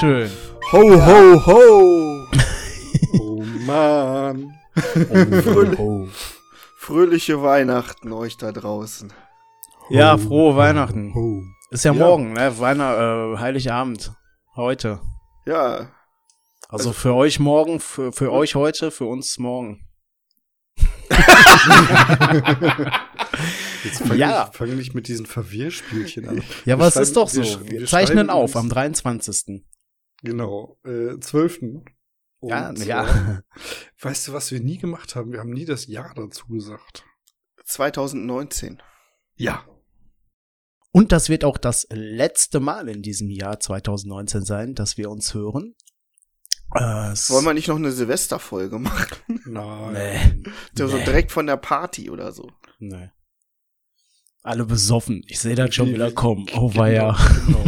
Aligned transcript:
Schön. 0.00 0.30
Ho, 0.72 0.78
ho, 1.06 1.46
ho. 1.46 2.26
Oh 3.20 3.42
Mann. 3.66 4.54
Fröhlich- 4.74 6.10
Fröhliche 6.78 7.42
Weihnachten 7.42 8.12
euch 8.12 8.36
da 8.38 8.50
draußen. 8.52 9.12
Ja, 9.90 10.16
frohe 10.16 10.56
Weihnachten. 10.56 11.12
Ist 11.70 11.84
ja, 11.84 11.92
Ja. 11.92 11.98
morgen, 12.06 12.32
ne? 12.32 12.58
Weihnacht, 12.58 12.98
äh, 12.98 13.36
Heiligabend. 13.40 14.12
Heute. 14.56 15.00
Ja, 15.46 15.90
Also 16.68 16.92
für 16.92 17.14
euch 17.14 17.40
morgen, 17.40 17.80
für, 17.80 18.12
für 18.12 18.30
euch 18.32 18.54
heute, 18.54 18.90
für 18.92 19.04
uns 19.06 19.38
morgen. 19.38 19.86
Jetzt 23.84 23.98
fang, 24.06 24.16
Ja. 24.16 24.48
ich, 24.52 24.56
fang 24.56 24.76
nicht 24.76 24.94
mit 24.94 25.08
diesen 25.08 25.26
Verwirrspielchen 25.26 26.28
an. 26.28 26.36
Ja, 26.64 26.76
Wir 26.76 26.78
was 26.78 26.94
schreiben- 26.94 27.02
ist 27.02 27.16
doch 27.16 27.28
so. 27.28 27.42
wir 27.42 27.80
Wir, 27.80 27.86
zeichnen 27.86 28.30
auf 28.30 28.54
am 28.56 28.68
23. 28.68 29.64
Genau, 30.22 30.78
äh, 30.84 31.18
12. 31.18 31.60
Ja, 32.42 32.68
Und, 32.70 32.84
ja. 32.84 33.04
Äh, 33.38 33.42
weißt 34.00 34.28
du, 34.28 34.32
was 34.32 34.50
wir 34.50 34.60
nie 34.60 34.78
gemacht 34.78 35.14
haben? 35.16 35.32
Wir 35.32 35.40
haben 35.40 35.50
nie 35.50 35.64
das 35.66 35.86
Jahr 35.86 36.12
dazu 36.14 36.46
gesagt. 36.48 37.04
2019. 37.64 38.82
Ja. 39.36 39.64
Und 40.92 41.12
das 41.12 41.28
wird 41.28 41.44
auch 41.44 41.56
das 41.58 41.86
letzte 41.90 42.58
Mal 42.60 42.88
in 42.88 43.02
diesem 43.02 43.30
Jahr 43.30 43.60
2019 43.60 44.42
sein, 44.44 44.74
dass 44.74 44.96
wir 44.96 45.10
uns 45.10 45.34
hören. 45.34 45.74
Äh, 46.74 47.12
es- 47.12 47.30
Wollen 47.30 47.44
wir 47.44 47.54
nicht 47.54 47.68
noch 47.68 47.76
eine 47.76 47.92
Silvesterfolge 47.92 48.78
machen? 48.80 49.40
Nein. 49.46 50.42
Nee. 50.44 50.52
So 50.86 50.88
direkt 50.98 51.30
von 51.32 51.46
der 51.46 51.56
Party 51.58 52.10
oder 52.10 52.32
so. 52.32 52.50
Nee. 52.78 53.10
Alle 54.42 54.64
besoffen. 54.64 55.22
Ich 55.26 55.38
sehe 55.38 55.54
das 55.54 55.74
schon 55.74 55.88
Wie- 55.90 55.94
wieder 55.94 56.10
wie- 56.10 56.14
kommen. 56.14 56.46
Oh, 56.54 56.74
war 56.74 56.90
ja. 56.90 57.14
Genau. 57.46 57.64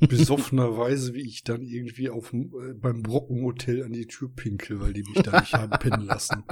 Besoffenerweise, 0.08 1.12
wie 1.12 1.20
ich 1.26 1.44
dann 1.44 1.60
irgendwie 1.62 2.08
auf, 2.08 2.30
dem, 2.30 2.50
äh, 2.54 2.72
beim 2.74 3.02
Brockenhotel 3.02 3.84
an 3.84 3.92
die 3.92 4.06
Tür 4.06 4.30
pinkel, 4.34 4.80
weil 4.80 4.94
die 4.94 5.02
mich 5.02 5.22
da 5.22 5.40
nicht 5.40 5.52
haben 5.52 5.70
pennen 5.78 6.06
lassen. 6.06 6.44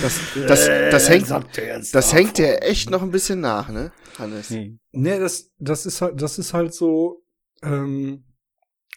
Das, 0.00 0.20
das, 0.34 0.66
das 0.66 1.08
hängt, 1.08 1.30
er 1.58 1.76
jetzt 1.76 1.94
das 1.94 2.12
hängt 2.12 2.38
dir 2.38 2.62
echt 2.62 2.90
noch 2.90 3.02
ein 3.02 3.10
bisschen 3.10 3.40
nach, 3.40 3.68
ne, 3.68 3.92
Hannes? 4.18 4.50
Hm. 4.50 4.78
Nee, 4.92 5.18
das, 5.18 5.50
das 5.58 5.86
ist 5.86 6.00
halt, 6.02 6.20
das 6.20 6.38
ist 6.38 6.52
halt 6.54 6.74
so, 6.74 7.24
ähm, 7.62 8.24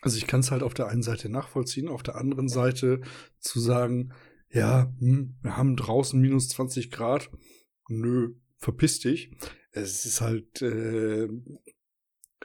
also 0.02 0.18
ich 0.18 0.28
kann 0.28 0.40
es 0.42 0.52
halt 0.52 0.64
auf 0.64 0.74
der 0.74 0.88
einen 0.88 1.04
Seite 1.04 1.30
nachvollziehen, 1.30 1.88
auf 1.88 2.04
der 2.04 2.16
anderen 2.16 2.50
Seite 2.50 3.02
zu 3.40 3.60
sagen, 3.60 4.14
ja, 4.50 4.92
hm, 5.00 5.38
wir 5.42 5.58
haben 5.58 5.76
draußen 5.76 6.20
minus 6.20 6.50
20 6.50 6.92
Grad, 6.92 7.30
nö, 7.90 8.34
verpiss 8.66 9.00
dich. 9.00 9.32
Es 9.72 10.06
ist 10.06 10.22
halt 10.22 10.62
äh, 10.64 11.28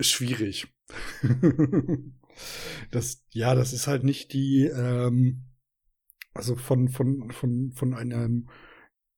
schwierig. 0.01 0.69
das, 2.91 3.25
ja, 3.31 3.55
das 3.55 3.73
ist 3.73 3.87
halt 3.87 4.05
nicht 4.05 4.35
die, 4.35 4.67
ähm, 4.67 5.45
also 6.35 6.57
von, 6.57 6.89
von, 6.89 7.31
von, 7.31 7.73
von 7.73 7.95
einem 7.95 8.51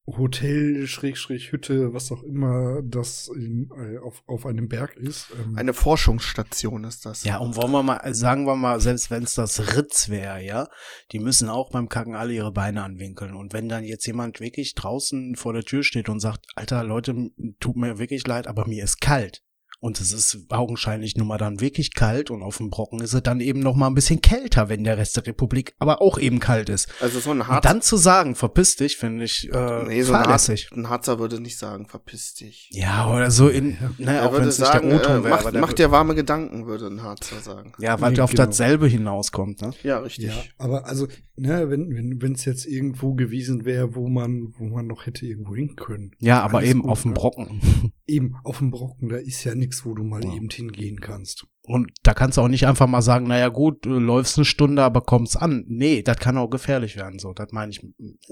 Hotel, 0.07 0.87
Schrägstrich, 0.89 1.53
Hütte, 1.53 1.95
was 1.95 2.11
auch 2.11 2.25
immer 2.25 2.83
das 2.83 3.29
in, 3.29 3.71
äh, 3.71 3.99
auf, 3.99 4.23
auf 4.27 4.47
einem 4.47 4.69
Berg 4.69 4.97
ist. 4.97 5.29
Ähm, 5.41 5.57
Eine 5.57 5.75
Forschungsstation 5.75 6.83
ist 6.85 7.07
das. 7.07 7.23
Ja, 7.23 7.39
und 7.39 7.55
wollen 7.55 7.71
wir 7.71 7.85
mal, 7.85 8.13
sagen 8.13 8.45
wir 8.45 8.57
mal, 8.57 8.81
selbst 8.81 9.11
wenn 9.11 9.23
es 9.23 9.35
das 9.35 9.77
Ritz 9.77 10.09
wäre, 10.09 10.43
ja, 10.43 10.67
die 11.13 11.21
müssen 11.21 11.49
auch 11.49 11.71
beim 11.71 11.89
Kacken 11.89 12.17
alle 12.17 12.33
ihre 12.33 12.53
Beine 12.53 12.83
anwinkeln. 12.83 13.35
Und 13.35 13.53
wenn 13.53 13.69
dann 13.69 13.85
jetzt 13.85 14.07
jemand 14.07 14.41
wirklich 14.41 14.75
draußen 14.75 15.37
vor 15.37 15.53
der 15.53 15.63
Tür 15.63 15.85
steht 15.85 16.09
und 16.09 16.19
sagt, 16.19 16.47
Alter, 16.57 16.83
Leute, 16.83 17.31
tut 17.61 17.77
mir 17.77 17.99
wirklich 17.99 18.27
leid, 18.27 18.49
aber 18.49 18.67
mir 18.67 18.83
ist 18.83 19.01
kalt. 19.01 19.43
Und 19.83 20.01
es 20.01 20.13
ist 20.13 20.39
augenscheinlich 20.51 21.17
nun 21.17 21.27
mal 21.27 21.39
dann 21.39 21.59
wirklich 21.59 21.93
kalt 21.93 22.31
und 22.31 22.41
auf 22.45 22.59
dem 22.59 22.71
Brocken 22.71 23.01
ist 23.01 23.15
es 23.15 23.23
dann 23.25 23.41
eben 23.41 23.59
noch 23.59 23.75
mal 23.75 23.89
ein 23.89 23.95
bisschen 23.97 24.21
kälter, 24.21 24.69
wenn 24.69 24.85
der 24.85 24.97
Rest 24.97 25.17
der 25.17 25.27
Republik 25.27 25.75
aber 25.81 26.01
auch 26.01 26.21
eben 26.21 26.39
kalt 26.39 26.69
ist. 26.69 26.89
Also 27.01 27.19
so 27.19 27.33
ein 27.33 27.41
Und 27.41 27.49
Harzer, 27.49 27.69
dann 27.69 27.83
zu 27.83 27.97
sagen, 27.97 28.37
verpiss 28.37 28.77
dich, 28.77 28.97
finde 28.97 29.25
ich 29.25 29.51
äh, 29.53 29.83
nee, 29.83 30.03
so 30.03 30.13
ein, 30.13 30.23
fahrlässig. 30.23 30.67
Harzer, 30.67 30.77
ein 30.77 30.89
Harzer 30.89 31.19
würde 31.19 31.41
nicht 31.41 31.59
sagen, 31.59 31.89
verpiss 31.89 32.35
dich. 32.35 32.69
Ja, 32.71 33.13
oder 33.13 33.33
so 33.33 33.49
in, 33.49 33.77
ne, 33.99 34.19
Er 34.19 34.23
auch 34.23 34.27
wenn 34.27 34.33
würde 34.35 34.51
es 34.51 34.61
nicht 34.61 34.69
sagen, 34.69 34.89
der 34.89 34.99
äh, 34.99 35.03
O-Ton 35.03 35.25
wäre. 35.25 35.35
mach, 35.35 35.41
aber 35.41 35.51
der 35.51 35.61
mach 35.61 35.73
dir 35.73 35.91
warme 35.91 36.15
Gedanken, 36.15 36.67
würde 36.67 36.87
ein 36.87 37.03
Harzer 37.03 37.41
sagen. 37.41 37.73
Ja, 37.81 38.01
weil 38.01 38.13
Nee, 38.13 38.21
auf 38.21 38.31
genau. 38.31 38.45
dasselbe 38.47 38.87
hinauskommt, 38.87 39.63
ne? 39.63 39.73
Ja, 39.83 39.99
richtig. 39.99 40.27
Ja, 40.27 40.35
aber 40.59 40.87
also, 40.87 41.09
ne, 41.35 41.71
wenn 41.71 41.93
wenn 41.93 42.23
wenn 42.23 42.35
es 42.35 42.45
jetzt 42.45 42.67
irgendwo 42.67 43.15
gewesen 43.15 43.65
wäre, 43.65 43.97
wo 43.97 44.07
man 44.07 44.55
wo 44.59 44.67
man 44.67 44.87
noch 44.87 45.07
hätte 45.07 45.27
irgendwo 45.27 45.57
hin 45.57 45.75
können. 45.75 46.13
Ja, 46.21 46.41
aber 46.41 46.63
eben 46.63 46.83
gut, 46.83 46.91
auf 46.93 47.03
dem 47.03 47.11
ne? 47.11 47.15
Brocken. 47.17 47.93
Eben 48.07 48.35
auf 48.43 48.59
dem 48.59 48.71
Brocken, 48.73 49.09
da 49.09 49.17
ist 49.17 49.45
ja 49.45 49.55
nichts, 49.55 49.85
wo 49.87 49.95
du 49.95 50.03
mal 50.03 50.25
Ja. 50.25 50.35
eben 50.35 50.49
hingehen 50.51 51.01
kannst. 51.01 51.47
Und 51.65 51.93
da 52.03 52.13
kannst 52.15 52.37
du 52.37 52.43
auch 52.43 52.49
nicht 52.49 52.67
einfach 52.67 52.89
mal 52.89 53.03
sagen, 53.03 53.29
naja 53.29 53.49
gut, 53.49 53.87
du 53.87 53.91
läufst 54.01 54.37
eine 54.37 54.45
Stunde, 54.45 54.83
aber 54.83 55.03
kommst 55.03 55.37
an. 55.41 55.65
Nee, 55.69 56.03
das 56.03 56.17
kann 56.19 56.37
auch 56.37 56.49
gefährlich 56.51 56.97
werden. 56.97 57.21
So, 57.21 57.33
das 57.33 57.53
meine 57.53 57.71
ich. 57.71 57.81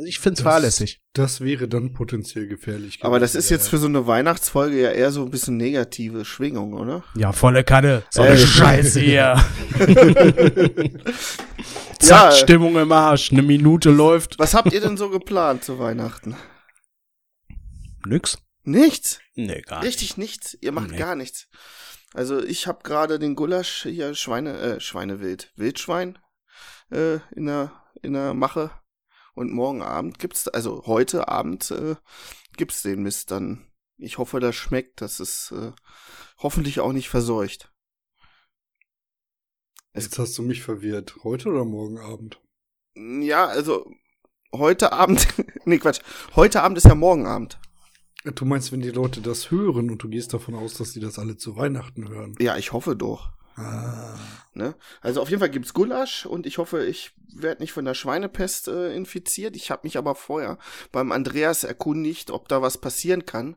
Ich 0.05 0.19
find's 0.19 0.43
Das- 0.43 0.53
fahrlässig. 0.53 1.01
Das 1.13 1.41
wäre 1.41 1.69
dann 1.69 1.93
potenziell 1.93 2.49
gefährlich. 2.49 2.99
Aber 3.03 3.21
das 3.21 3.37
ist 3.37 3.49
jetzt 3.49 3.69
für 3.69 3.79
so 3.79 3.87
eine 3.87 4.09
Weihnachtsfolge 4.09 4.81
ja 4.83 4.91
eher 4.91 5.13
so 5.13 5.23
ein 5.25 5.31
bisschen 5.31 5.57
negative 5.57 6.25
Schwingung, 6.25 6.73
oder? 6.75 7.05
Ja, 7.17 7.31
volle 7.31 7.63
Kanne. 7.63 8.03
So 8.11 8.23
Äh. 8.23 8.31
eine 8.31 8.39
Scheiße 8.39 8.99
hier. 9.01 9.37
Zack, 12.01 12.31
Ja. 12.31 12.33
Stimmung 12.33 12.77
im 12.77 12.91
Arsch. 12.91 13.31
Eine 13.31 13.43
Minute 13.43 13.91
läuft. 13.91 14.39
Was 14.41 14.55
habt 14.55 14.73
ihr 14.73 14.81
denn 14.81 14.97
so 14.97 15.09
geplant 15.11 15.63
zu 15.63 15.79
Weihnachten? 15.79 16.35
Nix. 18.07 18.39
Nichts? 18.63 19.21
Nee, 19.35 19.63
gar 19.63 19.79
nicht. 19.81 19.89
Richtig 19.89 20.17
nichts? 20.17 20.57
Ihr 20.61 20.73
macht 20.73 20.91
Nee. 20.91 20.99
gar 20.99 21.15
nichts. 21.17 21.49
Also 22.13 22.43
ich 22.43 22.67
habe 22.67 22.83
gerade 22.83 23.19
den 23.19 23.35
Gulasch 23.37 23.83
hier 23.85 24.15
Schweine, 24.15 24.59
äh, 24.59 24.81
Schweinewild, 24.81 25.53
Wildschwein 25.57 26.19
äh, 26.91 27.17
in 27.35 27.47
der 27.47 27.73
in 28.03 28.15
der 28.15 28.35
Mache 28.35 28.71
und 29.35 29.53
morgen 29.53 29.83
Abend 29.83 30.19
gibt's, 30.19 30.49
also 30.49 30.85
heute 30.87 31.29
Abend 31.29 31.71
äh, 31.71 31.97
gibt's 32.57 32.83
den 32.83 33.03
Mist 33.03 33.31
dann. 33.31 33.67
Ich 33.97 34.19
hoffe, 34.19 34.41
das 34.41 34.57
schmeckt. 34.57 35.01
Das 35.03 35.21
ist 35.21 35.53
äh, 35.53 35.73
hoffentlich 36.39 36.81
auch 36.81 36.93
nicht 36.93 37.09
verseucht. 37.11 37.71
Jetzt 39.95 40.19
hast 40.19 40.39
du 40.39 40.43
mich 40.43 40.63
verwirrt. 40.63 41.17
Heute 41.25 41.49
oder 41.51 41.65
morgen 41.65 41.99
Abend? 41.99 42.41
Ja, 42.95 43.47
also 43.47 43.91
heute 44.53 44.93
Abend, 44.93 45.27
nee 45.65 45.79
Quatsch, 45.79 46.01
heute 46.35 46.63
Abend 46.63 46.79
ist 46.79 46.87
ja 46.87 46.95
morgen 46.95 47.27
Abend. 47.27 47.59
Du 48.25 48.45
meinst, 48.45 48.71
wenn 48.71 48.81
die 48.81 48.91
Leute 48.91 49.21
das 49.21 49.51
hören 49.51 49.91
und 49.91 50.03
du 50.03 50.09
gehst 50.09 50.35
davon 50.35 50.55
aus, 50.55 50.75
dass 50.75 50.93
die 50.93 51.01
das 51.01 51.19
alle 51.19 51.37
zu 51.37 51.57
Weihnachten 51.57 52.09
hören? 52.09 52.35
Ja, 52.39 52.57
ich 52.57 52.73
hoffe 52.73 52.95
doch. 52.95 53.31
Ah. 53.57 54.19
Ne? 54.55 54.75
Also 55.01 55.21
auf 55.23 55.31
jeden 55.31 55.41
Fall 55.41 55.51
gibt's 55.51 55.75
Gulasch 55.75 56.27
und 56.27 56.47
ich 56.47 56.59
hoffe, 56.59 56.85
ich 56.85 57.13
werde 57.35 57.63
nicht 57.63 57.73
von 57.73 57.85
der 57.85 57.95
Schweinepest 57.95 58.69
äh, 58.69 58.95
infiziert. 58.95 59.57
Ich 59.57 59.71
habe 59.71 59.83
mich 59.85 59.97
aber 59.97 60.15
vorher 60.15 60.59
beim 60.93 61.13
Andreas 61.13 61.65
erkundigt, 61.65 62.31
ob 62.31 62.49
da 62.49 62.63
was 62.63 62.79
passieren 62.79 63.25
kann, 63.25 63.57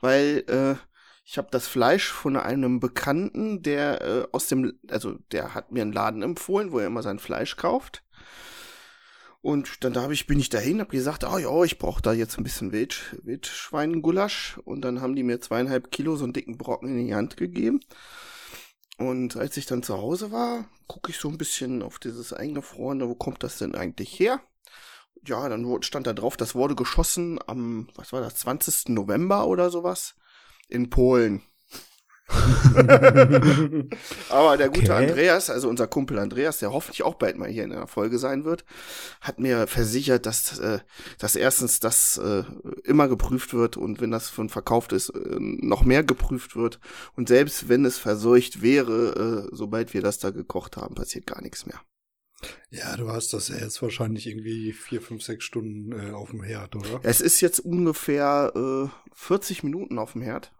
weil 0.00 0.44
äh, 0.48 0.74
ich 1.26 1.38
habe 1.38 1.48
das 1.50 1.66
Fleisch 1.66 2.08
von 2.08 2.36
einem 2.36 2.80
Bekannten, 2.80 3.62
der 3.62 4.02
äh, 4.02 4.26
aus 4.32 4.46
dem, 4.48 4.78
also 4.88 5.18
der 5.32 5.54
hat 5.54 5.72
mir 5.72 5.82
einen 5.82 5.92
Laden 5.92 6.22
empfohlen, 6.22 6.72
wo 6.72 6.78
er 6.78 6.86
immer 6.86 7.02
sein 7.02 7.18
Fleisch 7.18 7.56
kauft. 7.56 8.02
Und 9.44 9.84
dann 9.84 9.92
da 9.92 10.08
ich, 10.08 10.26
bin 10.26 10.40
ich 10.40 10.48
dahin, 10.48 10.80
hab 10.80 10.88
gesagt, 10.88 11.22
oh 11.22 11.36
ja, 11.36 11.64
ich 11.64 11.76
brauche 11.76 12.00
da 12.00 12.14
jetzt 12.14 12.38
ein 12.38 12.44
bisschen 12.44 12.72
Wild, 12.72 13.14
Wildschweingulasch. 13.24 14.58
Und 14.64 14.80
dann 14.80 15.02
haben 15.02 15.14
die 15.14 15.22
mir 15.22 15.38
zweieinhalb 15.38 15.90
Kilo 15.90 16.16
so 16.16 16.24
einen 16.24 16.32
dicken 16.32 16.56
Brocken 16.56 16.88
in 16.88 17.06
die 17.06 17.14
Hand 17.14 17.36
gegeben. 17.36 17.80
Und 18.96 19.36
als 19.36 19.58
ich 19.58 19.66
dann 19.66 19.82
zu 19.82 19.98
Hause 19.98 20.32
war, 20.32 20.70
gucke 20.86 21.10
ich 21.10 21.18
so 21.18 21.28
ein 21.28 21.36
bisschen 21.36 21.82
auf 21.82 21.98
dieses 21.98 22.32
eingefrorene, 22.32 23.06
wo 23.06 23.14
kommt 23.14 23.42
das 23.42 23.58
denn 23.58 23.74
eigentlich 23.74 24.18
her? 24.18 24.40
Ja, 25.26 25.46
dann 25.50 25.82
stand 25.82 26.06
da 26.06 26.14
drauf, 26.14 26.38
das 26.38 26.54
wurde 26.54 26.74
geschossen 26.74 27.38
am, 27.46 27.88
was 27.96 28.14
war 28.14 28.22
das, 28.22 28.36
20. 28.36 28.94
November 28.94 29.46
oder 29.46 29.68
sowas 29.68 30.14
in 30.70 30.88
Polen. 30.88 31.42
Aber 34.30 34.56
der 34.56 34.68
gute 34.68 34.84
Okay. 34.84 35.10
Andreas, 35.10 35.50
also 35.50 35.68
unser 35.68 35.86
Kumpel 35.86 36.18
Andreas, 36.18 36.58
der 36.58 36.72
hoffentlich 36.72 37.02
auch 37.02 37.14
bald 37.14 37.36
mal 37.36 37.48
hier 37.48 37.64
in 37.64 37.70
der 37.70 37.86
Folge 37.86 38.18
sein 38.18 38.44
wird, 38.44 38.64
hat 39.20 39.38
mir 39.38 39.66
versichert, 39.66 40.24
dass, 40.26 40.58
äh, 40.58 40.78
dass 41.18 41.36
erstens 41.36 41.80
das 41.80 42.16
äh, 42.18 42.44
immer 42.84 43.08
geprüft 43.08 43.52
wird 43.52 43.76
und 43.76 44.00
wenn 44.00 44.10
das 44.10 44.30
von 44.30 44.48
verkauft 44.48 44.92
ist, 44.92 45.10
äh, 45.10 45.36
noch 45.38 45.84
mehr 45.84 46.02
geprüft 46.02 46.56
wird. 46.56 46.80
Und 47.14 47.28
selbst 47.28 47.68
wenn 47.68 47.84
es 47.84 47.98
verseucht 47.98 48.62
wäre, 48.62 49.48
äh, 49.50 49.54
sobald 49.54 49.92
wir 49.92 50.00
das 50.00 50.18
da 50.18 50.30
gekocht 50.30 50.76
haben, 50.76 50.94
passiert 50.94 51.26
gar 51.26 51.42
nichts 51.42 51.66
mehr. 51.66 51.80
Ja, 52.70 52.96
du 52.96 53.10
hast 53.10 53.32
das 53.32 53.48
ja 53.48 53.56
jetzt 53.56 53.80
wahrscheinlich 53.82 54.26
irgendwie 54.26 54.72
vier, 54.72 55.00
fünf, 55.00 55.22
sechs 55.22 55.44
Stunden 55.44 55.92
äh, 55.92 56.12
auf 56.12 56.30
dem 56.30 56.42
Herd, 56.42 56.76
oder? 56.76 57.00
Es 57.02 57.20
ist 57.20 57.40
jetzt 57.40 57.60
ungefähr 57.60 58.52
äh, 58.54 58.88
40 59.14 59.62
Minuten 59.62 59.98
auf 59.98 60.12
dem 60.12 60.22
Herd. 60.22 60.52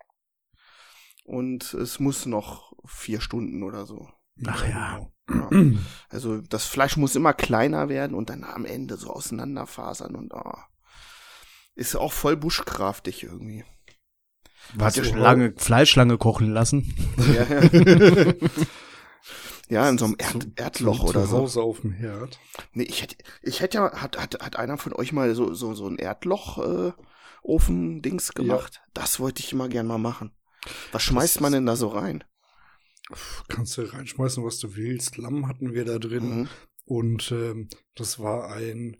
Und 1.25 1.75
es 1.75 1.99
muss 2.01 2.27
noch 2.27 2.73
vier 2.87 3.21
Stunden 3.21 3.63
oder 3.63 3.87
so. 3.87 4.09
Ach 4.47 4.67
ja. 4.69 5.01
Ja. 5.29 5.51
Also 6.11 6.41
das 6.43 6.67
Fleisch 6.67 6.97
muss 6.97 7.17
immer 7.17 7.33
kleiner 7.33 7.89
werden 7.89 8.15
und 8.15 8.29
dann 8.31 8.45
am 8.45 8.65
Ende 8.67 8.97
so 8.97 9.11
auseinanderfasern 9.11 10.15
und 10.15 10.33
ah, 10.35 10.69
ist 11.75 11.97
auch 11.97 12.13
voll 12.13 12.37
buschkraftig 12.37 13.23
irgendwie. 13.25 13.65
Warte, 14.75 15.01
Hast 15.03 15.13
du- 15.13 15.19
lange 15.19 15.55
Fleisch 15.57 15.97
lange 15.97 16.19
kochen 16.19 16.53
lassen. 16.53 16.95
Ja, 17.35 17.45
ja. 17.63 18.33
Ja, 19.71 19.89
in 19.89 19.97
so 19.97 20.05
einem 20.05 20.17
Erd 20.19 20.43
Zu- 20.43 20.53
Erdloch 20.57 21.01
zu, 21.01 21.09
oder 21.09 21.23
zu 21.23 21.29
so. 21.31 21.39
Hause 21.39 21.63
auf 21.63 21.81
dem 21.81 21.93
Herd. 21.93 22.39
Nee, 22.75 22.83
ich 22.85 23.01
hätte, 23.03 23.17
ich 23.43 23.61
hätte 23.61 23.79
ja, 23.79 23.93
hat, 24.03 24.19
hat, 24.19 24.39
hat 24.43 24.57
einer 24.57 24.77
von 24.77 24.93
euch 24.93 25.11
mal 25.13 25.35
so, 25.35 25.55
so, 25.55 25.73
so 25.75 25.87
ein 25.89 25.97
Erdloch, 25.97 26.59
äh, 26.59 26.93
Ofen-Dings 27.43 28.35
gemacht? 28.35 28.83
Das 28.93 29.21
wollte 29.21 29.41
ich 29.43 29.53
immer 29.53 29.69
gern 29.71 29.87
mal 29.87 29.97
machen. 29.99 30.33
Was 30.93 31.03
schmeißt 31.03 31.41
man 31.41 31.53
denn 31.53 31.67
da 31.67 31.75
so 31.77 31.89
rein? 31.89 32.25
Kannst 33.49 33.77
du 33.77 33.83
reinschmeißen, 33.83 34.43
was 34.45 34.59
du 34.59 34.77
willst. 34.77 35.19
Lamm 35.19 35.47
hatten 35.47 35.75
wir 35.75 35.85
da 35.85 35.99
drin. 35.99 36.41
Mhm. 36.41 36.49
Und 36.87 37.33
ähm, 37.33 37.69
das 37.95 38.19
war 38.19 38.53
ein 38.53 38.97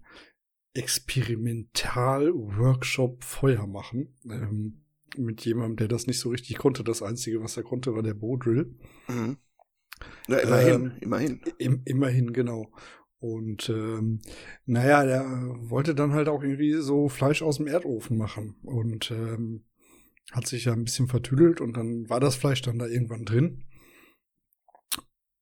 Experimental-Workshop 0.73 3.23
Feuer 3.23 3.67
machen. 3.67 4.15
Ähm, 4.25 4.81
mit 5.17 5.45
jemandem, 5.45 5.77
der 5.77 5.87
das 5.87 6.07
nicht 6.07 6.19
so 6.19 6.27
richtig 6.29 6.57
konnte. 6.57 6.83
Das 6.83 7.01
Einzige, 7.01 7.41
was 7.41 7.55
er 7.57 7.63
konnte, 7.63 7.95
war 7.95 8.03
der 8.03 8.13
Bodrill. 8.13 8.75
Mhm. 9.07 9.37
Ja, 10.27 10.37
immerhin, 10.39 10.73
Ähm, 10.73 10.91
immerhin. 11.01 11.41
Im, 11.57 11.81
immerhin, 11.85 12.33
genau. 12.33 12.69
Und 13.19 13.69
ähm, 13.69 14.19
naja, 14.65 15.05
der 15.05 15.23
wollte 15.69 15.95
dann 15.95 16.11
halt 16.13 16.27
auch 16.27 16.43
irgendwie 16.43 16.73
so 16.73 17.07
Fleisch 17.09 17.41
aus 17.41 17.57
dem 17.57 17.67
Erdofen 17.67 18.17
machen. 18.17 18.55
Und 18.63 19.09
ähm, 19.11 19.63
hat 20.31 20.47
sich 20.47 20.65
ja 20.65 20.73
ein 20.73 20.83
bisschen 20.83 21.07
vertüdelt 21.07 21.61
und 21.61 21.77
dann 21.77 22.09
war 22.09 22.19
das 22.19 22.35
Fleisch 22.35 22.61
dann 22.61 22.79
da 22.79 22.87
irgendwann 22.87 23.25
drin. 23.25 23.65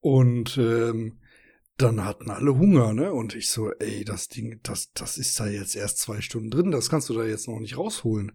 Und 0.00 0.58
ähm, 0.58 1.20
dann 1.76 2.04
hatten 2.04 2.30
alle 2.30 2.56
Hunger, 2.56 2.92
ne? 2.92 3.12
Und 3.12 3.34
ich 3.34 3.50
so, 3.50 3.70
ey, 3.72 4.04
das 4.04 4.28
Ding, 4.28 4.60
das, 4.62 4.92
das 4.92 5.18
ist 5.18 5.38
da 5.40 5.46
jetzt 5.46 5.74
erst 5.74 5.98
zwei 5.98 6.20
Stunden 6.20 6.50
drin, 6.50 6.70
das 6.70 6.88
kannst 6.88 7.08
du 7.08 7.14
da 7.14 7.24
jetzt 7.24 7.48
noch 7.48 7.58
nicht 7.58 7.76
rausholen. 7.76 8.32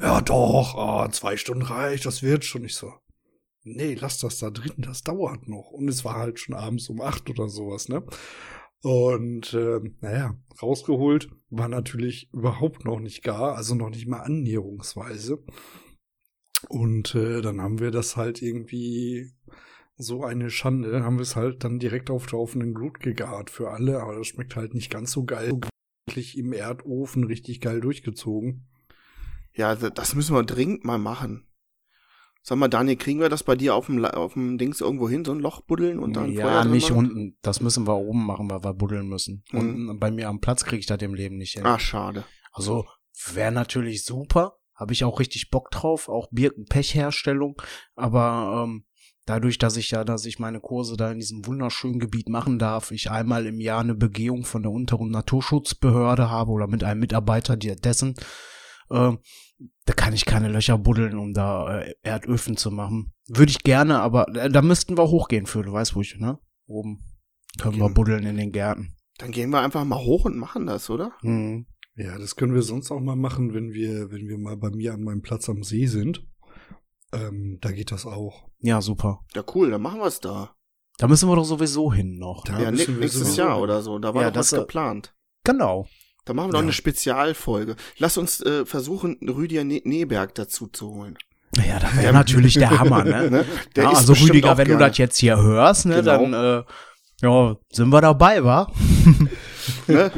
Ja, 0.00 0.20
doch, 0.20 0.76
ah, 0.76 1.10
zwei 1.10 1.36
Stunden 1.36 1.62
reicht, 1.62 2.04
das 2.04 2.22
wird 2.22 2.44
schon. 2.44 2.64
Ich 2.64 2.74
so, 2.74 2.92
nee, 3.62 3.94
lass 3.94 4.18
das 4.18 4.38
da 4.38 4.50
drin, 4.50 4.74
das 4.76 5.02
dauert 5.02 5.48
noch. 5.48 5.70
Und 5.70 5.88
es 5.88 6.04
war 6.04 6.16
halt 6.16 6.38
schon 6.38 6.54
abends 6.54 6.88
um 6.88 7.00
acht 7.00 7.30
oder 7.30 7.48
sowas, 7.48 7.88
ne? 7.88 8.04
Und 8.82 9.54
ähm, 9.54 9.96
naja, 10.00 10.36
rausgeholt 10.60 11.30
war 11.50 11.68
natürlich 11.68 12.28
überhaupt 12.32 12.84
noch 12.84 12.98
nicht 12.98 13.22
gar, 13.22 13.54
also 13.54 13.74
noch 13.74 13.90
nicht 13.90 14.08
mal 14.08 14.20
annäherungsweise. 14.20 15.42
Und 16.68 17.14
äh, 17.14 17.40
dann 17.40 17.60
haben 17.60 17.80
wir 17.80 17.90
das 17.90 18.16
halt 18.16 18.42
irgendwie 18.42 19.32
so 19.96 20.24
eine 20.24 20.50
Schande, 20.50 21.04
haben 21.04 21.16
wir 21.16 21.22
es 21.22 21.36
halt 21.36 21.64
dann 21.64 21.78
direkt 21.78 22.10
auf 22.10 22.26
der 22.26 22.38
offenen 22.38 22.74
Glut 22.74 23.00
gegart 23.00 23.50
für 23.50 23.70
alle, 23.70 24.00
aber 24.00 24.16
das 24.16 24.26
schmeckt 24.26 24.56
halt 24.56 24.74
nicht 24.74 24.90
ganz 24.90 25.12
so 25.12 25.24
geil. 25.24 25.52
Wirklich 26.06 26.36
im 26.36 26.52
Erdofen 26.52 27.24
richtig 27.24 27.60
geil 27.60 27.80
durchgezogen. 27.80 28.66
Ja, 29.54 29.74
das 29.74 30.14
müssen 30.14 30.34
wir 30.34 30.42
dringend 30.44 30.84
mal 30.84 30.98
machen. 30.98 31.46
Sag 32.44 32.58
mal, 32.58 32.68
Daniel, 32.68 32.96
kriegen 32.96 33.20
wir 33.20 33.28
das 33.28 33.44
bei 33.44 33.54
dir 33.54 33.76
auf 33.76 33.86
dem, 33.86 34.04
auf 34.04 34.32
dem 34.32 34.58
Dings 34.58 34.80
irgendwo 34.80 35.08
hin, 35.08 35.24
so 35.24 35.30
ein 35.30 35.38
Loch 35.38 35.60
buddeln 35.60 36.00
und 36.00 36.14
dann 36.16 36.34
Feuer 36.34 36.46
ja, 36.46 36.62
drin 36.62 36.72
nicht 36.72 36.90
machen? 36.90 36.98
unten. 36.98 37.38
Das 37.40 37.60
müssen 37.60 37.86
wir 37.86 37.96
oben 37.96 38.26
machen, 38.26 38.50
weil 38.50 38.64
wir 38.64 38.74
buddeln 38.74 39.08
müssen. 39.08 39.44
Mhm. 39.52 39.58
Unten 39.58 40.00
bei 40.00 40.10
mir 40.10 40.28
am 40.28 40.40
Platz 40.40 40.64
kriege 40.64 40.80
ich 40.80 40.86
das 40.86 41.00
im 41.02 41.14
Leben 41.14 41.36
nicht 41.36 41.52
hin. 41.52 41.64
Ah, 41.64 41.78
schade. 41.78 42.24
Also 42.50 42.84
wäre 43.32 43.52
natürlich 43.52 44.04
super. 44.04 44.58
Habe 44.82 44.92
ich 44.92 45.04
auch 45.04 45.20
richtig 45.20 45.50
Bock 45.50 45.70
drauf. 45.70 46.08
Auch 46.08 46.28
Birkenpechherstellung. 46.30 47.54
Aber 47.94 48.64
ähm, 48.64 48.84
dadurch, 49.26 49.58
dass 49.58 49.76
ich 49.76 49.92
ja, 49.92 50.04
dass 50.04 50.26
ich 50.26 50.38
meine 50.38 50.60
Kurse 50.60 50.96
da 50.96 51.10
in 51.12 51.18
diesem 51.18 51.46
wunderschönen 51.46 51.98
Gebiet 52.00 52.28
machen 52.28 52.58
darf, 52.58 52.90
ich 52.90 53.10
einmal 53.10 53.46
im 53.46 53.60
Jahr 53.60 53.80
eine 53.80 53.94
Begehung 53.94 54.44
von 54.44 54.62
der 54.62 54.72
unteren 54.72 55.10
Naturschutzbehörde 55.10 56.30
habe 56.30 56.50
oder 56.50 56.66
mit 56.66 56.84
einem 56.84 57.00
Mitarbeiter 57.00 57.56
dessen, 57.56 58.14
ähm, 58.90 59.18
da 59.86 59.92
kann 59.92 60.12
ich 60.12 60.24
keine 60.24 60.48
Löcher 60.48 60.78
buddeln, 60.78 61.16
um 61.18 61.32
da 61.32 61.80
äh, 61.80 61.94
Erdöfen 62.02 62.56
zu 62.56 62.70
machen. 62.70 63.12
Würde 63.28 63.50
ich 63.50 63.62
gerne, 63.62 64.00
aber 64.00 64.28
äh, 64.34 64.50
da 64.50 64.62
müssten 64.62 64.98
wir 64.98 65.08
hochgehen 65.08 65.46
für, 65.46 65.62
du 65.62 65.72
weißt, 65.72 65.94
wo 65.94 66.00
ich, 66.00 66.16
ne? 66.18 66.38
Oben 66.66 67.04
können 67.60 67.76
wir 67.76 67.84
Okay. 67.84 67.94
buddeln 67.94 68.26
in 68.26 68.36
den 68.36 68.50
Gärten. 68.50 68.96
Dann 69.18 69.30
gehen 69.30 69.50
wir 69.50 69.60
einfach 69.60 69.84
mal 69.84 70.00
hoch 70.00 70.24
und 70.24 70.36
machen 70.36 70.66
das, 70.66 70.90
oder? 70.90 71.12
Mhm. 71.22 71.66
Ja, 71.96 72.16
das 72.18 72.36
können 72.36 72.54
wir 72.54 72.62
sonst 72.62 72.90
auch 72.90 73.00
mal 73.00 73.16
machen, 73.16 73.52
wenn 73.54 73.72
wir, 73.72 74.10
wenn 74.10 74.26
wir 74.28 74.38
mal 74.38 74.56
bei 74.56 74.70
mir 74.70 74.94
an 74.94 75.02
meinem 75.02 75.22
Platz 75.22 75.48
am 75.48 75.62
See 75.62 75.86
sind. 75.86 76.24
Ähm, 77.12 77.58
da 77.60 77.70
geht 77.72 77.92
das 77.92 78.06
auch. 78.06 78.44
Ja, 78.60 78.80
super. 78.80 79.20
Ja, 79.34 79.44
cool, 79.54 79.70
dann 79.70 79.82
machen 79.82 80.00
wir 80.00 80.06
es 80.06 80.20
da. 80.20 80.54
Da 80.98 81.08
müssen 81.08 81.28
wir 81.28 81.36
doch 81.36 81.44
sowieso 81.44 81.92
hin 81.92 82.18
noch. 82.18 82.44
Da? 82.44 82.58
Ja, 82.60 82.70
müssen 82.70 82.94
wir 82.94 83.00
nächstes 83.00 83.36
Jahr 83.36 83.54
hin. 83.54 83.62
oder 83.62 83.82
so. 83.82 83.98
Da 83.98 84.14
war 84.14 84.22
Ja, 84.22 84.30
doch 84.30 84.40
was 84.40 84.50
das, 84.50 84.58
äh, 84.58 84.62
geplant. 84.62 85.14
Genau. 85.44 85.86
Da 86.24 86.32
machen 86.34 86.48
wir 86.48 86.52
doch 86.52 86.58
Ja. 86.60 86.62
eine 86.64 86.72
Spezialfolge. 86.72 87.76
Lass 87.98 88.16
uns 88.16 88.40
äh, 88.40 88.64
versuchen, 88.64 89.18
Rüdiger 89.28 89.64
ne 89.64 89.82
Neberg 89.84 90.34
dazu 90.34 90.68
zu 90.68 90.94
holen. 90.94 91.18
Ja, 91.56 91.78
das 91.78 91.94
wäre 91.98 92.12
natürlich 92.14 92.54
der 92.54 92.70
Hammer, 92.78 93.04
ne? 93.04 93.30
Ne? 93.30 93.44
Der 93.76 93.84
ja, 93.84 93.90
also 93.90 94.14
Rüdiger, 94.14 94.56
wenn 94.56 94.68
du 94.68 94.76
gerne. 94.78 94.88
das 94.88 94.96
jetzt 94.98 95.18
hier 95.18 95.36
hörst, 95.36 95.84
ne, 95.84 95.96
Genau. 95.96 96.30
dann 96.30 96.32
äh, 96.32 96.64
ja, 97.20 97.56
sind 97.70 97.90
wir 97.90 98.00
dabei, 98.00 98.42
wa? 98.44 98.72
ne? 99.88 100.10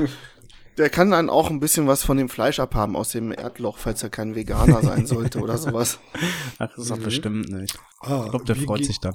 Der 0.77 0.91
kann 0.91 1.11
dann 1.13 1.31
auch 1.31 1.51
ein 1.51 1.61
bisschen 1.61 1.87
was 1.87 2.03
von 2.03 2.17
dem 2.17 2.29
Fleisch 2.29 2.59
abhaben 2.59 2.97
aus 2.97 3.11
dem 3.11 3.31
Erdloch, 3.33 3.79
falls 3.79 4.03
er 4.03 4.11
kein 4.11 4.35
Veganer 4.35 4.83
sein 4.83 5.07
sollte 5.07 5.39
oder 5.41 5.57
sowas. 5.57 6.01
Ach, 6.59 6.69
das 6.71 6.79
ist 6.79 6.91
doch 6.91 6.99
Mhm. 6.99 7.03
bestimmt 7.05 7.49
nicht. 7.51 7.79
Ah, 8.01 8.23
Ich 8.25 8.31
glaube, 8.31 8.45
der 8.45 8.57
freut 8.57 8.85
sich 8.85 8.99
dann. 9.01 9.15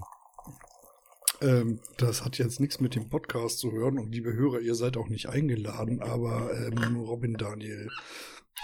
Ähm, 1.41 1.79
das 1.97 2.23
hat 2.25 2.37
jetzt 2.37 2.59
nichts 2.59 2.79
mit 2.79 2.95
dem 2.95 3.09
Podcast 3.09 3.59
zu 3.59 3.71
hören 3.71 3.97
und 3.99 4.11
liebe 4.11 4.33
Hörer, 4.33 4.59
ihr 4.59 4.75
seid 4.75 4.97
auch 4.97 5.07
nicht 5.09 5.27
eingeladen, 5.29 6.01
aber 6.01 6.49
ähm, 6.53 6.95
Robin 6.97 7.33
Daniel, 7.35 7.89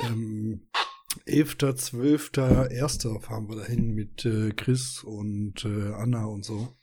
ähm, 0.01 0.67
11.12.1. 1.25 3.21
fahren 3.21 3.47
wir 3.49 3.55
dahin 3.57 3.93
mit 3.93 4.25
äh, 4.25 4.51
Chris 4.51 5.03
und 5.03 5.63
äh, 5.65 5.93
Anna 5.93 6.25
und 6.25 6.43
so. 6.43 6.75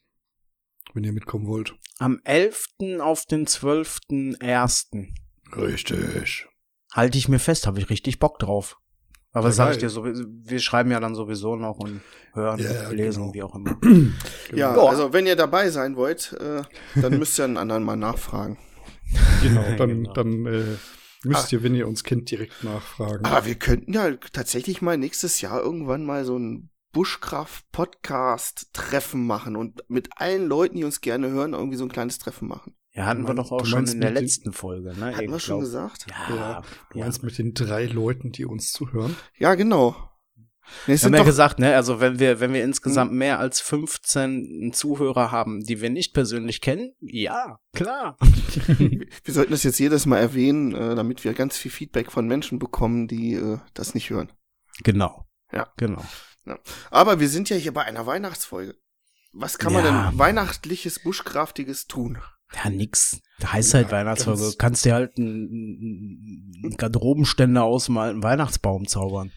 Wenn 0.95 1.05
ihr 1.05 1.13
mitkommen 1.13 1.47
wollt. 1.47 1.75
Am 1.99 2.21
11. 2.25 2.67
auf 3.01 3.25
den 3.27 3.47
12.1. 3.47 5.09
Richtig. 5.57 6.47
halte 6.93 7.19
ich 7.19 7.29
mir 7.29 7.39
fest, 7.39 7.67
habe 7.67 7.79
ich 7.79 7.89
richtig 7.91 8.19
Bock 8.19 8.39
drauf. 8.39 8.79
Aber 9.35 9.47
Ja, 9.49 9.53
sag 9.53 9.71
ich 9.73 9.79
dir 9.79 9.89
sowieso, 9.89 10.25
wir 10.29 10.61
schreiben 10.61 10.91
ja 10.91 11.01
dann 11.01 11.15
sowieso 11.15 11.57
noch 11.57 11.79
und 11.79 12.03
hören, 12.35 12.59
Ja, 12.61 12.91
lesen, 12.91 13.23
genau. 13.23 13.33
wie 13.35 13.43
auch 13.43 13.55
immer. 13.55 13.79
Ja, 14.53 14.77
Ja. 14.77 14.85
also 14.87 15.15
wenn 15.15 15.27
ihr 15.27 15.37
dabei 15.37 15.71
sein 15.71 15.97
wollt, 15.97 16.35
äh, 16.39 16.61
dann 17.01 17.19
müsst 17.19 17.39
ihr 17.39 17.45
einen 17.47 17.57
anderen 17.57 17.83
mal 17.85 17.97
nachfragen. 17.97 18.59
Genau, 19.43 19.63
dann, 19.79 19.89
Genau. 19.89 20.13
dann 20.13 20.45
äh, 20.47 20.65
müsst 21.25 21.51
ihr, 21.53 21.63
wenn 21.63 21.75
ihr 21.75 21.87
uns 21.89 22.05
kennt, 22.05 22.31
direkt 22.31 22.63
nachfragen. 22.65 23.25
Aber 23.25 23.47
wir 23.47 23.55
könnten 23.55 23.93
ja 23.95 24.11
tatsächlich 24.33 24.83
mal 24.83 24.99
nächstes 24.99 25.41
Jahr 25.41 25.63
irgendwann 25.63 26.05
mal 26.05 26.25
so 26.27 26.39
ein 26.39 26.69
Buschkraft-Podcast-Treffen 26.93 29.27
machen 29.27 29.57
und 29.57 29.83
mit 29.89 30.11
allen 30.17 30.47
Leuten, 30.47 30.77
die 30.77 30.85
uns 30.85 31.01
gerne 31.01 31.31
hören, 31.31 31.55
irgendwie 31.55 31.77
so 31.77 31.85
ein 31.85 31.93
kleines 31.93 32.19
Treffen 32.19 32.49
machen. 32.49 32.75
Ja, 32.95 33.07
hatten 33.07 33.27
wir 33.27 33.35
doch 33.35 33.51
auch 33.53 33.65
schon 33.65 33.87
in 33.87 34.01
der 34.03 34.11
letzten 34.11 34.53
Folge, 34.53 34.95
ne? 34.99 35.17
Hatten 35.17 35.31
wir 35.31 35.41
schon 35.41 35.61
gesagt? 35.61 36.07
Ja, 36.29 36.35
Ja, 36.37 36.63
Du 36.91 36.99
ja. 36.99 37.05
meinst 37.05 37.23
mit 37.23 37.39
den 37.39 37.55
drei 37.55 37.87
Leuten, 37.87 38.33
die 38.33 38.45
uns 38.45 38.71
zuhören? 38.73 39.17
Ja, 39.39 39.55
genau. 39.55 39.97
Nee, 40.87 40.95
Wir 40.95 40.99
haben 41.07 41.15
ja 41.15 41.23
gesagt, 41.25 41.59
ne, 41.59 41.75
also 41.75 42.01
wenn 42.01 42.19
wir, 42.19 42.39
wenn 42.41 42.53
wir 42.53 42.63
insgesamt 42.63 43.13
mehr 43.13 43.39
als 43.41 43.61
15 43.61 44.73
Zuhörer 44.73 45.31
haben, 45.33 45.61
die 45.65 45.81
wir 45.81 45.91
nicht 45.91 46.15
persönlich 46.15 46.61
kennen, 46.61 46.93
ja, 47.01 47.59
klar. 47.75 48.17
wir 48.79 49.35
sollten 49.35 49.51
das 49.53 49.65
jetzt 49.65 49.79
jedes 49.81 50.07
Mal 50.07 50.19
erwähnen, 50.19 50.75
äh, 50.75 50.95
damit 50.95 51.25
wir 51.25 51.35
ganz 51.35 51.57
viel 51.57 51.71
Feedback 51.71 52.13
von 52.13 52.27
Menschen 52.29 52.59
bekommen, 52.59 53.09
die 53.09 53.35
äh, 53.35 53.59
das 53.75 53.95
nicht 53.95 54.11
hören. 54.11 54.31
Genau. 54.85 55.27
Ja. 55.51 55.73
Genau. 55.77 56.03
Aber 56.91 57.21
wir 57.21 57.29
sind 57.29 57.51
ja 57.51 57.57
hier 57.57 57.73
bei 57.73 57.83
einer 57.85 58.07
Weihnachtsfolge. 58.07 58.75
Was 59.33 59.59
kann 59.59 59.73
man 59.73 59.85
Ja. 59.85 60.11
denn 60.11 60.19
weihnachtliches, 60.19 61.01
buschkraftiges 61.03 61.87
tun? 61.87 62.19
Ja, 62.63 62.71
nix. 62.71 63.21
Da 63.39 63.53
heißt 63.53 63.75
halt 63.75 63.87
Ja, 63.87 63.93
Weihnachtsfolge. 63.93 64.41
ganz- 64.41 64.53
Du 64.53 64.59
kannst 64.59 64.85
dir 64.85 64.95
halt 64.95 65.17
einen, 65.19 66.61
einen 66.65 66.77
Garderobenständer 66.77 67.65
ausmalen, 67.65 68.15
einen 68.15 68.23
Weihnachtsbaum 68.23 68.87
zaubern. 68.87 69.33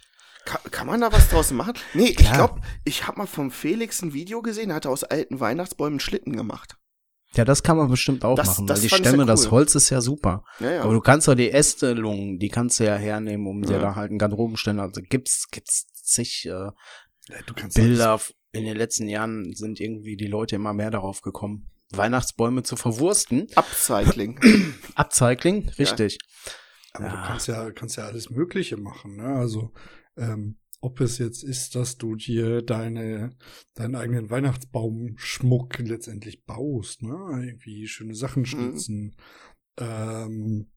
Kann, 0.46 0.62
kann 0.70 0.88
man 0.88 1.02
da 1.02 1.12
was 1.12 1.30
draus 1.30 1.52
machen? 1.52 1.74
Nee, 1.96 2.10
ich 2.10 2.18
glaube, 2.18 2.62
ich 2.84 3.08
habe 3.08 3.18
mal 3.18 3.26
vom 3.26 3.50
Felix 3.50 4.02
ein 4.04 4.14
Video 4.14 4.42
gesehen, 4.44 4.70
er 4.70 4.76
hat 4.76 4.86
aus 4.86 5.04
alten 5.04 5.40
Weihnachtsbäumen 5.40 6.00
Schlitten 6.00 6.36
gemacht. 6.36 6.76
Ja, 7.34 7.44
das 7.46 7.64
kann 7.64 7.78
man 7.78 7.90
bestimmt 7.90 8.24
auch 8.24 8.36
Das- 8.36 8.48
machen, 8.48 8.68
das 8.68 8.78
weil 8.84 8.90
die 8.90 8.96
Stämme, 8.96 9.26
das 9.26 9.46
cool. 9.46 9.52
Holz 9.52 9.76
ist 9.76 9.90
ja 9.90 10.02
super. 10.02 10.44
Ja, 10.60 10.72
ja. 10.72 10.82
Aber 10.84 10.94
du 10.94 11.02
kannst 11.02 11.28
doch 11.28 11.36
die 11.36 11.52
Ästelungen, 11.52 12.38
die 12.38 12.50
kannst 12.50 12.80
du 12.80 12.86
ja 12.86 12.96
hernehmen, 12.96 13.48
um 13.48 13.64
dir 13.64 13.80
da 13.80 13.96
halt 13.96 14.10
einen 14.12 14.20
Garderobenständer. 14.20 14.84
Also 14.84 15.02
gibt's, 15.02 15.48
gibt's 15.50 15.88
zig 15.94 16.46
äh, 16.46 16.50
Ja, 16.50 16.72
du 17.48 17.54
kannst 17.56 17.76
Bilder. 17.76 18.20
In 18.52 18.64
den 18.66 18.78
letzten 18.78 19.10
Jahren 19.10 19.54
sind 19.54 19.82
irgendwie 19.82 20.16
die 20.16 20.28
Leute 20.28 20.56
immer 20.56 20.74
mehr 20.74 20.92
darauf 20.92 21.22
gekommen, 21.22 21.72
Weihnachtsbäume 21.92 22.64
zu 22.64 22.76
verwursten. 22.76 23.48
Upcycling. 23.56 24.40
Upcycling, 24.96 25.70
richtig. 25.78 26.18
Aber 26.94 27.06
Ja. 27.06 27.12
du 27.12 27.28
kannst 27.28 27.48
ja, 27.48 27.72
kannst 27.72 27.98
ja 27.98 28.06
alles 28.06 28.30
Mögliche 28.30 28.78
machen, 28.78 29.18
ne? 29.18 29.36
Also, 29.36 29.74
ähm, 30.18 30.58
ob 30.82 31.02
es 31.02 31.18
jetzt 31.18 31.44
ist, 31.44 31.76
dass 31.76 31.98
du 31.98 32.16
dir 32.16 32.62
deine, 32.62 33.36
deinen 33.74 33.96
eigenen 33.96 34.30
Weihnachtsbaumschmuck 34.30 35.80
letztendlich 35.80 36.46
baust, 36.46 37.02
ne? 37.02 37.44
Irgendwie 37.46 37.88
schöne 37.88 38.16
Sachen 38.16 38.46
schnitzen. 38.46 39.16
Ähm, 39.78 40.72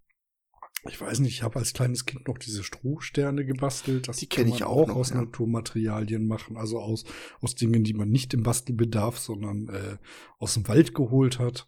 ich 0.87 1.01
weiß 1.01 1.19
nicht, 1.21 1.33
ich 1.33 1.43
habe 1.43 1.59
als 1.59 1.73
kleines 1.73 2.07
Kind 2.07 2.29
noch 2.29 2.39
diese 2.39 2.63
Strohsterne 2.63 3.45
gebastelt. 3.45 4.09
Das 4.09 4.19
Die 4.19 4.29
kenn 4.29 4.47
kann 4.47 4.55
ich 4.55 4.65
auch 4.65 4.89
noch, 4.89 4.97
aus 4.97 5.11
ja. 5.11 5.17
Naturmaterialien 5.17 6.27
machen, 6.27 6.57
also 6.57 6.79
aus, 6.79 7.05
aus 7.41 7.55
Dingen, 7.55 7.85
die 7.85 7.95
man 7.95 8.09
nicht 8.09 8.33
im 8.35 8.43
Bastelbedarf, 8.43 9.19
sondern 9.19 9.69
äh, 9.69 9.97
aus 10.39 10.55
dem 10.55 10.69
Wald 10.69 10.95
geholt 10.95 11.39
hat. 11.39 11.67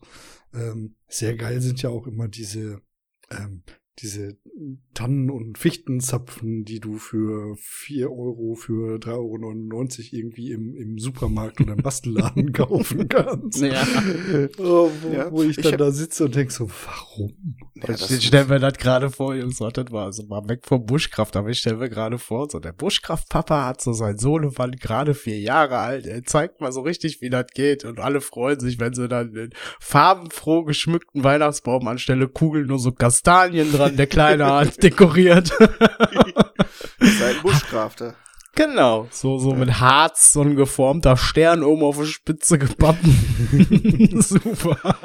Ähm, 0.54 0.96
sehr 1.08 1.36
geil 1.36 1.60
sind 1.60 1.82
ja 1.82 1.90
auch 1.90 2.06
immer 2.06 2.28
diese, 2.28 2.82
ähm, 3.30 3.62
diese 4.02 4.36
Tannen- 4.94 5.30
und 5.30 5.58
Fichtenzapfen, 5.58 6.64
die 6.64 6.80
du 6.80 6.98
für 6.98 7.54
4 7.58 8.10
Euro, 8.10 8.54
für 8.54 8.98
3,99 8.98 9.12
Euro 9.14 10.08
irgendwie 10.12 10.50
im, 10.52 10.74
im 10.76 10.98
Supermarkt 10.98 11.60
oder 11.60 11.72
im 11.72 11.82
Bastelladen 11.82 12.52
kaufen 12.52 13.08
kannst. 13.08 13.60
Ja. 13.62 13.82
Oh, 14.58 14.90
wo, 15.02 15.12
Ja, 15.12 15.30
wo 15.32 15.42
ich 15.42 15.50
ich 15.50 15.56
dann 15.62 15.72
hab- 15.72 15.78
da 15.78 15.90
sitze 15.92 16.24
und 16.26 16.34
denk 16.34 16.50
so, 16.50 16.68
warum? 16.86 17.32
Ja, 17.76 17.86
das 17.86 18.10
ich 18.10 18.26
stelle 18.26 18.46
mir 18.48 18.58
das 18.58 18.74
gerade 18.74 19.10
vor, 19.10 19.34
Jungs, 19.34 19.60
wartet 19.60 19.90
mal, 19.90 20.04
also 20.04 20.24
mal 20.26 20.46
weg 20.48 20.60
vom 20.66 20.84
Buschkraft, 20.84 21.36
aber 21.36 21.48
ich 21.48 21.58
stelle 21.58 21.76
mir 21.76 21.88
gerade 21.88 22.18
vor, 22.18 22.48
so 22.50 22.58
der 22.58 22.72
Buschkraft-Papa 22.72 23.66
hat 23.66 23.80
so 23.80 23.92
sein 23.92 24.18
Sohnemann 24.18 24.72
gerade 24.72 25.14
vier 25.14 25.38
Jahre 25.40 25.78
alt, 25.78 26.06
er 26.06 26.22
zeigt 26.24 26.60
mal 26.60 26.72
so 26.72 26.80
richtig, 26.82 27.20
wie 27.20 27.30
das 27.30 27.46
geht 27.54 27.84
und 27.84 27.98
alle 28.00 28.20
freuen 28.20 28.60
sich, 28.60 28.78
wenn 28.80 28.92
sie 28.94 29.08
dann 29.08 29.32
den 29.32 29.50
farbenfroh 29.80 30.64
geschmückten 30.64 31.24
Weihnachtsbaum 31.24 31.88
anstelle 31.88 32.28
Kugeln 32.28 32.66
nur 32.66 32.78
so 32.78 32.92
Kastanien 32.92 33.72
dran, 33.72 33.89
der 33.96 34.06
Kleine 34.06 34.46
hat 34.46 34.82
dekoriert. 34.82 35.48
Seid 37.00 37.36
ein 37.36 37.42
Buschkrafter. 37.42 38.14
genau, 38.54 39.08
so, 39.10 39.38
so 39.38 39.54
mit 39.54 39.80
Harz, 39.80 40.32
so 40.32 40.42
ein 40.42 40.56
geformter 40.56 41.16
Stern 41.16 41.62
oben 41.62 41.82
auf 41.82 41.98
der 41.98 42.04
Spitze 42.04 42.58
gebappen. 42.58 44.20
Super. 44.20 44.96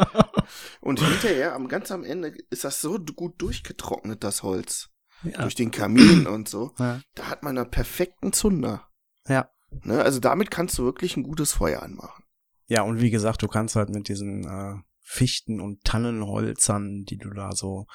Und 0.81 0.99
hinterher, 0.99 1.55
am 1.55 1.67
ganz 1.67 1.91
am 1.91 2.03
Ende, 2.03 2.33
ist 2.49 2.63
das 2.63 2.81
so 2.81 2.99
gut 2.99 3.41
durchgetrocknet, 3.41 4.23
das 4.23 4.43
Holz. 4.43 4.89
Ja. 5.23 5.41
Durch 5.41 5.55
den 5.55 5.71
Kamin 5.71 6.27
und 6.27 6.47
so. 6.49 6.73
Ja. 6.77 7.01
Da 7.15 7.29
hat 7.29 7.41
man 7.43 7.57
einen 7.57 7.71
perfekten 7.71 8.33
Zunder. 8.33 8.87
Ja. 9.27 9.49
Ne? 9.83 10.01
Also 10.01 10.19
damit 10.19 10.51
kannst 10.51 10.77
du 10.77 10.83
wirklich 10.83 11.17
ein 11.17 11.23
gutes 11.23 11.53
Feuer 11.53 11.81
anmachen. 11.81 12.23
Ja, 12.67 12.81
und 12.81 12.99
wie 12.99 13.11
gesagt, 13.11 13.41
du 13.41 13.47
kannst 13.47 13.75
halt 13.75 13.89
mit 13.89 14.07
diesen 14.07 14.43
äh, 14.45 14.81
Fichten- 15.01 15.61
und 15.61 15.83
Tannenholzern, 15.83 17.03
die 17.05 17.17
du 17.17 17.29
da 17.29 17.51
so 17.53 17.85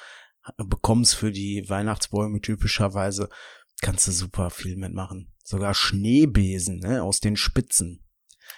bekommst 0.57 1.15
für 1.15 1.31
die 1.31 1.65
Weihnachtsbäume 1.67 2.41
typischerweise, 2.41 3.29
kannst 3.81 4.07
du 4.07 4.11
super 4.11 4.49
viel 4.49 4.75
mitmachen. 4.77 5.33
Sogar 5.43 5.73
Schneebesen 5.73 6.79
ne, 6.79 7.03
aus 7.03 7.19
den 7.19 7.35
Spitzen. 7.35 8.03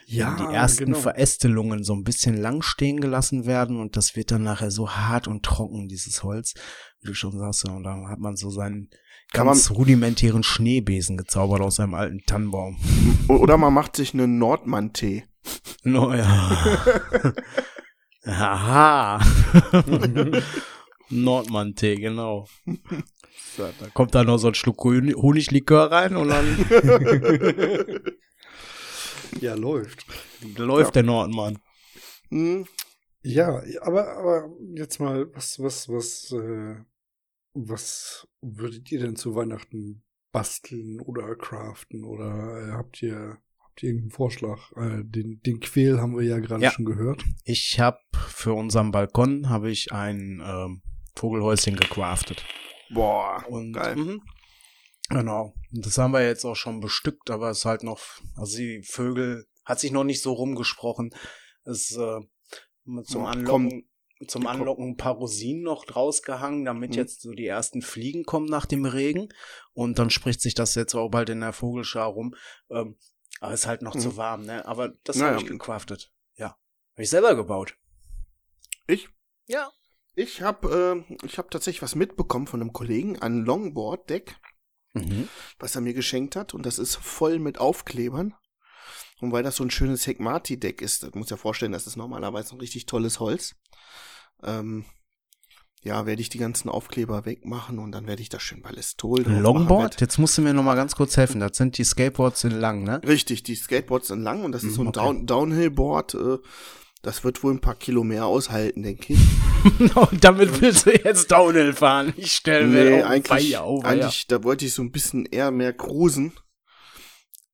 Ja, 0.05 0.35
die 0.35 0.53
ersten 0.53 0.85
genau. 0.85 0.99
Verästelungen 0.99 1.83
so 1.83 1.93
ein 1.93 2.03
bisschen 2.03 2.35
lang 2.35 2.61
stehen 2.61 2.99
gelassen 2.99 3.45
werden 3.45 3.79
und 3.79 3.95
das 3.95 4.15
wird 4.15 4.31
dann 4.31 4.43
nachher 4.43 4.69
so 4.69 4.91
hart 4.91 5.27
und 5.27 5.43
trocken, 5.43 5.87
dieses 5.87 6.23
Holz, 6.23 6.55
wie 6.99 7.07
du 7.07 7.13
schon 7.13 7.37
sagst. 7.37 7.67
Und 7.69 7.83
da 7.83 8.09
hat 8.09 8.19
man 8.19 8.35
so 8.35 8.49
seinen 8.49 8.89
Kann 9.31 9.47
ganz 9.47 9.71
rudimentären 9.71 10.43
Schneebesen 10.43 11.15
gezaubert 11.15 11.61
aus 11.61 11.79
einem 11.79 11.93
alten 11.93 12.19
Tannenbaum. 12.25 12.77
Oder 13.29 13.57
man 13.57 13.73
macht 13.73 13.95
sich 13.95 14.13
einen 14.13 14.37
Nordmann-Tee. 14.39 15.23
No, 15.83 16.13
ja. 16.13 16.57
Aha. 18.25 19.19
Nordmann-Tee, 21.21 21.95
genau. 21.97 22.47
So, 23.57 23.63
da 23.79 23.87
kommt 23.93 24.15
da 24.15 24.23
noch 24.23 24.37
so 24.37 24.47
ein 24.47 24.55
Schluck 24.55 24.77
Honig- 24.83 25.15
Honiglikör 25.15 25.91
rein 25.91 26.15
und 26.15 26.29
dann 26.29 26.57
Ja, 29.41 29.53
läuft. 29.55 30.05
läuft 30.57 30.95
der 30.95 31.03
Nordmann. 31.03 31.59
Hm, 32.29 32.65
Ja, 33.21 33.61
aber, 33.81 34.07
aber 34.17 34.49
jetzt 34.75 34.99
mal, 34.99 35.27
was, 35.33 35.59
was, 35.59 35.87
was, 35.89 36.31
äh, 36.31 36.75
was 37.53 38.27
würdet 38.41 38.91
ihr 38.91 38.99
denn 39.01 39.15
zu 39.15 39.35
Weihnachten 39.35 40.03
basteln 40.31 40.99
oder 41.01 41.35
craften 41.35 42.03
oder 42.03 42.67
äh, 42.67 42.71
habt 42.71 43.01
ihr, 43.03 43.37
habt 43.63 43.83
ihr 43.83 43.89
irgendeinen 43.89 44.11
Vorschlag? 44.11 44.71
Äh, 44.75 45.03
den, 45.03 45.41
den 45.45 45.59
Quäl 45.59 45.99
haben 45.99 46.15
wir 46.17 46.23
ja 46.25 46.39
gerade 46.39 46.63
Ja. 46.63 46.71
schon 46.71 46.85
gehört. 46.85 47.23
Ich 47.43 47.79
habe 47.79 47.99
für 48.29 48.53
unseren 48.53 48.91
Balkon 48.91 49.49
habe 49.49 49.69
ich 49.71 49.91
ein 49.91 50.41
ähm, 50.45 50.81
Vogelhäuschen 51.15 51.75
gecraftet. 51.75 52.43
boah, 52.89 53.43
Und 53.47 53.73
geil. 53.73 53.95
mhm. 53.95 54.21
genau, 55.09 55.53
das 55.71 55.97
haben 55.97 56.11
wir 56.13 56.25
jetzt 56.25 56.45
auch 56.45 56.55
schon 56.55 56.79
bestückt, 56.79 57.29
aber 57.29 57.49
es 57.49 57.59
ist 57.59 57.65
halt 57.65 57.83
noch, 57.83 57.99
also 58.35 58.57
die 58.57 58.81
Vögel 58.83 59.45
hat 59.65 59.79
sich 59.79 59.91
noch 59.91 60.03
nicht 60.03 60.21
so 60.21 60.33
rumgesprochen. 60.33 61.13
Es 61.63 61.95
äh, 61.95 62.19
zum 63.05 63.25
Anlocken, 63.25 63.89
zum 64.27 64.45
Anlocken 64.47 64.89
ein 64.91 64.97
paar 64.97 65.13
Rosinen 65.15 65.63
noch 65.63 65.85
draus 65.85 66.21
gehangen, 66.21 66.65
damit 66.65 66.91
Mhm. 66.91 66.95
jetzt 66.97 67.21
so 67.21 67.31
die 67.31 67.45
ersten 67.47 67.81
Fliegen 67.81 68.25
kommen 68.25 68.47
nach 68.47 68.65
dem 68.65 68.85
Regen. 68.85 69.29
Und 69.73 69.99
dann 69.99 70.09
spricht 70.09 70.41
sich 70.41 70.53
das 70.53 70.75
jetzt 70.75 70.93
auch 70.95 71.09
bald 71.09 71.29
in 71.29 71.39
der 71.41 71.53
Vogelschar 71.53 72.07
rum. 72.07 72.35
Ähm, 72.69 72.97
aber 73.39 73.53
es 73.53 73.61
ist 73.61 73.67
halt 73.67 73.81
noch 73.81 73.95
Mhm. 73.95 73.99
zu 73.99 74.17
warm, 74.17 74.45
ne? 74.45 74.65
Aber 74.65 74.89
das 75.05 75.15
Naja. 75.17 75.31
habe 75.33 75.41
ich 75.41 75.47
gecraftet. 75.47 76.11
Ja. 76.35 76.49
Habe 76.93 77.03
ich 77.03 77.09
selber 77.09 77.35
gebaut. 77.35 77.77
Ich? 78.87 79.07
Ja. 79.47 79.71
Ich 80.15 80.41
habe 80.41 81.03
äh, 81.09 81.15
ich 81.25 81.37
hab 81.37 81.49
tatsächlich 81.51 81.81
was 81.81 81.95
mitbekommen 81.95 82.47
von 82.47 82.61
einem 82.61 82.73
Kollegen, 82.73 83.19
ein 83.19 83.43
Longboard-Deck, 83.45 84.35
Mhm. 84.95 85.27
was 85.57 85.73
er 85.75 85.81
mir 85.81 85.93
geschenkt 85.95 86.35
hat. 86.35 86.53
Und 86.53 86.65
das 86.67 86.77
ist 86.77 86.95
voll 86.97 87.39
mit 87.39 87.57
Aufklebern. 87.57 88.35
Und 89.21 89.31
weil 89.31 89.41
das 89.41 89.55
so 89.55 89.63
ein 89.63 89.71
schönes 89.71 90.05
Hekmati-Deck 90.05 90.81
ist, 90.83 91.01
das 91.03 91.13
muss 91.15 91.29
ja 91.31 91.37
vorstellen, 91.37 91.71
das 91.71 91.87
ist 91.87 91.95
normalerweise 91.95 92.53
ein 92.55 92.59
richtig 92.59 92.85
tolles 92.85 93.19
Holz. 93.19 93.55
Ähm, 94.43 94.85
ja, 95.81 96.05
werde 96.05 96.21
ich 96.21 96.29
die 96.29 96.37
ganzen 96.37 96.69
Aufkleber 96.69 97.25
wegmachen 97.25 97.79
und 97.79 97.91
dann 97.91 98.05
werde 98.07 98.21
ich 98.21 98.29
da 98.29 98.39
schön 98.39 98.61
Ballistol 98.61 99.23
drauf. 99.23 99.39
Longboard? 99.41 99.99
Jetzt 99.99 100.17
musst 100.19 100.37
du 100.37 100.41
mir 100.43 100.53
noch 100.53 100.63
mal 100.63 100.75
ganz 100.75 100.95
kurz 100.95 101.17
helfen. 101.17 101.39
Das 101.39 101.57
sind 101.57 101.77
die 101.77 101.83
Skateboards 101.83 102.43
in 102.43 102.51
lang, 102.51 102.83
ne? 102.83 103.01
Richtig, 103.03 103.43
die 103.43 103.55
Skateboards 103.55 104.09
sind 104.09 104.21
lang 104.21 104.43
und 104.43 104.51
das 104.51 104.63
ist 104.63 104.71
Mhm, 104.71 104.75
so 104.75 104.81
ein 104.81 104.87
okay. 104.89 104.99
Down 104.99 105.25
Downhill-Board. 105.25 106.13
Äh, 106.13 106.37
das 107.03 107.23
wird 107.23 107.43
wohl 107.43 107.53
ein 107.53 107.59
paar 107.61 107.75
Kilo 107.75 108.03
mehr 108.03 108.25
aushalten, 108.25 108.81
denke 108.81 109.13
ich. 109.13 109.19
Und 109.95 110.23
damit 110.23 110.61
willst 110.61 110.85
du 110.87 110.91
jetzt 110.91 111.29
Downhill 111.31 111.73
fahren. 111.73 112.13
Ich 112.17 112.31
stelle 112.31 112.65
mir 112.65 112.83
Nee, 112.83 113.03
eigentlich, 113.03 113.27
Feier 113.49 113.63
auf. 113.63 113.85
eigentlich, 113.85 114.25
da 114.27 114.43
wollte 114.43 114.65
ich 114.65 114.73
so 114.73 114.81
ein 114.81 114.91
bisschen 114.91 115.25
eher 115.25 115.51
mehr 115.51 115.73
cruisen. 115.73 116.33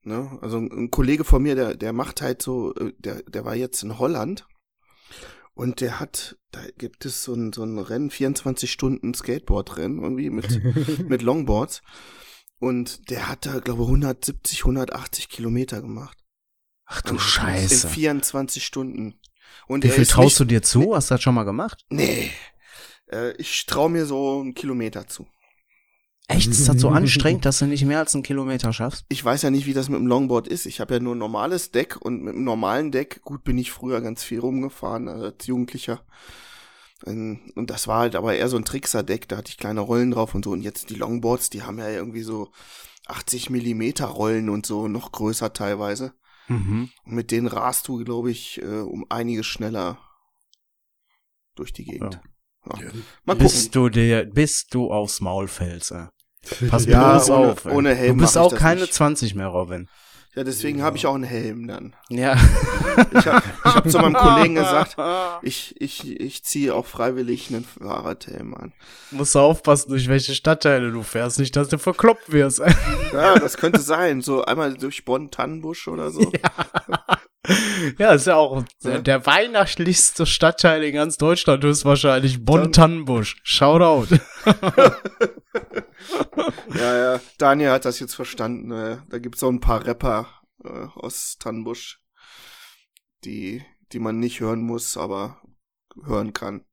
Ne? 0.04 0.38
Also 0.42 0.58
ein 0.58 0.92
Kollege 0.92 1.24
von 1.24 1.42
mir, 1.42 1.56
der, 1.56 1.76
der 1.76 1.94
macht 1.94 2.22
halt 2.22 2.42
so, 2.42 2.74
äh, 2.76 2.94
der, 3.00 3.24
der 3.24 3.44
war 3.44 3.56
jetzt 3.56 3.84
in 3.84 3.98
Holland 4.00 4.48
und 5.56 5.82
der 5.82 6.00
hat, 6.00 6.38
da 6.52 6.62
gibt 6.78 7.06
es 7.06 7.24
so 7.24 7.34
ein, 7.34 7.52
so 7.52 7.64
ein 7.64 7.80
Rennen, 7.80 8.12
24 8.12 8.72
Stunden 8.72 9.14
Skateboard-Rennen 9.14 10.02
irgendwie 10.02 10.30
mit, 10.30 10.62
mit 11.10 11.22
Longboards. 11.22 11.82
Und 12.60 13.10
der 13.10 13.30
hat 13.30 13.46
da, 13.46 13.60
glaube 13.60 13.82
ich, 13.82 13.88
170, 13.88 14.60
180 14.60 15.28
Kilometer 15.30 15.82
gemacht. 15.82 16.18
Ach 16.86 17.02
du 17.02 17.14
In 17.14 17.20
Scheiße. 17.20 17.88
24 17.88 18.64
Stunden. 18.66 19.20
Und 19.68 19.84
Wie 19.84 19.90
viel 19.90 20.06
traust 20.06 20.40
du 20.40 20.44
nicht, 20.44 20.52
dir 20.52 20.62
zu? 20.62 20.96
Hast 20.96 21.10
du 21.12 21.16
das 21.16 21.22
schon 21.24 21.36
mal 21.36 21.44
gemacht? 21.44 21.86
Nee. 21.90 22.32
Äh, 23.12 23.34
ich 23.38 23.66
traue 23.66 23.90
mir 23.90 24.06
so 24.06 24.40
einen 24.42 24.54
Kilometer 24.54 25.08
zu. 25.08 25.28
Echt? 26.28 26.48
Ist 26.48 26.68
das 26.68 26.80
so 26.80 26.90
anstrengend, 26.90 27.46
dass 27.46 27.60
du 27.60 27.66
nicht 27.66 27.86
mehr 27.86 28.00
als 28.00 28.14
einen 28.14 28.24
Kilometer 28.24 28.72
schaffst? 28.74 29.06
ich 29.10 29.24
weiß 29.24 29.42
ja 29.42 29.50
nicht, 29.50 29.66
wie 29.66 29.74
das 29.74 29.90
mit 29.90 30.00
dem 30.00 30.08
Longboard 30.08 30.48
ist. 30.48 30.66
Ich 30.66 30.80
habe 30.80 30.96
ja 30.96 31.00
nur 31.00 31.16
ein 31.16 31.20
normales 31.20 31.72
Deck 31.72 31.98
und 32.00 32.22
mit 32.24 32.36
dem 32.36 32.44
normalen 32.44 32.92
Deck, 32.92 33.22
gut, 33.24 33.44
bin 33.44 33.58
ich 33.58 33.72
früher 33.72 34.02
ganz 34.02 34.24
viel 34.24 34.40
rumgefahren 34.40 35.08
als 35.08 35.48
Jugendlicher. 35.48 36.04
Ähm, 37.06 37.52
Und 37.56 37.70
das 37.70 37.88
war 37.88 38.00
halt 38.02 38.16
aber 38.16 38.36
eher 38.36 38.50
so 38.50 38.58
ein 38.58 38.66
Trickser-Deck, 38.66 39.28
da 39.28 39.38
hatte 39.38 39.50
ich 39.50 39.58
kleine 39.58 39.82
Rollen 39.82 40.12
drauf 40.12 40.36
und 40.36 40.46
so. 40.46 40.52
Und 40.52 40.62
jetzt 40.62 40.90
die 40.90 40.96
Longboards, 40.96 41.50
die 41.50 41.64
haben 41.64 41.80
ja 41.80 41.90
irgendwie 41.90 42.24
so 42.24 42.52
80 43.08 43.50
Millimeter 43.50 44.06
Rollen 44.06 44.50
und 44.50 44.66
so, 44.66 44.88
noch 44.88 45.12
größer 45.12 45.54
teilweise. 45.54 46.14
Mhm. 46.50 46.90
Und 47.06 47.14
mit 47.14 47.32
denen 47.32 47.48
rast 47.48 47.88
du, 47.88 48.04
glaube 48.04 48.32
ich, 48.32 48.62
äh, 48.62 48.66
um 48.82 49.06
einiges 49.10 49.46
schneller 49.46 49.98
durch 51.56 51.74
die 51.74 51.86
Gegend. 51.86 52.20
Ja. 52.66 52.80
Ja. 52.82 52.92
Mal 53.26 53.34
gucken. 53.34 53.38
Bis 53.38 53.72
du 53.72 53.90
dir, 53.90 54.26
bis 54.26 54.68
du 54.68 54.92
aufs 54.92 55.22
Maul 55.22 55.48
fällst, 55.48 55.92
ey. 55.92 56.08
Pass 56.70 56.86
Ja, 56.86 57.12
bloß 57.14 57.30
ohne- 57.30 57.52
auf. 57.52 57.66
Ohne 57.66 57.96
Helm 57.96 58.18
du 58.18 58.24
bist 58.24 58.38
auch 58.38 58.54
keine 58.56 58.82
nicht. 58.82 58.94
20 58.94 59.36
mehr, 59.36 59.48
Robin. 59.48 59.90
Ja, 60.36 60.44
deswegen 60.44 60.84
habe 60.84 60.96
ich 60.96 61.08
auch 61.08 61.16
einen 61.16 61.24
Helm 61.24 61.68
dann. 61.68 61.96
Ja. 62.10 62.38
Ich 63.18 63.26
habe 63.26 63.42
hab 63.64 63.90
zu 63.90 63.98
meinem 63.98 64.14
Kollegen 64.14 64.56
gesagt, 64.56 64.96
ich, 65.42 65.76
ich, 65.82 66.20
ich 66.20 66.44
ziehe 66.44 66.74
auch 66.76 66.86
freiwillig 66.86 67.50
einen 67.50 67.66
Fahrradhelm 67.66 68.54
an. 68.54 68.72
Musst 69.12 69.34
du 69.34 69.40
aufpassen, 69.40 69.90
durch 69.90 70.08
welche 70.08 70.36
Stadtteile 70.36 70.92
du 70.92 71.02
fährst, 71.02 71.40
nicht, 71.40 71.56
dass 71.56 71.70
du 71.70 71.78
verkloppt 71.78 72.32
wirst. 72.32 72.62
Ja, 73.12 73.40
das 73.40 73.58
könnte 73.58 73.80
sein. 73.82 74.22
So 74.22 74.46
einmal 74.46 74.76
durch 74.76 75.04
Bonn-Tannenbusch 75.04 75.88
oder 75.88 76.12
so. 76.12 76.32
Ja, 77.98 78.12
ist 78.12 78.28
ja 78.28 78.36
auch 78.36 78.64
der, 78.84 78.94
Ja. 78.94 79.00
der 79.00 79.26
weihnachtlichste 79.26 80.28
Stadtteil 80.28 80.84
in 80.84 80.94
ganz 80.94 81.18
Deutschland 81.18 81.64
ist 81.64 81.86
wahrscheinlich 81.86 82.46
Bonn-Tannenbusch. 82.46 83.38
Shoutout. 83.42 84.16
Ja, 86.76 86.98
ja. 87.16 87.22
Daniel 87.38 87.72
hat 87.72 87.86
das 87.86 88.00
jetzt 88.00 88.16
verstanden. 88.16 88.72
äh, 88.72 88.98
Da 89.10 89.20
gibt's 89.20 89.40
so 89.42 89.50
ein 89.50 89.60
paar 89.60 89.86
Rapper 89.86 90.28
äh, 90.64 90.70
aus 90.96 91.38
Tannenbusch, 91.40 92.02
die, 93.24 93.64
die 93.92 94.00
man 94.00 94.20
nicht 94.20 94.40
hören 94.40 94.62
muss, 94.62 94.98
aber 94.98 95.42
hören 96.04 96.34
kann. 96.34 96.64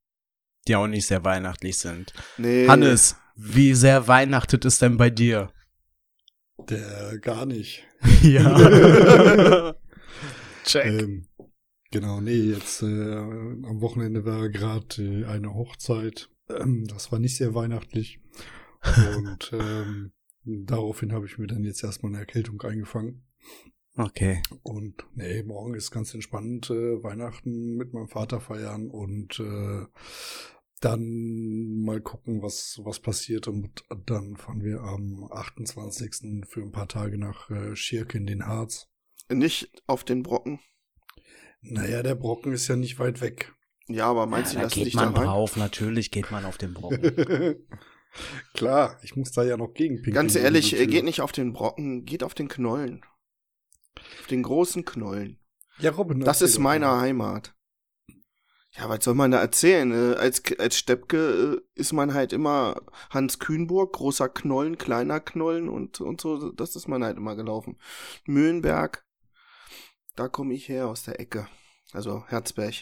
die 0.69 0.77
auch 0.77 0.87
nicht 0.87 1.07
sehr 1.07 1.25
weihnachtlich 1.25 1.79
sind. 1.79 2.13
Nee. 2.39 2.69
Hannes, 2.69 3.17
wie 3.35 3.75
sehr 3.75 4.09
weihnachtet 4.09 4.65
es 4.65 4.79
denn 4.79 4.97
bei 4.97 5.11
dir? 5.11 5.51
Der 6.69 7.19
gar 7.21 7.47
nicht. 7.47 7.85
Ja. 8.23 9.75
Check. 10.65 10.87
Ähm, 10.87 11.29
genau, 11.91 12.21
nee, 12.21 12.33
jetzt 12.53 12.83
äh, 12.83 12.87
am 12.87 13.81
Wochenende 13.81 14.25
war 14.25 14.49
gerade 14.49 15.03
äh, 15.03 15.25
eine 15.27 15.55
Hochzeit. 15.55 16.29
Ähm, 16.49 16.87
das 16.89 17.11
war 17.13 17.19
nicht 17.19 17.37
sehr 17.37 17.55
weihnachtlich. 17.55 18.21
Und 19.17 19.53
ähm, 19.53 20.13
daraufhin 20.45 21.13
habe 21.13 21.27
ich 21.27 21.39
mir 21.39 21.47
dann 21.47 21.65
jetzt 21.65 21.83
erstmal 21.83 22.13
eine 22.13 22.21
Erkältung 22.21 22.61
eingefangen. 22.63 23.25
Okay. 23.97 24.43
Und 24.63 25.07
nee, 25.15 25.43
morgen 25.43 25.75
ist 25.75 25.91
ganz 25.91 26.13
entspannt 26.13 26.71
äh, 26.71 27.03
Weihnachten 27.03 27.77
mit 27.77 27.95
meinem 27.95 28.09
Vater 28.09 28.41
feiern 28.41 28.91
und 28.91 29.41
äh, 29.41 29.87
dann 30.81 31.81
mal 31.83 32.01
gucken, 32.03 32.43
was, 32.43 32.79
was 32.85 33.01
passiert. 33.01 33.49
Und 33.49 33.85
dann 34.05 34.37
fahren 34.37 34.63
wir 34.63 34.83
am 34.83 35.29
28. 35.33 36.47
für 36.47 36.61
ein 36.61 36.73
paar 36.73 36.89
Tage 36.89 37.17
nach 37.17 37.51
äh, 37.51 37.75
Schirke 37.75 38.19
in 38.19 38.27
den 38.27 38.47
Harz. 38.47 38.89
Nicht 39.31 39.83
auf 39.87 40.05
den 40.05 40.23
Brocken. 40.23 40.61
Naja, 41.63 42.03
der 42.03 42.15
Brocken 42.15 42.53
ist 42.53 42.69
ja 42.69 42.77
nicht 42.77 42.99
weit 42.99 43.21
weg. 43.21 43.55
Ja, 43.89 44.07
aber 44.09 44.27
meinst 44.27 44.53
ja, 44.53 44.59
du, 44.59 44.63
da 44.63 44.65
dass 44.67 44.75
geht 44.75 44.87
dich 44.87 44.95
man 44.95 45.15
da 45.15 45.21
rein? 45.21 45.29
drauf, 45.29 45.57
natürlich 45.57 46.11
geht 46.11 46.31
man 46.31 46.45
auf 46.45 46.59
den 46.59 46.75
Brocken. 46.75 47.57
Klar, 48.55 48.99
ich 49.03 49.17
muss 49.17 49.33
da 49.33 49.43
ja 49.43 49.57
noch 49.57 49.75
gegenpinkeln. 49.75 50.15
Ganz 50.15 50.35
ehrlich, 50.37 50.79
äh, 50.79 50.87
geht 50.87 51.05
nicht 51.05 51.21
auf 51.21 51.33
den 51.33 51.53
Brocken, 51.53 52.05
geht 52.05 52.23
auf 52.23 52.35
den 52.35 52.49
Knollen. 52.49 53.05
Auf 54.21 54.27
den 54.29 54.43
großen 54.43 54.85
Knollen. 54.85 55.39
Ja, 55.79 55.91
Robin, 55.91 56.21
Das 56.21 56.43
ist 56.43 56.59
meine 56.59 56.87
mal. 56.87 57.01
Heimat. 57.01 57.55
Ja, 58.73 58.91
was 58.91 59.05
soll 59.05 59.15
man 59.15 59.31
da 59.31 59.41
erzählen? 59.41 59.91
Äh, 59.91 60.17
Als, 60.17 60.43
als 60.59 60.77
Steppke 60.77 61.63
äh, 61.77 61.81
ist 61.81 61.93
man 61.93 62.13
halt 62.13 62.33
immer 62.33 62.83
Hans 63.11 63.39
Kühnburg, 63.39 63.95
großer 63.95 64.29
Knollen, 64.29 64.77
kleiner 64.77 65.21
Knollen 65.21 65.69
und, 65.69 66.01
und 66.01 66.21
so, 66.21 66.51
das 66.53 66.77
ist 66.77 66.87
man 66.87 67.03
halt 67.03 67.17
immer 67.17 67.37
gelaufen. 67.37 67.79
Mühlenberg, 68.27 69.07
da 70.15 70.29
komme 70.29 70.55
ich 70.55 70.69
her 70.69 70.89
aus 70.89 71.05
der 71.05 71.21
Ecke. 71.21 71.49
Also 71.93 72.25
Herzberg. 72.29 72.75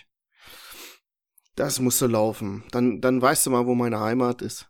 Das 1.55 1.79
musste 1.79 2.09
laufen. 2.09 2.64
Dann, 2.73 3.00
dann 3.00 3.23
weißt 3.23 3.47
du 3.47 3.50
mal, 3.50 3.67
wo 3.67 3.76
meine 3.76 4.00
Heimat 4.00 4.43
ist. 4.43 4.69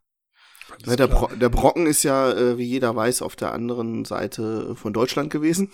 Ja, 0.84 0.96
der. 0.96 1.08
Bro 1.08 1.28
der 1.36 1.48
Brocken 1.48 1.86
ist 1.86 2.02
ja, 2.02 2.32
äh, 2.32 2.58
wie 2.58 2.64
jeder 2.64 2.94
weiß, 2.94 3.22
auf 3.22 3.36
der 3.36 3.52
anderen 3.52 4.04
Seite 4.04 4.74
von 4.76 4.92
Deutschland 4.92 5.30
gewesen. 5.30 5.70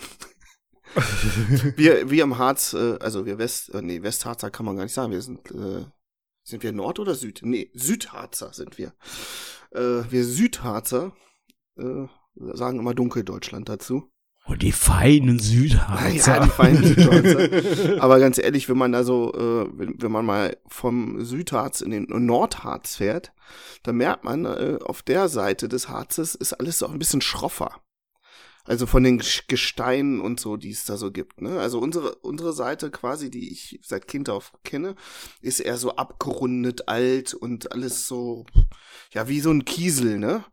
wir, 1.75 2.09
wir 2.09 2.23
im 2.23 2.37
Harz, 2.37 2.73
äh, 2.73 2.97
also 2.99 3.25
wir 3.25 3.37
West, 3.37 3.73
äh, 3.73 3.81
nee, 3.81 4.01
Westharzer 4.01 4.51
kann 4.51 4.65
man 4.65 4.75
gar 4.75 4.83
nicht 4.83 4.93
sagen. 4.93 5.11
Wir 5.11 5.21
sind, 5.21 5.51
äh, 5.51 5.85
sind 6.43 6.63
wir 6.63 6.71
Nord 6.71 6.99
oder 6.99 7.15
Süd? 7.15 7.41
Nee, 7.43 7.71
Südharzer 7.73 8.53
sind 8.53 8.77
wir. 8.77 8.93
Äh, 9.71 10.03
wir 10.09 10.25
Südharzer 10.25 11.13
äh, 11.77 12.07
sagen 12.35 12.79
immer 12.79 12.93
Dunkeldeutschland 12.93 13.69
dazu. 13.69 14.11
Oh, 14.47 14.55
die 14.55 14.71
feinen 14.71 15.39
Südharzer. 15.39 16.33
Ja, 16.37 16.43
die 16.43 16.49
feinen 16.49 16.83
Südharzer. 16.95 18.01
Aber 18.01 18.19
ganz 18.19 18.37
ehrlich, 18.37 18.67
wenn 18.69 18.77
man 18.77 18.95
also, 18.95 19.31
äh, 19.33 19.69
wenn, 19.77 20.01
wenn 20.01 20.11
man 20.11 20.25
mal 20.25 20.57
vom 20.67 21.23
Südharz 21.23 21.81
in 21.81 21.91
den 21.91 22.07
Nordharz 22.09 22.95
fährt, 22.95 23.33
dann 23.83 23.97
merkt 23.97 24.23
man, 24.23 24.45
äh, 24.45 24.79
auf 24.83 25.03
der 25.03 25.29
Seite 25.29 25.69
des 25.69 25.89
Harzes 25.89 26.35
ist 26.35 26.53
alles 26.53 26.79
so 26.79 26.87
ein 26.87 26.97
bisschen 26.99 27.21
schroffer. 27.21 27.81
Also 28.63 28.85
von 28.85 29.03
den 29.03 29.19
Ges- 29.19 29.43
Gesteinen 29.47 30.19
und 30.21 30.39
so, 30.39 30.55
die 30.55 30.69
es 30.69 30.85
da 30.85 30.95
so 30.97 31.11
gibt. 31.11 31.41
Ne? 31.41 31.59
Also 31.59 31.79
unsere, 31.79 32.15
unsere 32.15 32.53
Seite 32.53 32.91
quasi, 32.91 33.31
die 33.31 33.51
ich 33.51 33.79
seit 33.83 34.07
Kind 34.07 34.29
auf 34.29 34.53
kenne, 34.63 34.95
ist 35.41 35.59
eher 35.59 35.77
so 35.77 35.95
abgerundet, 35.95 36.87
alt 36.87 37.33
und 37.33 37.71
alles 37.71 38.07
so, 38.07 38.45
ja, 39.13 39.27
wie 39.27 39.39
so 39.39 39.49
ein 39.51 39.65
Kiesel, 39.65 40.17
ne? 40.19 40.43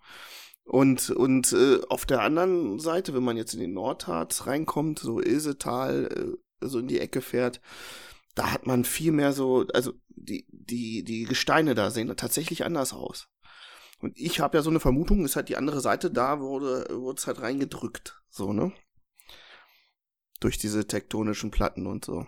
Und, 0.69 1.09
und 1.09 1.51
äh, 1.55 1.81
auf 1.89 2.05
der 2.05 2.21
anderen 2.21 2.79
Seite, 2.79 3.15
wenn 3.15 3.23
man 3.23 3.39
jetzt 3.39 3.55
in 3.55 3.61
den 3.61 3.73
Nordharz 3.73 4.47
reinkommt, 4.47 4.99
so 4.99 5.19
Ilsetal, 5.19 6.37
äh, 6.61 6.67
so 6.67 6.79
in 6.79 6.89
die 6.89 7.01
Ecke 7.01 7.23
fährt, 7.23 7.63
da 8.35 8.53
hat 8.53 8.67
man 8.67 8.85
viel 8.85 9.13
mehr 9.13 9.33
so, 9.33 9.65
also 9.73 9.95
die, 10.09 10.47
die, 10.51 11.05
die 11.05 11.25
Gesteine 11.25 11.75
da 11.75 11.91
sehen 11.91 12.15
tatsächlich 12.15 12.67
anders 12.67 12.93
aus. 12.93 13.29
Und 14.03 14.13
ich 14.19 14.41
habe 14.41 14.59
ja 14.59 14.63
so 14.63 14.69
eine 14.69 14.79
Vermutung, 14.79 15.25
ist 15.25 15.37
halt 15.37 15.49
die 15.49 15.57
andere 15.57 15.81
Seite, 15.81 16.11
da 16.11 16.39
wurde 16.41 16.87
wurde 16.91 17.19
es 17.19 17.27
halt 17.27 17.41
reingedrückt, 17.41 18.21
so, 18.29 18.53
ne? 18.53 18.73
Durch 20.41 20.59
diese 20.59 20.87
tektonischen 20.87 21.51
Platten 21.51 21.87
und 21.87 22.05
so. 22.05 22.27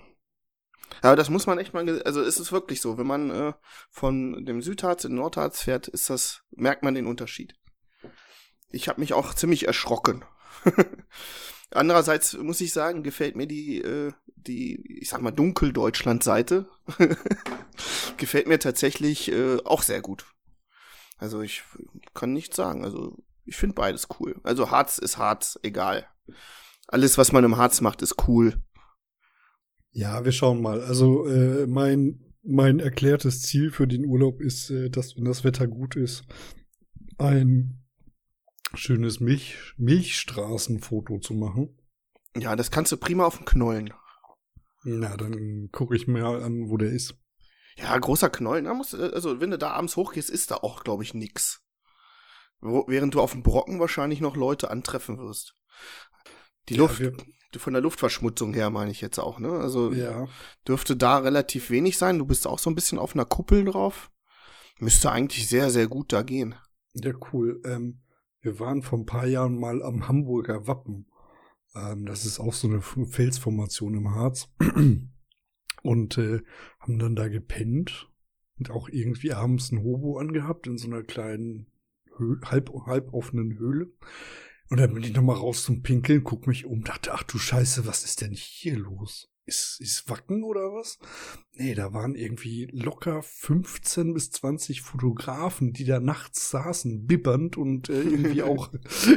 Aber 1.02 1.14
das 1.14 1.28
muss 1.28 1.46
man 1.46 1.58
echt 1.58 1.74
mal, 1.74 2.02
also 2.04 2.22
ist 2.22 2.40
es 2.40 2.52
wirklich 2.52 2.80
so, 2.80 2.96
wenn 2.96 3.06
man 3.06 3.30
äh, 3.30 3.52
von 3.90 4.46
dem 4.46 4.62
Südharz 4.62 5.04
in 5.04 5.10
den 5.10 5.18
Nordharz 5.18 5.60
fährt, 5.60 5.88
ist 5.88 6.08
das, 6.08 6.42
merkt 6.52 6.82
man 6.82 6.94
den 6.94 7.06
Unterschied. 7.06 7.59
Ich 8.70 8.88
habe 8.88 9.00
mich 9.00 9.12
auch 9.12 9.34
ziemlich 9.34 9.66
erschrocken. 9.66 10.24
Andererseits 11.70 12.36
muss 12.36 12.60
ich 12.60 12.72
sagen, 12.72 13.02
gefällt 13.02 13.36
mir 13.36 13.46
die, 13.46 13.78
äh, 13.78 14.12
die, 14.36 14.98
ich 15.00 15.08
sag 15.08 15.20
mal, 15.22 15.30
Dunkeldeutschland-Seite. 15.30 16.68
gefällt 18.16 18.48
mir 18.48 18.58
tatsächlich 18.58 19.30
äh, 19.30 19.58
auch 19.64 19.82
sehr 19.82 20.00
gut. 20.00 20.26
Also 21.18 21.42
ich 21.42 21.62
kann 22.14 22.32
nichts 22.32 22.56
sagen. 22.56 22.84
Also 22.84 23.16
ich 23.44 23.56
finde 23.56 23.74
beides 23.74 24.08
cool. 24.18 24.40
Also 24.42 24.70
Harz 24.70 24.98
ist 24.98 25.18
Harz, 25.18 25.58
egal. 25.62 26.06
Alles, 26.88 27.18
was 27.18 27.32
man 27.32 27.44
im 27.44 27.56
Harz 27.56 27.80
macht, 27.80 28.02
ist 28.02 28.26
cool. 28.26 28.60
Ja, 29.92 30.24
wir 30.24 30.32
schauen 30.32 30.60
mal. 30.60 30.82
Also 30.82 31.26
äh, 31.26 31.66
mein 31.66 32.30
mein 32.42 32.80
erklärtes 32.80 33.42
Ziel 33.42 33.70
für 33.70 33.86
den 33.86 34.06
Urlaub 34.06 34.40
ist, 34.40 34.70
äh, 34.70 34.90
dass 34.90 35.16
wenn 35.16 35.24
das 35.24 35.44
Wetter 35.44 35.66
gut 35.66 35.96
ist, 35.96 36.24
ein 37.18 37.79
schönes 38.74 39.20
Milch 39.20 39.74
Milchstraßenfoto 39.76 41.18
zu 41.18 41.34
machen. 41.34 41.76
Ja, 42.36 42.54
das 42.56 42.70
kannst 42.70 42.92
du 42.92 42.96
prima 42.96 43.24
auf 43.26 43.36
dem 43.36 43.44
Knollen. 43.44 43.92
Na, 44.84 45.16
dann 45.16 45.68
gucke 45.72 45.94
ich 45.96 46.06
mir 46.06 46.24
an, 46.26 46.70
wo 46.70 46.76
der 46.76 46.90
ist. 46.90 47.14
Ja, 47.76 47.96
großer 47.96 48.30
Knollen. 48.30 48.64
Da 48.64 48.74
muss, 48.74 48.94
also 48.94 49.40
wenn 49.40 49.50
du 49.50 49.58
da 49.58 49.70
abends 49.72 49.96
hochgehst, 49.96 50.30
ist 50.30 50.50
da 50.50 50.56
auch, 50.56 50.84
glaube 50.84 51.02
ich, 51.02 51.14
nix. 51.14 51.62
Während 52.60 53.14
du 53.14 53.20
auf 53.20 53.32
dem 53.32 53.42
Brocken 53.42 53.80
wahrscheinlich 53.80 54.20
noch 54.20 54.36
Leute 54.36 54.70
antreffen 54.70 55.18
wirst. 55.18 55.54
Die 56.68 56.74
Ja, 56.74 56.82
Luft, 56.82 57.02
von 57.56 57.72
der 57.72 57.82
Luftverschmutzung 57.82 58.52
her 58.54 58.70
meine 58.70 58.90
ich 58.90 59.00
jetzt 59.00 59.18
auch, 59.18 59.38
ne? 59.38 59.50
Also 59.50 59.92
Ja, 59.92 60.28
dürfte 60.68 60.96
da 60.96 61.18
relativ 61.18 61.70
wenig 61.70 61.96
sein. 61.98 62.18
Du 62.18 62.26
bist 62.26 62.46
auch 62.46 62.58
so 62.58 62.70
ein 62.70 62.74
bisschen 62.74 62.98
auf 62.98 63.14
einer 63.14 63.24
Kuppel 63.24 63.64
drauf. 63.64 64.10
Müsste 64.78 65.10
eigentlich 65.10 65.48
sehr, 65.48 65.70
sehr 65.70 65.88
gut 65.88 66.12
da 66.12 66.22
gehen. 66.22 66.54
ja, 66.94 67.12
cool. 67.32 67.60
Ähm, 67.64 68.02
wir 68.42 68.58
waren 68.58 68.82
vor 68.82 68.98
ein 68.98 69.06
paar 69.06 69.26
Jahren 69.26 69.58
mal 69.58 69.82
am 69.82 70.08
Hamburger 70.08 70.66
Wappen. 70.66 71.06
Ähm, 71.74 72.06
das 72.06 72.24
ist 72.24 72.40
auch 72.40 72.54
so 72.54 72.68
eine 72.68 72.80
Felsformation 72.80 73.94
im 73.94 74.10
Harz. 74.14 74.48
Und 75.82 76.18
äh, 76.18 76.40
haben 76.78 76.98
dann 76.98 77.16
da 77.16 77.28
gepennt 77.28 78.10
und 78.58 78.70
auch 78.70 78.90
irgendwie 78.90 79.32
abends 79.32 79.72
ein 79.72 79.82
Hobo 79.82 80.18
angehabt 80.18 80.66
in 80.66 80.76
so 80.76 80.88
einer 80.88 81.02
kleinen 81.02 81.68
Hö 82.18 82.36
halb, 82.44 82.70
halb 82.84 83.14
offenen 83.14 83.58
Höhle. 83.58 83.90
Und 84.68 84.78
dann 84.78 84.92
bin 84.92 85.02
ich 85.02 85.14
nochmal 85.14 85.36
raus 85.36 85.64
zum 85.64 85.82
Pinkeln, 85.82 86.22
guck 86.22 86.46
mich 86.46 86.66
um, 86.66 86.84
dachte, 86.84 87.12
ach 87.14 87.22
du 87.22 87.38
Scheiße, 87.38 87.86
was 87.86 88.04
ist 88.04 88.20
denn 88.20 88.32
hier 88.32 88.78
los? 88.78 89.29
Ist, 89.50 89.80
ist 89.80 90.08
Wacken 90.08 90.44
oder 90.44 90.72
was? 90.72 91.00
Nee, 91.54 91.74
da 91.74 91.92
waren 91.92 92.14
irgendwie 92.14 92.68
locker 92.70 93.20
15 93.24 94.14
bis 94.14 94.30
20 94.30 94.80
Fotografen, 94.80 95.72
die 95.72 95.84
da 95.84 95.98
nachts 95.98 96.50
saßen, 96.50 97.08
bibbernd 97.08 97.56
und 97.56 97.88
äh, 97.88 98.00
irgendwie 98.00 98.42
auch 98.44 98.70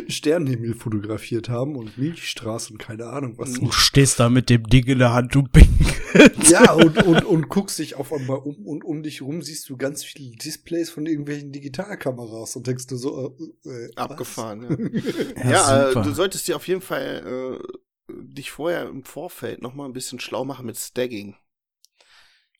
Sternenhimmel 0.07 0.73
fotografiert 0.73 1.49
haben 1.49 1.75
und 1.75 1.99
Milchstraße 1.99 2.73
und 2.73 2.79
keine 2.79 3.05
Ahnung 3.05 3.37
was. 3.37 3.53
Du 3.53 3.71
stehst 3.71 4.19
da 4.19 4.29
mit 4.29 4.49
dem 4.49 4.63
Ding 4.63 4.87
in 4.87 4.97
der 4.97 5.13
Hand, 5.13 5.35
du 5.35 5.43
pinkelst. 5.43 6.49
Ja, 6.49 6.73
und, 6.73 7.03
und, 7.03 7.25
und 7.25 7.49
guckst 7.49 7.77
dich 7.77 7.95
auf 7.95 8.11
einmal 8.11 8.37
um 8.37 8.65
und 8.65 8.83
um 8.83 9.03
dich 9.03 9.21
rum 9.21 9.43
siehst 9.43 9.69
du 9.69 9.77
ganz 9.77 10.03
viele 10.03 10.35
Displays 10.35 10.89
von 10.89 11.05
irgendwelchen 11.05 11.51
Digitalkameras 11.51 12.55
und 12.55 12.65
denkst 12.65 12.87
du 12.87 12.97
so, 12.97 13.35
äh, 13.65 13.69
äh, 13.69 13.89
was? 13.95 13.97
Abgefahren, 13.97 14.63
ja. 15.37 15.43
Ja, 15.43 15.51
Ja, 15.51 15.89
äh, 15.91 16.03
du 16.03 16.11
solltest 16.11 16.47
dir 16.47 16.55
auf 16.55 16.67
jeden 16.67 16.81
Fall 16.81 17.59
äh, 17.61 17.77
dich 18.09 18.51
vorher 18.51 18.87
im 18.87 19.03
Vorfeld 19.03 19.61
noch 19.61 19.73
mal 19.73 19.85
ein 19.85 19.93
bisschen 19.93 20.19
schlau 20.19 20.45
machen 20.45 20.65
mit 20.65 20.77
Stacking. 20.77 21.35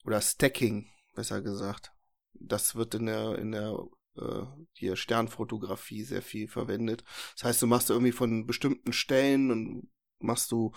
Oder 0.06 0.21
Stacking, 0.21 0.89
besser 1.13 1.41
gesagt. 1.41 1.91
Das 2.34 2.75
wird 2.75 2.95
in 2.95 3.06
der, 3.06 3.38
in 3.38 3.51
der 3.51 3.77
äh, 4.17 4.43
hier 4.73 4.95
Sternfotografie 4.95 6.03
sehr 6.03 6.21
viel 6.21 6.47
verwendet. 6.47 7.03
Das 7.36 7.45
heißt, 7.45 7.62
du 7.62 7.67
machst 7.67 7.89
irgendwie 7.89 8.12
von 8.12 8.45
bestimmten 8.45 8.93
Stellen 8.93 9.51
und 9.51 9.89
machst 10.19 10.51
du 10.51 10.71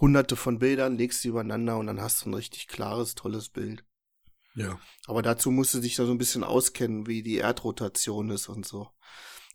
hunderte 0.00 0.36
von 0.36 0.58
Bildern, 0.58 0.96
legst 0.96 1.20
sie 1.20 1.28
übereinander 1.28 1.78
und 1.78 1.86
dann 1.86 2.00
hast 2.00 2.24
du 2.24 2.30
ein 2.30 2.34
richtig 2.34 2.66
klares, 2.66 3.14
tolles 3.14 3.50
Bild. 3.50 3.84
Ja. 4.54 4.80
Aber 5.06 5.22
dazu 5.22 5.50
musst 5.50 5.74
du 5.74 5.80
dich 5.80 5.96
da 5.96 6.06
so 6.06 6.12
ein 6.12 6.18
bisschen 6.18 6.42
auskennen, 6.42 7.06
wie 7.06 7.22
die 7.22 7.36
Erdrotation 7.36 8.30
ist 8.30 8.48
und 8.48 8.66
so. 8.66 8.88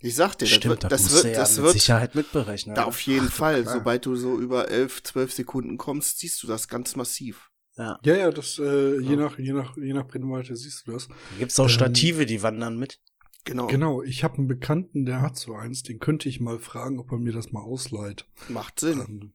Ich 0.01 0.15
sag 0.15 0.35
dir, 0.35 0.47
Stimmt, 0.47 0.83
das 0.83 0.89
das, 0.89 1.13
wird, 1.13 1.13
das 1.13 1.23
wird, 1.23 1.33
ja 1.35 1.39
das 1.41 1.55
mit 1.57 1.63
wird, 1.65 1.73
Sicherheit 1.73 2.15
mitberechnen. 2.15 2.75
da 2.75 2.85
auf 2.85 2.99
jeden 3.01 3.27
Ach, 3.27 3.33
Fall. 3.33 3.61
klar. 3.63 3.75
Sobald 3.75 4.05
du 4.05 4.15
so 4.15 4.39
über 4.39 4.69
elf, 4.69 5.03
zwölf 5.03 5.31
Sekunden 5.31 5.77
kommst, 5.77 6.19
siehst 6.19 6.41
du 6.43 6.47
das 6.47 6.67
ganz 6.67 6.95
massiv. 6.95 7.49
Ja. 7.77 7.99
Ja, 8.03 8.15
ja, 8.15 8.31
das, 8.31 8.59
äh, 8.59 8.99
je 8.99 9.15
nach, 9.15 9.37
je 9.39 9.53
nach, 9.53 9.77
je 9.77 9.93
nach 9.93 10.07
Brennweite 10.07 10.55
siehst 10.55 10.87
du 10.87 10.91
das. 10.93 11.07
Da 11.07 11.15
gibt's 11.39 11.59
auch 11.59 11.65
Ähm, 11.65 11.69
Stative, 11.69 12.25
die 12.25 12.41
wandern 12.43 12.77
mit. 12.77 12.99
Genau. 13.45 13.67
Genau, 13.67 14.03
ich 14.03 14.23
habe 14.23 14.37
einen 14.37 14.47
Bekannten, 14.47 15.05
der 15.05 15.21
hat 15.21 15.35
so 15.37 15.55
eins, 15.55 15.81
den 15.81 15.99
könnte 15.99 16.29
ich 16.29 16.39
mal 16.39 16.59
fragen, 16.59 16.99
ob 16.99 17.11
er 17.11 17.17
mir 17.17 17.33
das 17.33 17.51
mal 17.51 17.61
ausleiht. 17.63 18.25
Macht 18.49 18.79
Sinn. 18.79 18.99
Ähm, 19.07 19.33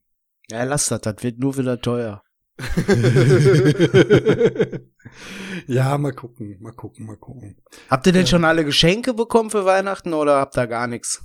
Ja, 0.51 0.63
lass 0.65 0.89
das, 0.89 1.01
das 1.01 1.23
wird 1.23 1.39
nur 1.39 1.57
wieder 1.57 1.81
teuer. 1.81 2.23
ja, 5.67 5.99
mal 5.99 6.13
gucken, 6.13 6.57
mal 6.61 6.73
gucken, 6.73 7.07
mal 7.07 7.17
gucken. 7.17 7.57
Habt 7.91 8.07
ihr 8.07 8.13
denn 8.13 8.23
Ja. 8.23 8.27
schon 8.29 8.45
alle 8.45 8.65
Geschenke 8.65 9.15
bekommen 9.15 9.51
für 9.51 9.65
Weihnachten 9.65 10.15
oder 10.15 10.39
habt 10.41 10.57
ihr 10.57 10.67
gar 10.67 10.87
nichts? 10.87 11.23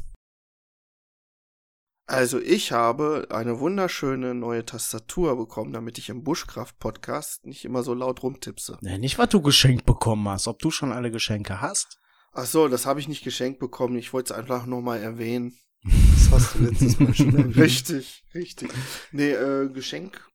Also 2.08 2.40
ich 2.42 2.72
habe 2.74 3.28
eine 3.30 3.60
wunderschöne 3.60 4.34
neue 4.36 4.66
Tastatur 4.66 5.38
bekommen, 5.38 5.72
damit 5.72 5.98
ich 5.98 6.10
im 6.10 6.24
Buschkraft-Podcast 6.24 7.46
nicht 7.46 7.64
immer 7.64 7.84
so 7.84 7.94
laut 7.94 8.22
rumtipse. 8.24 8.78
Nee, 8.82 8.98
nicht, 8.98 9.18
was 9.18 9.30
du 9.30 9.42
geschenkt 9.42 9.86
bekommen 9.86 10.28
hast, 10.28 10.48
ob 10.48 10.60
du 10.60 10.72
schon 10.72 10.92
alle 10.92 11.12
Geschenke 11.12 11.62
hast. 11.62 12.00
Ach 12.34 12.46
so, 12.46 12.68
das 12.68 12.86
habe 12.86 13.00
ich 13.00 13.08
nicht 13.08 13.24
geschenkt 13.24 13.60
bekommen. 13.60 13.96
Ich 13.98 14.12
wollte 14.12 14.34
es 14.34 14.40
einfach 14.40 14.66
nochmal 14.66 15.00
erwähnen. 15.02 15.54
Das 15.84 16.32
hast 16.32 16.56
du 16.56 16.64
letztes 16.66 17.00
Mal 17.00 17.14
schon 17.14 17.30
erwähnt. 17.38 17.58
Richtig, 17.58 18.24
richtig. 18.34 18.72
Nee, 19.12 19.32
äh, 19.32 19.70
Geschenk. 19.70 20.28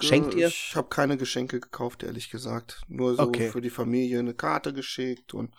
Schenkt 0.00 0.34
äh, 0.34 0.38
ihr? 0.40 0.48
Ich 0.48 0.74
habe 0.76 0.88
keine 0.88 1.16
Geschenke 1.16 1.60
gekauft, 1.60 2.02
ehrlich 2.02 2.30
gesagt. 2.30 2.82
Nur 2.88 3.14
so 3.16 3.22
Okay. 3.22 3.50
für 3.50 3.60
die 3.60 3.70
Familie 3.70 4.18
eine 4.20 4.34
Karte 4.34 4.72
geschickt 4.72 5.34
und 5.34 5.54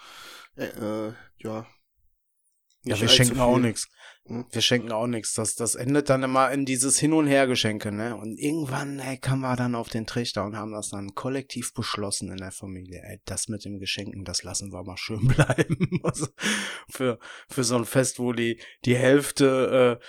äh, 0.56 0.66
äh, 0.66 1.14
ja. 1.38 1.68
Ja, 2.84 3.00
wir 3.00 3.10
schenken 3.10 3.40
auch 3.42 3.56
viel. 3.56 3.64
nichts. 3.64 3.88
Hm. 4.26 4.46
Wir 4.52 4.62
schenken 4.62 4.92
auch 4.94 5.08
nichts. 5.08 5.34
Das, 5.34 5.56
das 5.56 5.76
endet 5.76 6.10
dann 6.10 6.24
immer 6.24 6.50
in 6.52 6.66
dieses 6.66 6.98
Hin- 6.98 7.12
und 7.12 7.28
Her-Geschenke, 7.28 7.92
ne? 7.92 8.16
Und 8.16 8.38
irgendwann, 8.40 9.00
ey, 9.00 9.18
kamen 9.18 9.42
wir 9.42 9.58
dann 9.58 9.76
auf 9.76 9.90
den 9.90 10.06
Trichter 10.06 10.46
und 10.46 10.56
haben 10.56 10.72
das 10.72 10.90
dann 10.90 11.14
kollektiv 11.14 11.74
beschlossen 11.74 12.32
in 12.32 12.38
der 12.38 12.52
Familie. 12.54 13.02
Ey, 13.04 13.20
das 13.26 13.50
mit 13.50 13.66
dem 13.66 13.80
Geschenken, 13.80 14.24
das 14.24 14.44
lassen 14.44 14.72
wir 14.72 14.84
mal 14.84 14.96
schön 14.98 15.28
bleiben. 15.28 16.00
also 16.04 16.28
für, 16.90 17.20
für 17.50 17.64
so 17.66 17.76
ein 17.76 17.86
Fest, 17.86 18.18
wo 18.18 18.32
die, 18.32 18.62
die 18.86 18.96
Hälfte, 18.96 20.00
äh, 20.00 20.06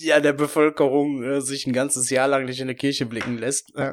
ja, 0.00 0.20
der 0.20 0.32
Bevölkerung 0.32 1.22
äh, 1.22 1.40
sich 1.40 1.66
ein 1.66 1.72
ganzes 1.72 2.10
Jahr 2.10 2.28
lang 2.28 2.44
nicht 2.44 2.60
in 2.60 2.66
der 2.66 2.76
Kirche 2.76 3.06
blicken 3.06 3.38
lässt, 3.38 3.74
äh, 3.76 3.92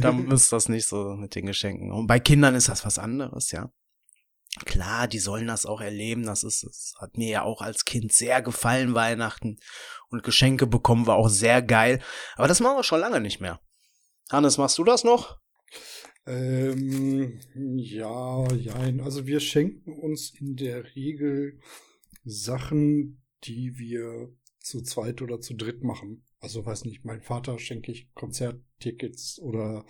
dann 0.00 0.30
ist 0.30 0.52
das 0.52 0.68
nicht 0.68 0.86
so 0.86 1.14
mit 1.14 1.34
den 1.34 1.46
Geschenken. 1.46 1.92
Und 1.92 2.06
bei 2.06 2.20
Kindern 2.20 2.54
ist 2.54 2.68
das 2.68 2.84
was 2.84 2.98
anderes, 2.98 3.50
ja. 3.52 3.70
Klar, 4.64 5.06
die 5.06 5.18
sollen 5.18 5.46
das 5.46 5.66
auch 5.66 5.80
erleben. 5.80 6.24
Das 6.24 6.42
ist, 6.42 6.64
das 6.64 6.94
hat 6.98 7.16
mir 7.16 7.28
ja 7.28 7.42
auch 7.42 7.60
als 7.60 7.84
Kind 7.84 8.12
sehr 8.12 8.42
gefallen, 8.42 8.94
Weihnachten. 8.94 9.58
Und 10.08 10.22
Geschenke 10.22 10.66
bekommen 10.66 11.06
wir 11.06 11.14
auch 11.14 11.28
sehr 11.28 11.62
geil. 11.62 12.00
Aber 12.36 12.48
das 12.48 12.60
machen 12.60 12.78
wir 12.78 12.82
schon 12.82 13.00
lange 13.00 13.20
nicht 13.20 13.40
mehr. 13.40 13.60
Hannes, 14.30 14.58
machst 14.58 14.78
du 14.78 14.84
das 14.84 15.04
noch? 15.04 15.38
Ähm, 16.26 17.40
ja, 17.54 18.46
jein. 18.54 19.00
Also 19.00 19.26
wir 19.26 19.40
schenken 19.40 19.92
uns 19.92 20.32
in 20.38 20.56
der 20.56 20.94
Regel 20.96 21.60
Sachen, 22.24 23.22
die 23.44 23.78
wir 23.78 24.34
zu 24.68 24.82
zweit 24.82 25.22
oder 25.22 25.40
zu 25.40 25.54
dritt 25.54 25.82
machen. 25.82 26.24
Also 26.40 26.64
weiß 26.64 26.84
nicht, 26.84 27.04
mein 27.04 27.20
Vater 27.20 27.58
schenke 27.58 27.90
ich 27.90 28.12
Konzerttickets 28.14 29.40
oder 29.40 29.84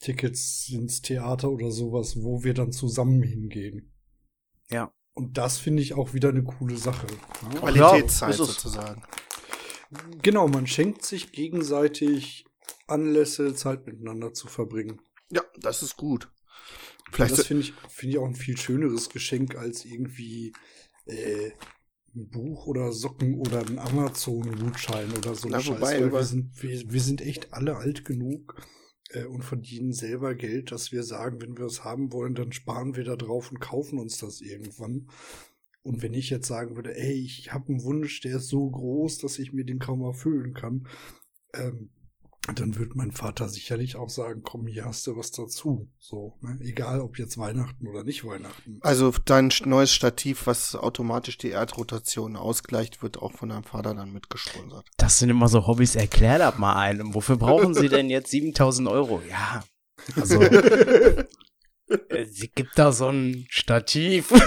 Tickets 0.00 0.68
ins 0.68 1.02
Theater 1.02 1.50
oder 1.50 1.70
sowas, 1.70 2.22
wo 2.22 2.44
wir 2.44 2.54
dann 2.54 2.72
zusammen 2.72 3.22
hingehen. 3.22 3.92
Ja. 4.70 4.92
Und 5.14 5.38
das 5.38 5.58
finde 5.58 5.82
ich 5.82 5.94
auch 5.94 6.14
wieder 6.14 6.28
eine 6.28 6.44
coole 6.44 6.76
Sache. 6.76 7.06
Ja? 7.54 7.60
Qualitätszeit 7.60 8.30
Ja, 8.30 8.44
sozusagen. 8.44 9.02
Genau, 10.22 10.46
man 10.46 10.66
schenkt 10.66 11.04
sich 11.04 11.32
gegenseitig 11.32 12.44
Anlässe, 12.86 13.54
Zeit 13.54 13.86
miteinander 13.86 14.34
zu 14.34 14.46
verbringen. 14.46 15.00
Ja, 15.30 15.42
das 15.58 15.82
ist 15.82 15.96
gut. 15.96 16.30
Vielleicht 17.10 17.14
Vielleicht 17.14 17.38
das 17.38 17.46
finde 17.46 17.62
ich, 17.62 17.72
finde 17.88 18.12
ich 18.14 18.18
auch 18.18 18.26
ein 18.26 18.34
viel 18.34 18.56
schöneres 18.56 19.08
Geschenk 19.08 19.56
als 19.56 19.84
irgendwie 19.84 20.52
äh, 21.06 21.50
ein 22.14 22.28
Buch 22.28 22.66
oder 22.66 22.92
Socken 22.92 23.34
oder 23.38 23.60
ein 23.66 23.78
Amazon-Gutschein 23.78 25.12
oder 25.16 25.34
so. 25.34 25.48
Na, 25.48 25.60
Scheiß, 25.60 25.76
wobei, 25.76 25.98
über- 26.00 26.18
wir, 26.18 26.24
sind, 26.24 26.62
wir, 26.62 26.90
wir 26.90 27.00
sind 27.00 27.20
echt 27.20 27.52
alle 27.52 27.76
alt 27.76 28.04
genug 28.04 28.54
äh, 29.10 29.24
und 29.24 29.42
verdienen 29.44 29.92
selber 29.92 30.34
Geld, 30.34 30.72
dass 30.72 30.92
wir 30.92 31.02
sagen, 31.02 31.40
wenn 31.40 31.56
wir 31.56 31.66
es 31.66 31.84
haben 31.84 32.12
wollen, 32.12 32.34
dann 32.34 32.52
sparen 32.52 32.96
wir 32.96 33.04
da 33.04 33.16
drauf 33.16 33.50
und 33.50 33.60
kaufen 33.60 33.98
uns 33.98 34.18
das 34.18 34.40
irgendwann. 34.40 35.08
Und 35.82 36.02
wenn 36.02 36.12
ich 36.14 36.28
jetzt 36.30 36.48
sagen 36.48 36.76
würde, 36.76 36.96
ey, 36.96 37.12
ich 37.14 37.52
habe 37.52 37.68
einen 37.68 37.82
Wunsch, 37.82 38.20
der 38.20 38.36
ist 38.38 38.48
so 38.48 38.68
groß, 38.68 39.18
dass 39.18 39.38
ich 39.38 39.52
mir 39.52 39.64
den 39.64 39.78
kaum 39.78 40.02
erfüllen 40.02 40.52
kann, 40.54 40.86
ähm, 41.54 41.90
dann 42.54 42.76
wird 42.78 42.94
mein 42.94 43.12
Vater 43.12 43.48
sicherlich 43.48 43.96
auch 43.96 44.08
sagen, 44.08 44.42
komm, 44.42 44.66
hier 44.66 44.84
hast 44.84 45.06
du 45.06 45.16
was 45.16 45.30
dazu. 45.30 45.88
So, 45.98 46.38
ne? 46.40 46.58
Egal 46.62 47.00
ob 47.00 47.18
jetzt 47.18 47.38
Weihnachten 47.38 47.86
oder 47.86 48.04
nicht 48.04 48.24
Weihnachten. 48.24 48.78
Also 48.80 49.12
dein 49.24 49.52
neues 49.64 49.92
Stativ, 49.92 50.46
was 50.46 50.74
automatisch 50.74 51.38
die 51.38 51.50
Erdrotation 51.50 52.36
ausgleicht, 52.36 53.02
wird 53.02 53.18
auch 53.18 53.32
von 53.32 53.50
deinem 53.50 53.64
Vater 53.64 53.94
dann 53.94 54.12
mitgesponsert. 54.12 54.86
Das 54.96 55.18
sind 55.18 55.30
immer 55.30 55.48
so 55.48 55.66
Hobbys. 55.66 55.96
Erklär 55.96 56.38
das 56.38 56.58
mal 56.58 56.76
einem. 56.76 57.14
Wofür 57.14 57.36
brauchen 57.36 57.74
Sie 57.74 57.88
denn 57.88 58.10
jetzt 58.10 58.30
7000 58.30 58.88
Euro? 58.88 59.22
Ja, 59.28 59.62
also, 60.16 60.40
äh, 60.42 61.24
sie 62.26 62.48
gibt 62.48 62.78
da 62.78 62.92
so 62.92 63.08
ein 63.08 63.46
Stativ. 63.48 64.32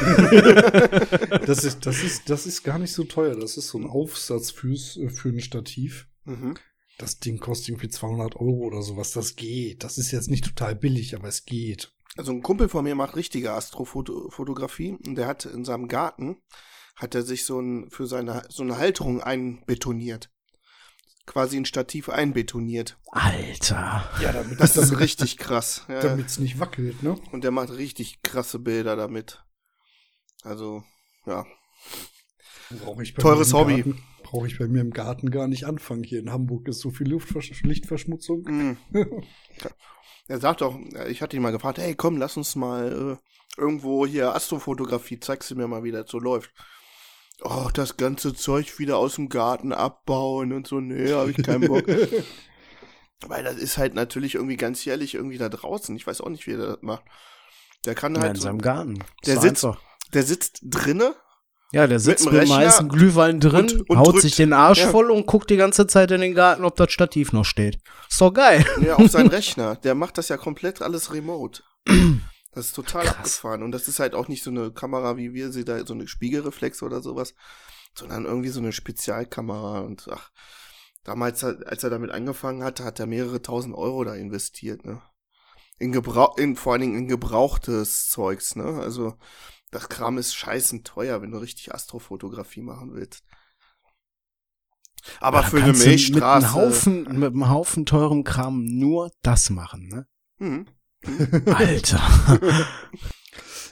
Das 1.46 1.64
ist, 1.64 1.86
das 1.86 2.04
ist, 2.04 2.30
das 2.30 2.46
ist 2.46 2.64
gar 2.64 2.78
nicht 2.78 2.94
so 2.94 3.04
teuer. 3.04 3.36
Das 3.36 3.58
ist 3.58 3.70
so 3.70 3.78
ein 3.78 3.86
Aufsatz 3.86 4.52
fürs, 4.52 4.96
äh, 4.98 5.10
für 5.10 5.30
ein 5.30 5.42
Stativ. 5.42 6.08
Mhm. 6.24 6.56
Das 7.02 7.20
Ding 7.20 7.40
kostet 7.40 7.70
irgendwie 7.70 7.90
200 7.90 8.36
Euro 8.36 8.68
oder 8.68 8.82
sowas. 8.82 9.12
Das 9.12 9.36
geht. 9.36 9.84
Das 9.84 9.98
ist 9.98 10.12
jetzt 10.12 10.30
nicht 10.30 10.46
total 10.46 10.76
billig, 10.76 11.16
aber 11.16 11.28
es 11.28 11.46
geht. 11.46 11.92
Also 12.18 12.32
ein 12.32 12.42
Kumpel 12.44 12.70
von 12.70 12.84
mir 12.84 12.96
macht 12.96 13.16
richtige 13.16 13.54
Astrofotografie 13.54 14.98
und 15.06 15.16
der 15.16 15.28
hat 15.28 15.46
in 15.46 15.66
seinem 15.66 15.88
Garten 15.88 16.38
hat 16.96 17.16
er 17.16 17.24
sich 17.24 17.46
so 17.46 17.60
ein 17.60 17.90
für 17.90 18.06
seine 18.06 18.44
so 18.50 18.64
eine 18.64 18.78
Halterung 18.78 19.22
einbetoniert. 19.22 20.30
Quasi 21.26 21.58
ein 21.58 21.66
Stativ 21.66 22.10
einbetoniert. 22.10 23.00
Alter. 23.08 24.10
Ja, 24.22 24.34
damit 24.34 24.60
Das 24.60 24.76
ist 24.76 25.00
richtig 25.00 25.38
krass. 25.38 25.86
Ja. 25.88 26.02
damit 26.02 26.28
es 26.28 26.40
nicht 26.40 26.60
wackelt, 26.60 27.02
ne? 27.02 27.16
Und 27.32 27.44
der 27.44 27.52
macht 27.52 27.72
richtig 27.72 28.22
krasse 28.22 28.60
Bilder 28.60 28.96
damit. 28.96 29.44
Also, 30.44 30.84
ja. 31.26 31.46
Brauche 32.84 33.04
ich 33.04 33.14
bei 33.14 33.22
Teures 33.22 33.54
Hobby. 33.54 33.94
Brauche 34.24 34.48
ich 34.48 34.58
bei 34.58 34.68
mir 34.68 34.82
im 34.82 34.92
Garten 34.92 35.30
gar 35.32 35.48
nicht 35.48 35.66
anfangen. 35.66 36.04
Hier 36.04 36.20
in 36.20 36.32
Hamburg 36.32 36.68
ist 36.68 36.80
so 36.80 36.90
viel 36.92 37.10
Luftversch 37.10 37.62
Lichtverschmutzung. 37.64 38.44
Mm. 38.44 38.78
Er 40.28 40.40
sagt 40.40 40.62
auch, 40.62 40.78
ich 41.10 41.22
hatte 41.22 41.36
ihn 41.36 41.42
mal 41.42 41.52
gefragt, 41.52 41.78
hey 41.78 41.94
komm, 41.94 42.16
lass 42.16 42.38
uns 42.38 42.56
mal 42.56 43.18
äh, 43.20 43.60
irgendwo 43.60 44.06
hier 44.06 44.34
Astrofotografie, 44.34 45.20
zeigst 45.20 45.52
du 45.52 45.56
mir 45.56 45.68
mal, 45.68 45.84
wie 45.84 45.92
das 45.92 46.10
so 46.10 46.20
läuft. 46.20 46.54
Oh, 47.42 47.68
das 47.74 47.98
ganze 47.98 48.34
Zeug 48.34 48.80
wieder 48.80 48.98
aus 48.98 49.16
dem 49.16 49.28
Garten 49.28 49.74
abbauen 49.74 50.54
und 50.54 50.68
so, 50.68 50.80
nee, 50.80 51.12
habe 51.12 51.32
ich 51.32 51.38
keinen 51.44 51.68
Bock. 51.68 51.84
Weil 53.28 53.44
das 53.44 53.56
ist 53.58 53.78
halt 53.78 53.94
natürlich 53.94 54.36
irgendwie 54.36 54.58
ganz 54.58 54.86
jährlich 54.86 55.16
irgendwie 55.16 55.38
da 55.38 55.50
draußen. 55.50 55.96
Ich 55.98 56.08
weiß 56.08 56.22
auch 56.22 56.30
nicht, 56.30 56.48
wie 56.48 56.52
er 56.54 56.58
das 56.60 56.78
macht. 56.82 57.04
Der 57.86 57.96
kann 57.96 58.16
Ja, 58.16 58.22
halt, 58.22 58.32
in 58.32 58.36
so, 58.38 58.44
seinem 58.44 58.62
Garten. 58.62 59.00
Der 59.26 59.36
Ist 59.36 59.42
sitzt- 59.42 59.66
einfach. 59.66 59.82
der 60.14 60.24
sitzt 60.24 60.62
drinne. 60.64 61.16
Ja, 61.74 61.88
der 61.88 62.00
sitzt 62.00 62.26
dem 62.26 62.34
mit 62.34 62.44
dem 62.44 62.54
heißen 62.54 62.90
Glühwein 62.90 63.40
drin, 63.40 63.70
und- 63.70 63.90
und 63.90 63.98
haut 63.98 64.08
drückt. 64.14 64.22
sich 64.22 64.36
den 64.36 64.52
Arsch 64.54 64.80
Ja. 64.80 64.90
voll 64.90 65.10
und 65.10 65.26
guckt 65.26 65.50
die 65.50 65.56
ganze 65.58 65.88
Zeit 65.88 66.12
in 66.12 66.20
den 66.22 66.36
Garten, 66.36 66.66
ob 66.66 66.76
das 66.76 66.92
Stativ 66.92 67.32
noch 67.32 67.46
steht. 67.46 67.80
Ist 68.10 68.20
doch 68.20 68.32
geil. 68.34 68.66
Ja, 68.86 68.96
auf 68.98 69.10
seinen 69.10 69.30
Rechner. 69.30 69.76
Der 69.78 69.96
macht 69.96 70.18
das 70.18 70.28
ja 70.30 70.38
komplett 70.38 70.82
alles 70.82 71.14
remote. 71.14 71.64
Das 72.54 72.66
ist 72.66 72.76
total 72.76 73.06
Krass. 73.06 73.16
abgefahren. 73.16 73.64
Und 73.64 73.72
das 73.72 73.88
ist 73.88 74.02
halt 74.02 74.14
auch 74.14 74.28
nicht 74.28 74.44
so 74.44 74.50
eine 74.50 74.74
Kamera, 74.74 75.16
wie 75.16 75.34
wir 75.34 75.54
sie 75.54 75.64
da, 75.64 75.86
so 75.86 75.94
eine 75.94 76.06
Spiegelreflex 76.10 76.84
oder 76.84 77.02
sowas, 77.02 77.34
sondern 77.96 78.26
irgendwie 78.26 78.50
so 78.50 78.60
eine 78.60 78.74
Spezialkamera. 78.74 79.80
Und 79.80 80.10
ach, 80.12 80.32
damals, 81.06 81.46
als 81.46 81.86
er 81.86 81.90
damit 81.90 82.12
angefangen 82.12 82.62
hatte, 82.62 82.84
hat 82.84 83.00
er 83.00 83.06
mehrere 83.06 83.42
tausend 83.42 83.74
Euro 83.74 84.04
da 84.04 84.16
investiert, 84.16 84.84
ne? 84.84 85.02
In 85.80 85.94
Gebrauch, 85.94 86.38
in, 86.38 86.58
vor 86.58 86.74
allen 86.74 86.82
Dingen 86.82 86.98
in 86.98 87.08
gebrauchtes 87.08 88.10
Zeugs, 88.10 88.58
ne? 88.58 88.66
Also, 88.82 89.14
das 89.72 89.90
Kram 89.90 90.18
ist 90.18 90.36
scheißen 90.36 90.84
teuer, 90.84 91.22
wenn 91.22 91.32
du 91.32 91.38
richtig 91.38 91.74
Astrofotografie 91.74 92.62
machen 92.62 92.94
willst. 92.94 93.24
Aber 95.20 95.42
Da 95.42 95.50
für 95.50 95.58
eine 95.58 95.66
kannst 95.68 95.86
du 95.86 95.90
Milchstraße. 95.90 96.14
Mit 96.14 96.24
einem 96.24 96.54
Haufen, 96.54 97.04
mit 97.20 97.34
einem 97.34 97.50
Haufen 97.50 97.86
teurem 97.86 98.24
Kram 98.24 98.66
nur 98.66 99.12
das 99.24 99.50
machen, 99.50 99.88
ne? 99.88 100.08
Hm. 100.38 100.66
Alter. 101.46 102.68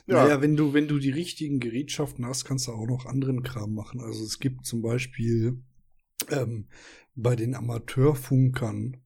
Ja. 0.07 0.23
Naja, 0.23 0.41
wenn 0.41 0.55
du, 0.55 0.73
wenn 0.73 0.88
du 0.88 0.97
die 0.97 1.12
richtigen 1.12 1.59
Gerätschaften 1.59 2.25
hast, 2.25 2.43
kannst 2.43 2.65
du 2.65 2.71
auch 2.71 2.88
noch 2.88 3.05
anderen 3.05 3.43
Kram 3.43 3.75
machen. 3.75 4.01
Also 4.01 4.23
es 4.23 4.39
gibt 4.39 4.65
zum 4.65 4.81
Beispiel 4.81 5.62
ähm, 6.31 6.67
bei 7.13 7.35
den 7.35 7.53
Amateurfunkern 7.53 8.97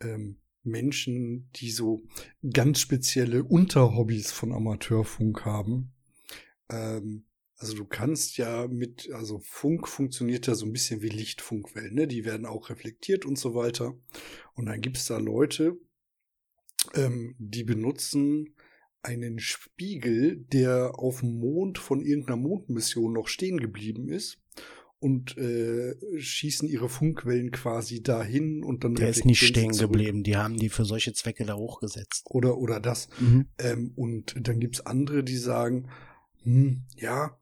ähm, 0.00 0.40
Menschen, 0.64 1.50
die 1.54 1.70
so 1.70 2.02
ganz 2.52 2.80
spezielle 2.80 3.44
Unterhobbys 3.44 4.32
von 4.32 4.52
Amateurfunk 4.52 5.44
haben. 5.44 5.92
Ähm, 6.70 7.26
also 7.56 7.74
du 7.74 7.84
kannst 7.84 8.38
ja 8.38 8.66
mit, 8.68 9.10
also 9.12 9.38
Funk 9.40 9.86
funktioniert 9.86 10.46
ja 10.46 10.54
so 10.54 10.64
ein 10.64 10.72
bisschen 10.72 11.02
wie 11.02 11.10
Lichtfunkwellen, 11.10 11.94
ne? 11.94 12.06
Die 12.06 12.24
werden 12.24 12.46
auch 12.46 12.70
reflektiert 12.70 13.26
und 13.26 13.38
so 13.38 13.54
weiter. 13.54 13.94
Und 14.54 14.66
dann 14.66 14.80
gibt's 14.80 15.06
da 15.06 15.18
Leute, 15.18 15.78
ähm, 16.94 17.34
die 17.38 17.64
benutzen 17.64 18.54
einen 19.02 19.38
Spiegel, 19.38 20.36
der 20.36 20.98
auf 20.98 21.20
dem 21.20 21.38
Mond 21.38 21.78
von 21.78 22.00
irgendeiner 22.00 22.36
Mondmission 22.36 23.12
noch 23.12 23.28
stehen 23.28 23.58
geblieben 23.58 24.08
ist 24.08 24.38
und 24.98 25.36
äh, 25.38 25.94
schießen 26.18 26.68
ihre 26.68 26.88
Funkwellen 26.88 27.50
quasi 27.50 28.02
dahin 28.02 28.62
und 28.62 28.84
dann 28.84 28.94
Der 28.94 29.08
ist 29.08 29.24
nicht 29.24 29.40
stehen 29.40 29.72
geblieben. 29.72 30.22
Die 30.22 30.36
haben 30.36 30.56
die 30.56 30.68
für 30.68 30.84
solche 30.84 31.14
Zwecke 31.14 31.44
da 31.46 31.56
hochgesetzt. 31.56 32.26
Oder 32.26 32.58
oder 32.58 32.80
das. 32.80 33.08
Mhm. 33.18 33.46
Ähm, 33.58 33.92
und 33.96 34.34
dann 34.38 34.60
gibt's 34.60 34.80
andere, 34.80 35.24
die 35.24 35.38
sagen, 35.38 35.88
hm, 36.42 36.84
ja, 36.96 37.38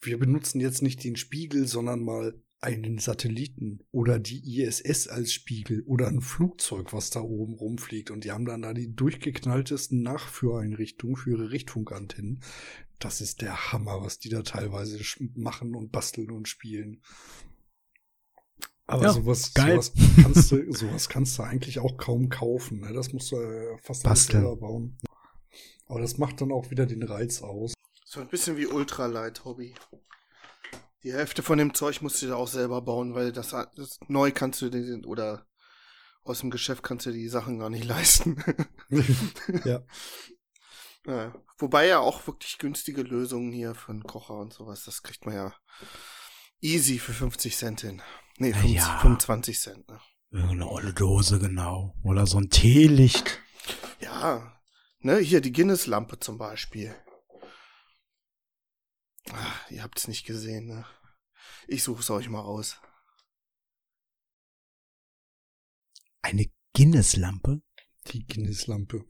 wir 0.00 0.18
benutzen 0.18 0.60
jetzt 0.60 0.82
nicht 0.82 1.02
den 1.04 1.16
Spiegel, 1.16 1.66
sondern 1.66 2.00
mal 2.00 2.34
einen 2.62 2.98
Satelliten 2.98 3.80
oder 3.90 4.20
die 4.20 4.60
ISS 4.62 5.08
als 5.08 5.32
Spiegel 5.32 5.82
oder 5.82 6.06
ein 6.06 6.20
Flugzeug, 6.20 6.92
was 6.92 7.10
da 7.10 7.20
oben 7.20 7.54
rumfliegt. 7.54 8.10
Und 8.12 8.24
die 8.24 8.30
haben 8.30 8.44
dann 8.44 8.62
da 8.62 8.72
die 8.72 8.94
durchgeknalltesten 8.94 10.00
Nachführeinrichtungen 10.00 11.16
für 11.16 11.30
ihre 11.30 11.50
Richtfunkantennen. 11.50 12.40
Das 13.00 13.20
ist 13.20 13.42
der 13.42 13.72
Hammer, 13.72 14.00
was 14.00 14.20
die 14.20 14.28
da 14.28 14.42
teilweise 14.42 15.00
machen 15.34 15.74
und 15.74 15.90
basteln 15.90 16.30
und 16.30 16.46
spielen. 16.46 17.02
Aber 18.86 19.04
Ja, 19.04 19.12
sowas, 19.12 19.54
geil. 19.54 19.82
sowas 19.82 19.92
kannst 20.22 20.52
du, 20.52 20.72
sowas 20.72 21.08
kannst 21.08 21.38
du 21.38 21.42
eigentlich 21.42 21.80
auch 21.80 21.96
kaum 21.96 22.28
kaufen. 22.28 22.80
Ne? 22.80 22.92
Das 22.92 23.12
musst 23.12 23.32
du 23.32 23.36
fast 23.82 24.02
selber 24.30 24.56
bauen. 24.56 24.98
Aber 25.86 26.00
das 26.00 26.16
macht 26.18 26.40
dann 26.40 26.52
auch 26.52 26.70
wieder 26.70 26.86
den 26.86 27.02
Reiz 27.02 27.42
aus. 27.42 27.74
So 28.12 28.20
ein 28.20 28.28
bisschen 28.28 28.58
wie 28.58 28.66
Ultralight 28.66 29.46
Hobby. 29.46 29.74
Die 31.02 31.14
Hälfte 31.14 31.42
von 31.42 31.56
dem 31.56 31.72
Zeug 31.72 32.02
musst 32.02 32.20
du 32.20 32.26
dir 32.26 32.36
auch 32.36 32.46
selber 32.46 32.82
bauen, 32.82 33.14
weil 33.14 33.32
das, 33.32 33.56
das 33.74 34.00
neu 34.06 34.30
kannst 34.32 34.60
du 34.60 34.68
den 34.68 35.06
oder 35.06 35.46
aus 36.22 36.40
dem 36.40 36.50
Geschäft 36.50 36.82
kannst 36.82 37.06
du 37.06 37.10
die 37.10 37.28
Sachen 37.28 37.58
gar 37.58 37.70
nicht 37.70 37.84
leisten. 37.86 38.36
ja. 39.64 39.80
ja. 41.06 41.34
Wobei 41.56 41.86
ja 41.86 42.00
auch 42.00 42.26
wirklich 42.26 42.58
günstige 42.58 43.00
Lösungen 43.00 43.50
hier 43.50 43.74
für 43.74 43.92
einen 43.92 44.02
Kocher 44.02 44.34
und 44.34 44.52
sowas, 44.52 44.84
das 44.84 45.02
kriegt 45.02 45.24
man 45.24 45.34
ja 45.34 45.54
easy 46.60 46.98
für 46.98 47.14
50 47.14 47.56
Cent 47.56 47.80
hin. 47.80 48.02
Nee, 48.36 48.50
Na 48.50 48.58
50, 48.58 48.76
ja. 48.76 48.98
25 48.98 49.58
Cent. 49.58 49.88
Ne? 49.88 50.00
Eine 50.32 50.68
olle 50.68 50.92
Dose, 50.92 51.38
genau. 51.38 51.96
Oder 52.02 52.26
so 52.26 52.36
ein 52.36 52.50
Teelicht. 52.50 53.40
Ja, 54.00 54.60
ne, 54.98 55.16
hier 55.16 55.40
die 55.40 55.52
Guinness-Lampe 55.52 56.20
zum 56.20 56.36
Beispiel. 56.36 56.94
Ah, 59.30 59.54
ihr 59.70 59.82
habt's 59.82 60.08
nicht 60.08 60.26
gesehen, 60.26 60.66
ne? 60.66 60.86
Ich 61.68 61.82
such's 61.82 62.10
euch 62.10 62.28
mal 62.28 62.40
raus. 62.40 62.80
Eine 66.22 66.46
Guinness-Lampe. 66.74 67.62
Die 68.08 68.26
Guinness-Lampe. 68.26 69.04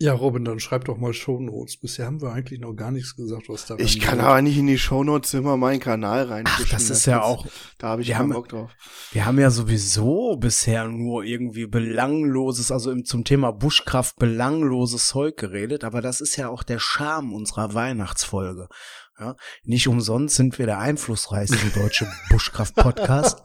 Ja, 0.00 0.12
Robin, 0.12 0.44
dann 0.44 0.58
schreib 0.58 0.84
doch 0.86 0.96
mal 0.98 1.14
Shownotes. 1.14 1.76
Bisher 1.76 2.06
haben 2.06 2.20
wir 2.20 2.32
eigentlich 2.32 2.58
noch 2.60 2.74
gar 2.74 2.90
nichts 2.90 3.14
gesagt, 3.14 3.48
was 3.48 3.66
da 3.66 3.76
Ich 3.78 4.00
kann 4.00 4.18
aber 4.20 4.42
nicht 4.42 4.58
in 4.58 4.66
die 4.66 4.76
Shownotes 4.78 5.34
immer 5.34 5.56
meinen 5.56 5.78
Kanal 5.78 6.24
rein. 6.24 6.44
Ach, 6.48 6.68
das 6.68 6.90
ist 6.90 7.06
ja 7.06 7.22
auch, 7.22 7.46
Da 7.78 7.90
habe 7.90 8.02
ich 8.02 8.08
keinen 8.08 8.18
haben- 8.18 8.32
Bock 8.32 8.48
drauf. 8.48 8.70
wir 9.12 9.24
haben 9.24 9.38
ja 9.38 9.50
sowieso 9.50 10.36
bisher 10.36 10.88
nur 10.88 11.22
irgendwie 11.22 11.66
belangloses, 11.66 12.72
also 12.72 12.90
im, 12.90 13.04
zum 13.04 13.24
Thema 13.24 13.52
Buschkraft 13.52 14.16
belangloses 14.16 15.06
Zeug 15.08 15.36
geredet, 15.36 15.84
aber 15.84 16.00
das 16.02 16.20
ist 16.20 16.36
ja 16.36 16.48
auch 16.48 16.64
der 16.64 16.80
Charme 16.80 17.32
unserer 17.32 17.72
Weihnachtsfolge. 17.74 18.68
Ja, 19.20 19.36
nicht 19.62 19.86
umsonst 19.86 20.34
sind 20.34 20.58
wir 20.58 20.66
der 20.66 20.80
einflussreichste 20.80 21.70
deutsche 21.72 22.08
Buschkraft-Podcast. 22.30 23.42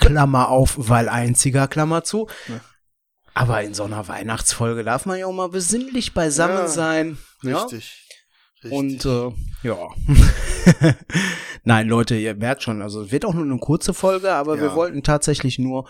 Klammer 0.00 0.48
auf, 0.48 0.74
weil 0.76 1.08
einziger, 1.08 1.68
Klammer 1.68 2.02
zu. 2.02 2.26
Ja. 2.48 2.60
Aber 3.38 3.62
in 3.62 3.74
so 3.74 3.84
einer 3.84 4.08
Weihnachtsfolge 4.08 4.82
darf 4.82 5.04
man 5.04 5.18
ja 5.18 5.26
auch 5.26 5.32
mal 5.32 5.50
besinnlich 5.50 6.14
beisammen 6.14 6.56
Ja. 6.56 6.68
sein. 6.68 7.18
Ja? 7.42 7.62
Richtig. 7.64 8.08
Richtig. 8.64 8.72
Und 8.72 9.04
äh, 9.04 9.32
ja. 9.62 9.76
Nein, 11.64 11.86
Leute, 11.86 12.16
ihr 12.16 12.34
merkt 12.34 12.62
schon, 12.62 12.80
also 12.80 13.02
es 13.02 13.12
wird 13.12 13.26
auch 13.26 13.34
nur 13.34 13.44
eine 13.44 13.58
kurze 13.58 13.92
Folge, 13.92 14.32
aber 14.32 14.56
wir 14.58 14.68
Ja. 14.68 14.74
wollten 14.74 15.02
tatsächlich 15.02 15.58
nur 15.58 15.86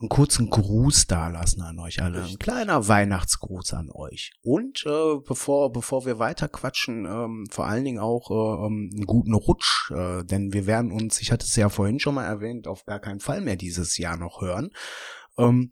einen 0.00 0.08
kurzen 0.08 0.50
Gruß 0.50 1.06
dalassen 1.06 1.62
an 1.62 1.78
euch 1.78 2.02
alle. 2.02 2.16
Ein 2.18 2.22
Richtig. 2.24 2.40
kleiner 2.40 2.88
Weihnachtsgruß 2.88 3.74
an 3.74 3.88
euch. 3.94 4.32
Und 4.42 4.82
äh, 4.84 5.18
bevor, 5.24 5.70
bevor 5.70 6.04
wir 6.04 6.18
weiter 6.18 6.48
quatschen, 6.48 7.04
ähm, 7.06 7.46
vor 7.48 7.66
allen 7.68 7.84
Dingen 7.84 8.00
auch 8.00 8.28
äh, 8.32 8.66
ähm, 8.66 8.90
einen 8.92 9.06
guten 9.06 9.34
Rutsch, 9.34 9.92
äh, 9.92 10.24
denn 10.24 10.52
wir 10.52 10.66
werden 10.66 10.90
uns, 10.90 11.20
ich 11.20 11.30
hatte 11.30 11.44
es 11.46 11.54
ja 11.54 11.68
vorhin 11.68 12.00
schon 12.00 12.16
mal 12.16 12.26
erwähnt, 12.26 12.66
auf 12.66 12.84
gar 12.84 12.98
keinen 12.98 13.20
Fall 13.20 13.40
mehr 13.40 13.54
dieses 13.54 13.96
Jahr 13.98 14.16
noch 14.16 14.40
hören. 14.40 14.70
Ähm, 15.38 15.70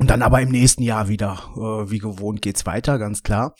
und 0.00 0.08
dann 0.10 0.22
aber 0.22 0.40
im 0.40 0.50
nächsten 0.50 0.82
Jahr 0.82 1.08
wieder, 1.08 1.50
äh, 1.56 1.90
wie 1.90 1.98
gewohnt, 1.98 2.42
geht's 2.42 2.66
weiter, 2.66 2.98
ganz 2.98 3.22
klar. 3.22 3.54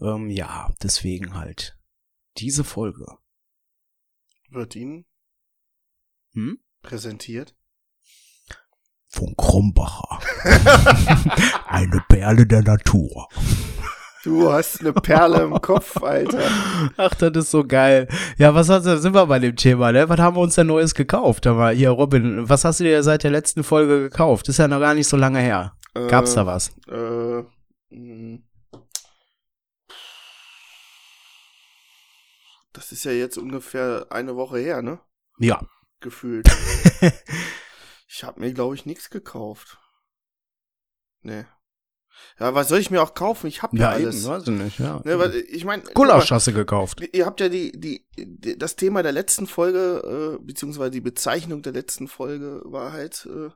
Ähm, 0.00 0.28
ja, 0.30 0.70
deswegen 0.82 1.34
halt 1.34 1.76
diese 2.38 2.64
Folge. 2.64 3.06
wird 4.50 4.76
Ihnen 4.76 5.04
Hm? 6.34 6.58
präsentiert. 6.82 7.54
Von 9.08 9.34
Krombacher. 9.36 10.20
Eine 11.66 12.02
Perle 12.08 12.46
der 12.46 12.62
Natur. 12.62 13.28
Du 14.24 14.52
hast 14.52 14.80
eine 14.80 14.92
Perle 14.92 15.42
im 15.42 15.60
Kopf, 15.60 16.02
Alter. 16.02 16.42
Ach, 16.96 17.14
das 17.14 17.30
ist 17.36 17.50
so 17.50 17.64
geil. 17.64 18.08
Ja, 18.36 18.54
was 18.54 18.68
hast 18.68 18.84
sind 18.84 19.14
wir 19.14 19.26
bei 19.26 19.38
dem 19.38 19.56
Thema, 19.56 19.92
ne? 19.92 20.08
Was 20.08 20.18
haben 20.18 20.36
wir 20.36 20.40
uns 20.40 20.56
denn 20.56 20.66
Neues 20.66 20.94
gekauft? 20.94 21.46
Aber 21.46 21.70
hier, 21.70 21.90
Robin, 21.90 22.46
was 22.48 22.64
hast 22.64 22.80
du 22.80 22.84
dir 22.84 23.02
seit 23.02 23.22
der 23.22 23.30
letzten 23.30 23.62
Folge 23.64 24.00
gekauft? 24.00 24.48
Ist 24.48 24.58
ja 24.58 24.68
noch 24.68 24.80
gar 24.80 24.94
nicht 24.94 25.08
so 25.08 25.16
lange 25.16 25.38
her. 25.38 25.72
Gab's 25.94 26.34
da 26.34 26.46
was? 26.46 26.70
Äh, 26.86 27.44
mh. 27.90 28.38
das 32.78 32.92
ist 32.92 33.04
ja 33.04 33.12
jetzt 33.12 33.36
ungefähr 33.36 34.06
eine 34.10 34.36
Woche 34.36 34.58
her, 34.58 34.82
ne? 34.82 35.00
Ja. 35.38 35.60
Gefühlt. 36.00 36.48
ich 38.08 38.22
habe 38.22 38.40
mir, 38.40 38.52
glaube 38.52 38.76
ich, 38.76 38.86
nichts 38.86 39.10
gekauft. 39.10 39.78
Nee. 41.22 41.44
Ja, 42.38 42.54
was 42.54 42.68
soll 42.68 42.78
ich 42.78 42.90
mir 42.90 43.02
auch 43.02 43.14
kaufen? 43.14 43.46
Ich 43.46 43.62
habe 43.62 43.76
ja, 43.76 43.90
alles. 43.90 44.26
weiß 44.26 44.44
ich 44.44 44.48
nicht, 44.50 44.78
ja. 44.78 45.00
Ne, 45.04 45.18
weil, 45.18 45.34
ich 45.34 45.64
meine, 45.64 45.82
Gulasch 45.94 46.30
hast 46.30 46.46
du 46.46 46.52
gekauft. 46.52 47.00
Ihr 47.12 47.26
habt 47.26 47.40
ja 47.40 47.48
die, 47.48 47.72
die, 47.72 48.06
die, 48.16 48.56
das 48.56 48.76
Thema 48.76 49.02
der 49.02 49.12
letzten 49.12 49.46
Folge, 49.46 50.38
äh, 50.38 50.44
beziehungsweise 50.44 50.90
die 50.92 51.00
Bezeichnung 51.00 51.62
der 51.62 51.72
letzten 51.72 52.08
Folge 52.08 52.62
war 52.64 52.92
halt, 52.92 53.26
äh, 53.26 53.50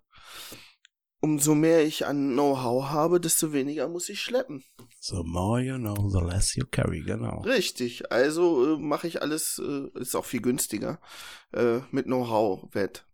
umso 1.22 1.54
mehr 1.54 1.84
ich 1.84 2.04
an 2.06 2.32
Know-how 2.32 2.90
habe, 2.90 3.20
desto 3.20 3.52
weniger 3.52 3.88
muss 3.88 4.08
ich 4.10 4.20
schleppen. 4.20 4.62
The 5.00 5.22
more 5.24 5.60
you 5.62 5.78
know, 5.78 6.08
the 6.10 6.20
less 6.24 6.54
you 6.54 6.64
carry, 6.70 7.00
genau. 7.02 7.40
Richtig, 7.42 8.12
also 8.12 8.74
äh, 8.74 8.78
mache 8.78 9.06
ich 9.08 9.22
alles, 9.22 9.60
äh, 9.64 9.88
ist 9.98 10.14
auch 10.14 10.24
viel 10.26 10.42
günstiger, 10.42 11.00
äh, 11.52 11.78
mit 11.90 12.04
Know-how 12.06 12.68
wett. 12.74 13.04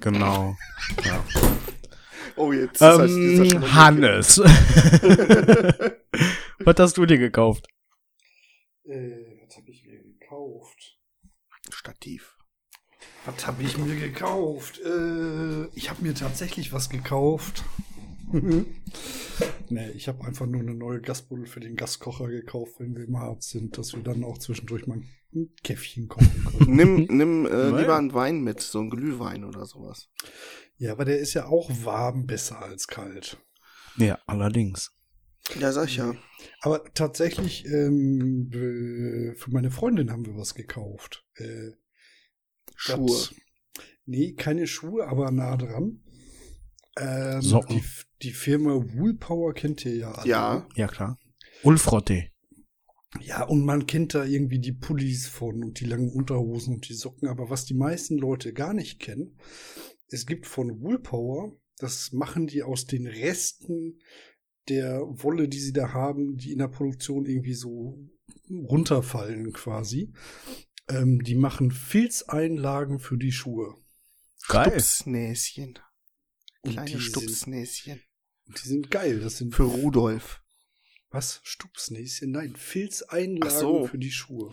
Genau. 0.00 0.56
ja. 1.04 1.24
Oh, 2.36 2.52
jetzt 2.52 2.74
ist 2.74 2.80
das- 2.80 3.10
ist 3.10 3.38
das 3.38 3.48
schon 3.50 3.62
Ähm, 3.62 3.74
Hannes. 3.74 4.38
Was 6.64 6.76
hast 6.78 6.96
du 6.96 7.06
dir 7.06 7.18
gekauft? 7.18 7.66
Äh, 8.84 9.38
was 9.46 9.56
habe 9.56 9.70
ich 9.70 9.84
mir 9.84 10.02
gekauft? 10.02 10.98
Stativ. 11.70 12.31
Was 13.24 13.46
habe 13.46 13.62
ich 13.62 13.78
mir 13.78 13.94
gekauft? 13.94 14.80
Äh, 14.80 15.66
ich 15.74 15.90
habe 15.90 16.02
mir 16.02 16.14
tatsächlich 16.14 16.72
was 16.72 16.90
gekauft. 16.90 17.64
nee, 18.32 19.90
ich 19.90 20.08
habe 20.08 20.24
einfach 20.24 20.46
nur 20.46 20.60
eine 20.60 20.74
neue 20.74 21.00
Gasbuddel 21.00 21.46
für 21.46 21.60
den 21.60 21.76
Gaskocher 21.76 22.28
gekauft, 22.28 22.74
wenn 22.78 22.96
wir 22.96 23.04
im 23.04 23.18
Harz 23.18 23.50
sind, 23.50 23.78
dass 23.78 23.94
wir 23.94 24.02
dann 24.02 24.24
auch 24.24 24.38
zwischendurch 24.38 24.86
mal 24.86 25.02
ein 25.34 25.50
Käffchen 25.62 26.08
kochen 26.08 26.44
können. 26.44 26.76
Nimm, 26.76 27.04
nimm 27.10 27.46
äh, 27.46 27.68
lieber 27.68 27.96
einen 27.96 28.14
Wein 28.14 28.40
mit, 28.40 28.60
so 28.60 28.80
einen 28.80 28.90
Glühwein 28.90 29.44
oder 29.44 29.66
sowas. 29.66 30.08
ja, 30.78 30.92
aber 30.92 31.04
der 31.04 31.18
ist 31.18 31.34
ja 31.34 31.46
auch 31.46 31.70
warm 31.84 32.26
besser 32.26 32.62
als 32.62 32.88
kalt. 32.88 33.36
Ja, 33.98 34.18
allerdings. 34.26 34.92
Ja, 35.60 35.72
sag 35.72 35.88
ich 35.88 35.96
ja. 35.96 36.14
Aber 36.60 36.84
tatsächlich, 36.94 37.66
ähm, 37.66 38.50
äh, 38.52 39.34
für 39.34 39.50
meine 39.50 39.70
Freundin 39.70 40.10
haben 40.10 40.24
wir 40.26 40.36
was 40.36 40.54
gekauft. 40.54 41.24
Äh, 41.34 41.72
Schuhe. 42.76 43.06
das- 43.06 43.34
nee, 44.06 44.32
keine 44.34 44.66
Schuhe, 44.66 45.06
aber 45.06 45.30
nah 45.30 45.56
dran. 45.56 46.02
Ähm, 46.98 47.40
Socken. 47.40 47.76
die, 47.76 47.82
die 48.22 48.32
Firma 48.32 48.74
Woolpower 48.74 49.54
kennt 49.54 49.84
ihr 49.86 49.96
ja 49.96 50.12
alle. 50.12 50.28
Ja. 50.28 50.68
Ja, 50.76 50.86
klar. 50.88 51.18
Ulfrotte. 51.62 52.28
Ja, 53.20 53.44
und 53.44 53.64
man 53.64 53.86
kennt 53.86 54.14
da 54.14 54.24
irgendwie 54.24 54.58
die 54.58 54.72
Pullis 54.72 55.26
von 55.28 55.62
und 55.62 55.80
die 55.80 55.84
langen 55.84 56.10
Unterhosen 56.10 56.74
und 56.74 56.88
die 56.88 56.94
Socken. 56.94 57.28
Aber 57.28 57.50
was 57.50 57.64
die 57.66 57.74
meisten 57.74 58.16
Leute 58.18 58.52
gar 58.52 58.72
nicht 58.74 59.00
kennen, 59.00 59.38
es 60.08 60.26
gibt 60.26 60.46
von 60.46 60.80
Woolpower, 60.82 61.56
das 61.78 62.12
machen 62.12 62.46
die 62.46 62.62
aus 62.62 62.86
den 62.86 63.06
Resten 63.06 63.98
der 64.68 65.00
Wolle, 65.02 65.48
die 65.48 65.58
sie 65.60 65.72
da 65.72 65.92
haben, 65.92 66.36
die 66.36 66.52
in 66.52 66.58
der 66.58 66.68
Produktion 66.68 67.26
irgendwie 67.26 67.54
so 67.54 67.98
runterfallen 68.50 69.52
quasi. 69.52 70.12
Ähm, 70.88 71.22
die 71.22 71.34
machen 71.34 71.70
Filzeinlagen 71.70 72.98
für 72.98 73.16
die 73.16 73.32
Schuhe. 73.32 73.76
Geil. 74.48 74.70
Stupsnäschen. 74.70 75.78
Und 76.62 76.72
Kleine 76.72 76.86
die 76.86 76.92
sind- 76.92 77.02
Stupsnäschen. 77.02 78.02
Die 78.48 78.68
sind 78.68 78.90
geil. 78.90 79.20
Das 79.20 79.38
sind 79.38 79.54
Für 79.54 79.62
Rudolf. 79.64 80.42
was? 81.10 81.40
Stupsnäschen? 81.44 82.32
Nein, 82.32 82.56
Filzeinlagen 82.56 83.58
so. 83.58 83.86
für 83.86 83.98
die 83.98 84.10
Schuhe. 84.10 84.50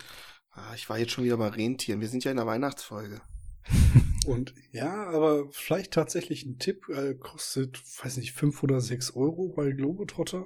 Ah, 0.51 0.73
ich 0.75 0.89
war 0.89 0.99
jetzt 0.99 1.11
schon 1.13 1.23
wieder 1.23 1.37
bei 1.37 1.47
Rentieren. 1.47 2.01
Wir 2.01 2.07
sind 2.09 2.23
ja 2.23 2.31
in 2.31 2.37
der 2.37 2.45
Weihnachtsfolge. 2.45 3.21
Und 4.25 4.53
ja, 4.71 5.07
aber 5.07 5.49
vielleicht 5.51 5.91
tatsächlich 5.93 6.45
ein 6.45 6.59
Tipp, 6.59 6.87
äh, 6.89 7.15
kostet, 7.15 7.81
weiß 8.03 8.17
nicht, 8.17 8.33
fünf 8.33 8.61
oder 8.63 8.81
sechs 8.81 9.15
Euro 9.15 9.49
bei 9.55 9.71
Globetrotter. 9.71 10.45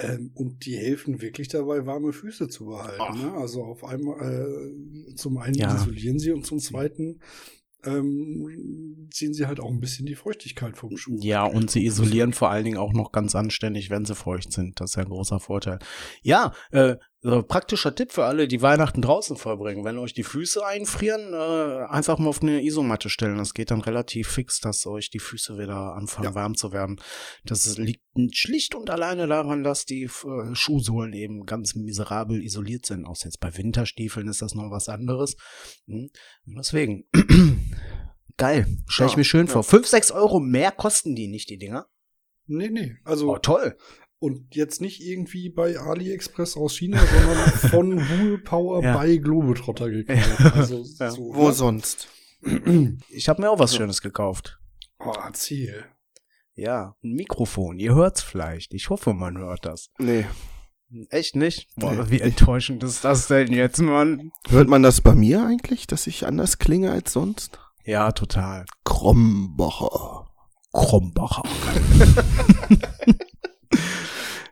Ähm, 0.00 0.32
und 0.34 0.66
die 0.66 0.76
helfen 0.76 1.22
wirklich 1.22 1.48
dabei, 1.48 1.86
warme 1.86 2.12
Füße 2.12 2.48
zu 2.48 2.66
behalten. 2.66 3.18
Ne? 3.18 3.32
Also 3.34 3.62
auf 3.62 3.84
einmal, 3.84 4.18
äh, 5.10 5.14
zum 5.14 5.38
einen 5.38 5.54
Ja. 5.54 5.74
isolieren 5.74 6.18
sie 6.18 6.32
und 6.32 6.44
zum 6.44 6.58
zweiten 6.58 7.20
ähm, 7.86 9.08
ziehen 9.12 9.34
sie 9.34 9.46
halt 9.46 9.60
auch 9.60 9.70
ein 9.70 9.80
bisschen 9.80 10.06
die 10.06 10.14
Feuchtigkeit 10.14 10.76
vom 10.76 10.96
Schuh. 10.96 11.18
Ja, 11.20 11.44
und 11.44 11.70
sie 11.70 11.84
isolieren 11.84 12.32
vor 12.32 12.50
allen 12.50 12.64
Dingen 12.64 12.78
auch 12.78 12.92
noch 12.94 13.12
ganz 13.12 13.34
anständig, 13.34 13.90
wenn 13.90 14.04
sie 14.06 14.14
feucht 14.14 14.52
sind. 14.52 14.80
Das 14.80 14.92
ist 14.92 14.96
ja 14.96 15.02
ein 15.02 15.10
großer 15.10 15.38
Vorteil. 15.38 15.78
Ja, 16.22 16.54
äh, 16.70 16.96
so 17.26 17.42
praktischer 17.42 17.94
Tipp 17.94 18.12
für 18.12 18.26
alle, 18.26 18.46
die 18.46 18.60
Weihnachten 18.60 19.00
draußen 19.00 19.38
verbringen. 19.38 19.82
Wenn 19.82 19.96
euch 19.96 20.12
die 20.12 20.22
Füße 20.24 20.64
einfrieren, 20.64 21.32
äh, 21.32 21.86
einfach 21.86 22.18
mal 22.18 22.28
auf 22.28 22.42
eine 22.42 22.62
Isomatte 22.62 23.08
stellen. 23.08 23.38
Das 23.38 23.54
geht 23.54 23.70
dann 23.70 23.80
relativ 23.80 24.28
fix, 24.28 24.60
dass 24.60 24.84
euch 24.86 25.08
die 25.08 25.20
Füße 25.20 25.56
wieder 25.58 25.94
anfangen 25.94 26.26
Ja. 26.28 26.34
warm 26.34 26.54
zu 26.54 26.70
werden. 26.72 27.00
Das 27.44 27.78
liegt 27.78 28.02
schlicht 28.32 28.74
und 28.74 28.90
alleine 28.90 29.26
daran, 29.26 29.64
dass 29.64 29.86
die 29.86 30.02
äh, 30.04 30.54
Schuhsohlen 30.54 31.14
eben 31.14 31.46
ganz 31.46 31.74
miserabel 31.74 32.42
isoliert 32.44 32.84
sind. 32.84 33.06
Außer 33.06 33.24
jetzt 33.24 33.40
bei 33.40 33.56
Winterstiefeln 33.56 34.28
ist 34.28 34.42
das 34.42 34.54
noch 34.54 34.70
was 34.70 34.90
anderes. 34.90 35.36
Hm. 35.86 36.10
Deswegen. 36.44 37.06
Geil. 38.36 38.66
Stell 38.86 39.06
ich 39.06 39.12
Ja, 39.12 39.18
mir 39.18 39.24
schön 39.24 39.46
ja. 39.46 39.52
vor. 39.52 39.64
Fünf, 39.64 39.86
sechs 39.86 40.10
Euro 40.10 40.40
mehr 40.40 40.72
kosten 40.72 41.14
die 41.14 41.28
nicht, 41.28 41.48
die 41.48 41.56
Dinger. 41.58 41.86
Nee, 42.46 42.68
nee. 42.68 42.96
Also, 43.04 43.32
Oh, 43.32 43.38
toll. 43.38 43.78
Und 44.24 44.54
jetzt 44.54 44.80
nicht 44.80 45.00
irgendwie 45.02 45.50
bei 45.50 45.78
AliExpress 45.78 46.56
aus 46.56 46.76
China, 46.76 46.98
sondern 47.06 47.50
von 47.70 47.98
Wool 48.08 48.38
Power 48.38 48.82
Ja. 48.82 48.96
bei 48.96 49.16
Globetrotter 49.18 49.90
gekauft. 49.90 50.40
Also, 50.56 50.84
Ja. 50.98 51.10
so, 51.10 51.34
Wo 51.34 51.48
ne? 51.48 51.52
sonst? 51.52 52.08
Ich 53.08 53.28
habe 53.28 53.40
mir 53.42 53.50
auch 53.50 53.58
was. 53.58 53.74
Schönes 53.76 54.00
gekauft. 54.02 54.58
Oh, 54.98 55.12
erzähl. 55.24 55.84
Ja, 56.54 56.94
ein 57.02 57.12
Mikrofon. 57.14 57.78
Ihr 57.78 57.94
hört's 57.94 58.22
vielleicht. 58.22 58.74
Ich 58.74 58.90
hoffe, 58.90 59.12
man 59.14 59.38
hört 59.38 59.64
das. 59.64 59.88
Nee. 59.98 60.24
Echt 61.10 61.34
nicht? 61.36 61.68
Boah, 61.76 61.92
Nee. 61.92 62.10
wie 62.10 62.20
enttäuschend 62.20 62.82
ist 62.84 63.04
das 63.04 63.26
denn 63.28 63.52
jetzt, 63.52 63.80
Mann? 63.80 64.30
Hört 64.48 64.68
man 64.68 64.82
das 64.82 65.00
bei 65.00 65.14
mir 65.14 65.44
eigentlich, 65.44 65.86
dass 65.86 66.06
ich 66.06 66.26
anders 66.26 66.58
klinge 66.58 66.90
als 66.92 67.12
sonst? 67.12 67.58
Ja, 67.84 68.12
total. 68.12 68.64
Krombacher. 68.84 70.28
Krombacher. 70.72 71.42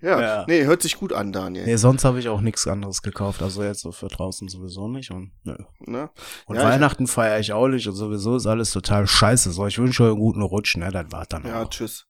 Ja, 0.02 0.20
Ja. 0.20 0.44
nee, 0.48 0.64
hört 0.64 0.82
sich 0.82 0.98
gut 0.98 1.12
an, 1.12 1.32
Daniel. 1.32 1.64
Nee, 1.64 1.76
sonst 1.76 2.04
habe 2.04 2.18
ich 2.18 2.28
auch 2.28 2.40
nichts 2.40 2.66
anderes 2.66 3.02
gekauft. 3.02 3.40
Also 3.40 3.62
jetzt 3.62 3.80
so 3.82 3.92
für 3.92 4.08
draußen 4.08 4.48
sowieso 4.48 4.88
nicht. 4.88 5.10
Und, 5.12 5.32
nö. 5.44 5.54
Ne? 5.78 6.10
und 6.46 6.56
Ja, 6.56 6.64
Weihnachten 6.64 7.06
feiere 7.06 7.38
ich 7.38 7.52
auch 7.52 7.68
nicht 7.68 7.86
und 7.86 7.94
sowieso 7.94 8.34
ist 8.36 8.46
alles 8.46 8.72
total 8.72 9.06
scheiße. 9.06 9.52
So, 9.52 9.66
ich 9.66 9.78
wünsche 9.78 10.02
euch 10.02 10.10
einen 10.10 10.18
guten 10.18 10.42
Rutsch, 10.42 10.76
ne? 10.76 10.90
Das 10.90 11.06
war 11.12 11.24
dann 11.26 11.46
Ja, 11.46 11.62
auch. 11.62 11.70
tschüss. 11.70 12.06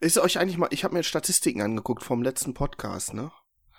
Ist 0.00 0.18
euch 0.18 0.38
eigentlich 0.38 0.58
mal, 0.58 0.68
ich 0.70 0.84
habe 0.84 0.94
mir 0.94 1.02
Statistiken 1.02 1.62
angeguckt 1.62 2.02
vom 2.02 2.22
letzten 2.22 2.54
Podcast, 2.54 3.14
ne? 3.14 3.30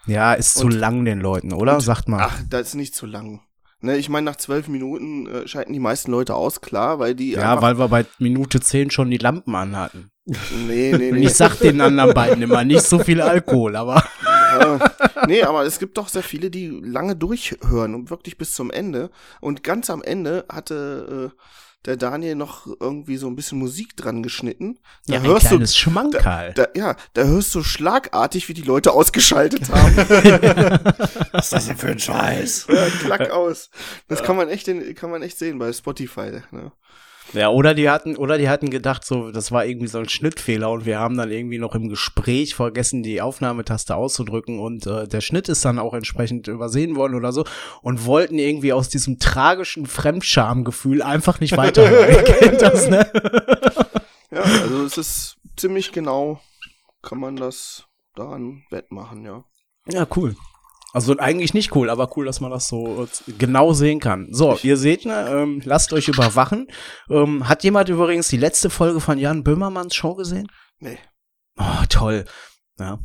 Ja, 0.08 0.34
ist 0.34 0.56
zu 0.56 0.66
Und- 0.68 0.72
lang 0.74 1.06
den 1.06 1.20
Leuten, 1.20 1.54
oder? 1.54 1.76
und- 1.76 1.82
Sagt 1.82 2.08
mal. 2.08 2.24
Ach, 2.24 2.42
das 2.50 2.70
ist 2.70 2.76
nicht 2.76 2.96
zu 2.96 3.06
lang. 3.06 3.42
Ne, 3.86 3.98
ich 3.98 4.10
meine, 4.10 4.26
nach 4.26 4.36
zwölf 4.38 4.68
Minuten 4.68 5.28
äh, 5.28 5.48
schalten 5.48 5.72
die 5.72 5.80
meisten 5.80 6.10
Leute 6.10 6.34
aus, 6.34 6.60
klar, 6.60 6.98
weil 6.98 7.14
die 7.14 7.34
ja, 7.34 7.62
weil 7.62 7.78
wir 7.78 7.88
bei 7.88 8.04
Minute 8.18 8.60
10 8.60 8.90
schon 8.90 9.12
die 9.12 9.20
Lampen 9.20 9.54
anhatten. 9.54 10.10
nee, 10.26 10.92
nee, 10.98 11.12
nee. 11.12 11.20
ich 11.20 11.36
sag 11.36 11.60
den 11.60 11.80
anderen 11.80 12.16
beiden 12.16 12.42
immer 12.42 12.64
nicht 12.64 12.82
so 12.82 12.98
viel 12.98 13.22
Alkohol, 13.22 13.76
aber. 13.76 14.04
Ja. 14.24 14.80
nee, 15.28 15.44
aber 15.44 15.66
es 15.66 15.78
gibt 15.78 16.00
doch 16.00 16.08
sehr 16.08 16.24
viele, 16.24 16.50
die 16.50 16.70
lange 16.70 17.16
durchhören 17.16 17.94
und 17.94 18.10
wirklich 18.10 18.40
bis 18.40 18.54
zum 18.54 18.72
Ende. 18.72 19.12
Und 19.40 19.64
ganz 19.64 19.92
am 19.92 20.02
Ende 20.02 20.46
hatte 20.52 21.32
äh, 21.32 21.42
der 21.86 21.98
Daniel 21.98 22.36
noch 22.36 22.68
irgendwie 22.80 23.18
so 23.18 23.28
ein 23.28 23.36
bisschen 23.36 23.60
Musik 23.60 23.96
dran 23.96 24.24
geschnitten. 24.24 24.80
Da 25.08 25.14
Ja, 25.16 25.20
ein 25.22 25.26
hörst 25.28 25.46
du, 25.46 25.50
kleines 25.50 25.78
Schmankerl. 25.78 26.54
da, 26.54 26.68
ja, 26.76 26.96
da 27.14 27.24
hörst 27.24 27.54
du 27.56 27.64
schlagartig, 27.64 28.50
wie 28.50 28.54
die 28.54 28.62
Leute 28.64 28.92
ausgeschaltet 28.92 29.70
haben. 29.72 29.96
Was 31.32 31.46
ist 31.46 31.54
das 31.54 31.68
denn 31.68 31.78
für 31.78 31.88
ein 31.90 32.00
Scheiß? 32.00 32.68
ja, 32.70 32.88
klack 33.02 33.30
aus. 33.32 33.70
Das 34.08 34.24
kann 34.24 34.36
man 34.36 34.50
echt, 34.50 34.68
kann 34.96 35.10
man 35.12 35.22
echt 35.22 35.38
sehen 35.38 35.60
bei 35.60 35.72
Spotify. 35.74 36.42
Ne? 36.52 36.72
Ja, 37.36 37.50
oder 37.50 37.74
die 37.74 37.90
hatten, 37.90 38.16
oder 38.16 38.38
die 38.38 38.48
hatten 38.48 38.70
gedacht, 38.70 39.04
so, 39.04 39.30
das 39.30 39.52
war 39.52 39.66
irgendwie 39.66 39.88
so 39.88 39.98
ein 40.00 40.08
Schnittfehler 40.08 40.72
und 40.72 40.86
wir 40.86 41.00
haben 41.00 41.18
dann 41.18 41.30
irgendwie 41.30 41.58
noch 41.58 41.76
im 41.76 41.90
Gespräch 41.90 42.56
vergessen, 42.56 43.04
die 43.04 43.22
Aufnahmetaste 43.22 43.94
auszudrücken 43.94 44.60
und 44.60 44.88
äh, 44.88 45.06
der 45.06 45.20
Schnitt 45.20 45.50
ist 45.50 45.66
dann 45.66 45.78
auch 45.78 45.94
entsprechend 45.94 46.48
übersehen 46.48 46.96
worden 46.96 47.14
oder 47.14 47.34
so 47.34 47.44
und 47.82 48.06
wollten 48.06 48.40
irgendwie 48.40 48.72
aus 48.72 48.88
diesem 48.88 49.20
tragischen 49.20 49.86
Fremdschamgefühl 49.86 51.02
einfach 51.02 51.42
nicht. 51.42 51.52
Ihr 51.58 52.24
kennt 52.24 52.62
das, 52.62 52.90
ne? 52.90 53.12
Ja, 54.32 54.42
also 54.42 54.86
es 54.86 54.98
ist 54.98 55.38
ziemlich 55.58 55.92
genau, 55.92 56.40
kann 57.02 57.20
man 57.20 57.36
das 57.36 57.86
daran 58.16 58.64
wettmachen, 58.70 59.26
ja. 59.26 59.44
Ja, 59.88 60.08
cool. 60.16 60.36
Also 60.96 61.18
eigentlich 61.18 61.54
nicht 61.54 61.76
cool, 61.76 61.90
aber 61.90 62.16
cool, 62.16 62.26
dass 62.26 62.40
man 62.40 62.52
das 62.52 62.70
so 62.70 63.04
äh, 63.04 63.32
genau 63.34 63.74
sehen 63.74 64.00
kann. 64.00 64.30
So, 64.32 64.58
ihr 64.64 64.78
seht, 64.78 65.04
ne, 65.04 65.28
ähm, 65.30 65.62
lasst 65.66 65.92
euch 65.92 66.08
überwachen. 66.08 66.68
Ähm, 67.10 67.50
hat 67.50 67.66
jemand 67.66 67.90
übrigens 67.90 68.30
die 68.30 68.38
letzte 68.38 68.70
Folge 68.70 69.02
von 69.02 69.18
Jan 69.18 69.44
Böhmermanns 69.44 69.94
Show 69.94 70.16
gesehen? 70.16 70.48
Nee. 70.80 70.98
Oh, 71.60 71.84
toll. 71.90 72.24
Ja. 72.80 73.00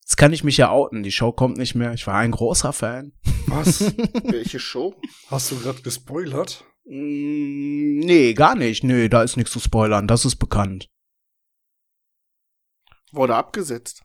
Jetzt 0.00 0.16
kann 0.16 0.32
ich 0.32 0.42
mich 0.42 0.56
ja 0.56 0.70
outen. 0.70 1.04
Die 1.04 1.12
Show 1.12 1.30
kommt 1.30 1.56
nicht 1.56 1.76
mehr. 1.76 1.94
Ich 1.94 2.04
war 2.08 2.16
ein 2.16 2.32
großer 2.32 2.72
Fan. 2.72 3.12
Was? 3.46 3.80
Welche 4.24 4.58
Show? 4.58 4.96
Hast 5.28 5.52
du 5.52 5.60
gerade 5.60 5.82
gespoilert? 5.82 6.64
Mm, 6.84 8.00
nee, 8.00 8.34
gar 8.34 8.56
nicht. 8.56 8.82
Nee, 8.82 9.08
da 9.08 9.22
ist 9.22 9.36
nichts 9.36 9.52
zu 9.52 9.60
spoilern. 9.60 10.08
Das 10.08 10.24
ist 10.24 10.34
bekannt. 10.34 10.88
Wurde 13.12 13.36
abgesetzt. 13.36 14.02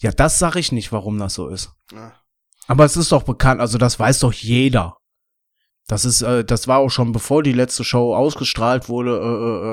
Ja, 0.00 0.12
das 0.12 0.38
sag 0.38 0.56
ich 0.56 0.72
nicht, 0.72 0.92
warum 0.92 1.18
das 1.18 1.34
so 1.34 1.48
ist. 1.48 1.70
Ja. 1.92 2.14
Aber 2.66 2.84
es 2.84 2.96
ist 2.96 3.12
doch 3.12 3.22
bekannt. 3.22 3.60
Also 3.60 3.78
das 3.78 3.98
weiß 3.98 4.20
doch 4.20 4.32
jeder. 4.32 4.96
Das 5.88 6.04
ist, 6.04 6.22
äh, 6.22 6.44
das 6.44 6.68
war 6.68 6.78
auch 6.78 6.88
schon 6.90 7.12
bevor 7.12 7.42
die 7.42 7.52
letzte 7.52 7.82
Show 7.84 8.14
ausgestrahlt 8.14 8.88
wurde, 8.88 9.10
äh, 9.18 9.22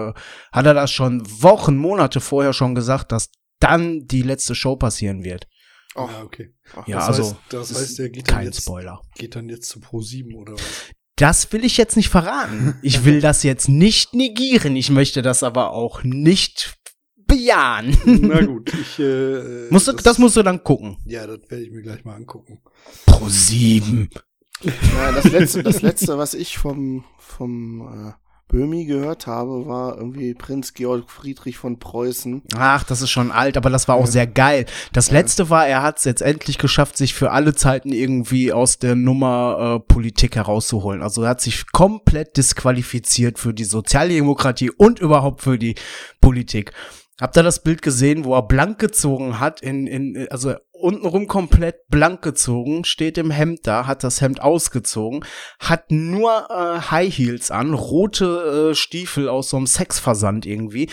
äh, 0.07 0.09
äh, 0.09 0.13
hat 0.51 0.65
er 0.65 0.73
das 0.73 0.91
schon 0.91 1.21
Wochen, 1.43 1.77
Monate 1.77 2.19
vorher 2.21 2.53
schon 2.53 2.73
gesagt, 2.75 3.11
dass 3.11 3.29
dann 3.59 4.05
die 4.07 4.23
letzte 4.23 4.55
Show 4.55 4.75
passieren 4.75 5.23
wird. 5.23 5.47
Oh, 5.95 6.09
Ja, 6.11 6.23
okay. 6.23 6.53
ach, 6.75 6.87
Ja, 6.87 6.97
das 6.97 7.07
also 7.07 7.23
heißt, 7.23 7.35
das 7.49 7.71
ist 7.71 7.79
heißt, 7.79 7.99
der 7.99 8.09
geht 8.09 8.27
dann, 8.29 8.35
kein 8.37 8.45
jetzt, 8.45 8.61
Spoiler. 8.61 9.01
geht 9.15 9.35
dann 9.35 9.47
jetzt 9.47 9.69
zu 9.69 9.79
Pro7 9.79 10.35
oder 10.35 10.53
was? 10.53 10.61
Das 11.15 11.51
will 11.51 11.63
ich 11.65 11.77
jetzt 11.77 11.97
nicht 11.97 12.09
verraten. 12.09 12.79
Ich 12.81 13.05
will 13.05 13.21
das 13.21 13.43
jetzt 13.43 13.69
nicht 13.69 14.13
negieren. 14.13 14.75
Ich 14.75 14.89
möchte 14.89 15.21
das 15.21 15.43
aber 15.43 15.71
auch 15.71 16.03
nicht 16.03 16.77
bejahen. 17.27 17.97
Na 18.05 18.43
gut, 18.45 18.73
ich. 18.81 18.99
Äh, 18.99 19.67
Musst 19.69 19.87
du, 19.87 19.93
das, 19.93 20.17
musst 20.17 20.37
du 20.37 20.43
dann 20.43 20.63
gucken. 20.63 20.97
Ja, 21.05 21.27
das 21.27 21.39
werde 21.49 21.63
ich 21.63 21.71
mir 21.71 21.81
gleich 21.81 22.05
mal 22.05 22.15
angucken. 22.15 22.59
Pro 23.05 23.27
sieben. 23.29 24.09
Ja, 24.63 25.11
das 25.11 25.25
letzte, 25.25 25.63
das 25.63 25.81
letzte, 25.81 26.17
was 26.17 26.33
ich 26.33 26.57
vom, 26.57 27.03
vom 27.19 27.81
äh, 27.81 28.11
Böhmi 28.47 28.85
gehört 28.85 29.27
habe, 29.27 29.67
war 29.67 29.97
irgendwie 29.97 30.33
Prinz 30.33 30.73
Georg 30.73 31.11
Friedrich 31.11 31.57
von 31.57 31.79
Preußen. 31.79 32.43
Ach, 32.55 32.83
das 32.85 33.01
ist 33.01 33.09
schon 33.09 33.31
alt, 33.31 33.57
aber 33.57 33.69
das 33.69 33.87
war 33.87 33.95
auch 33.95 34.07
sehr 34.07 34.25
geil. 34.25 34.65
Das 34.93 35.11
letzte 35.11 35.49
war, 35.49 35.67
er 35.67 35.83
hat 35.83 35.97
es 35.97 36.05
jetzt 36.05 36.21
endlich 36.21 36.57
geschafft, 36.57 36.95
sich 36.95 37.13
für 37.13 37.31
alle 37.31 37.53
Zeiten 37.55 37.91
irgendwie 37.91 38.53
aus 38.53 38.79
der 38.79 38.95
Nummer 38.95 39.81
äh, 39.81 39.93
Politik 39.93 40.37
herauszuholen. 40.37 41.01
Also 41.01 41.23
er 41.23 41.29
hat 41.29 41.41
sich 41.41 41.71
komplett 41.73 42.37
disqualifiziert 42.37 43.37
für 43.37 43.53
die 43.53 43.65
Sozialdemokratie 43.65 44.71
und 44.71 44.99
überhaupt 44.99 45.41
für 45.41 45.59
die 45.59 45.75
Politik. 46.21 46.71
Habt 47.19 47.35
ihr 47.35 47.43
das 47.43 47.63
Bild 47.63 47.81
gesehen, 47.81 48.25
wo 48.25 48.35
er 48.35 48.43
blank 48.43 48.77
gezogen 48.77 49.39
hat, 49.39 49.61
in, 49.61 49.87
in, 49.87 50.27
also 50.29 50.53
untenrum 50.71 51.27
komplett 51.27 51.87
blank 51.89 52.21
gezogen, 52.21 52.85
steht 52.85 53.17
im 53.17 53.31
Hemd 53.31 53.65
da, 53.65 53.87
hat 53.87 54.03
das 54.03 54.21
Hemd 54.21 54.41
ausgezogen, 54.41 55.25
hat 55.59 55.89
nur 55.89 56.47
äh, 56.49 56.79
High 56.91 57.17
Heels 57.17 57.49
an, 57.49 57.73
rote 57.73 58.69
äh, 58.71 58.75
Stiefel 58.75 59.29
aus 59.29 59.49
so 59.49 59.57
einem 59.57 59.65
Sexversand 59.65 60.45
irgendwie, 60.45 60.89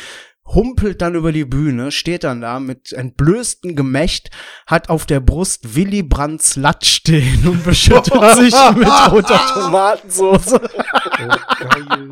humpelt 0.46 1.02
dann 1.02 1.14
über 1.14 1.32
die 1.32 1.44
Bühne, 1.44 1.90
steht 1.90 2.24
dann 2.24 2.40
da 2.40 2.60
mit 2.60 2.92
entblößtem 2.92 3.76
Gemächt, 3.76 4.30
hat 4.66 4.88
auf 4.88 5.06
der 5.06 5.20
Brust 5.20 5.76
Willy 5.76 6.02
Brandts 6.02 6.56
Latt 6.56 6.86
stehen 6.86 7.46
und 7.46 7.64
beschüttet 7.64 8.14
sich 8.36 8.54
mit 8.76 8.88
roter 9.12 9.40
Tomatensauce. 9.54 10.54
Oh, 10.54 10.58
geil. 10.58 12.10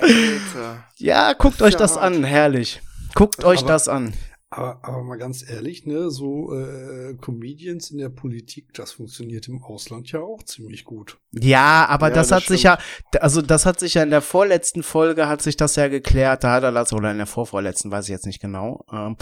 Alter. 0.00 0.84
Ja, 0.96 1.32
guckt 1.34 1.62
euch 1.62 1.76
das 1.76 1.96
an, 1.96 2.24
herrlich. 2.24 2.80
Guckt 3.14 3.44
euch 3.44 3.60
Aber- 3.60 3.68
das 3.68 3.88
an. 3.88 4.12
Aber, 4.52 4.80
aber 4.82 5.04
mal 5.04 5.16
ganz 5.16 5.48
ehrlich, 5.48 5.86
ne, 5.86 6.10
so 6.10 6.52
äh, 6.52 7.14
Comedians 7.20 7.92
in 7.92 7.98
der 7.98 8.08
Politik, 8.08 8.74
das 8.74 8.90
funktioniert 8.90 9.46
im 9.46 9.62
Ausland 9.62 10.10
ja 10.10 10.18
auch 10.18 10.42
ziemlich 10.42 10.84
gut. 10.84 11.18
Ja, 11.30 11.86
aber 11.88 12.08
Ja, 12.08 12.14
das, 12.14 12.28
das 12.28 12.36
hat 12.36 12.48
sich 12.48 12.64
ja, 12.64 12.78
also 13.20 13.42
das 13.42 13.64
hat 13.64 13.78
sich 13.78 13.94
ja 13.94 14.02
in 14.02 14.10
der 14.10 14.22
vorletzten 14.22 14.82
Folge 14.82 15.28
hat 15.28 15.40
sich 15.40 15.56
das 15.56 15.76
ja 15.76 15.86
geklärt, 15.86 16.42
da 16.42 16.54
hat 16.54 16.64
er 16.64 16.72
das, 16.72 16.92
oder 16.92 17.12
in 17.12 17.18
der 17.18 17.28
vorvorletzten, 17.28 17.92
weiß 17.92 18.06
ich 18.06 18.10
jetzt 18.10 18.26
nicht 18.26 18.40
genau, 18.40 18.84
ähm, 18.92 19.16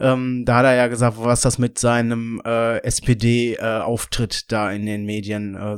ähm, 0.00 0.42
da 0.44 0.56
hat 0.56 0.64
er 0.64 0.74
ja 0.74 0.88
gesagt, 0.88 1.16
was 1.16 1.42
das 1.42 1.58
mit 1.58 1.78
seinem 1.78 2.42
äh, 2.44 2.78
SPD-Auftritt 2.78 4.50
da 4.50 4.72
in 4.72 4.84
den 4.84 5.04
Medien, 5.04 5.54
äh, 5.54 5.76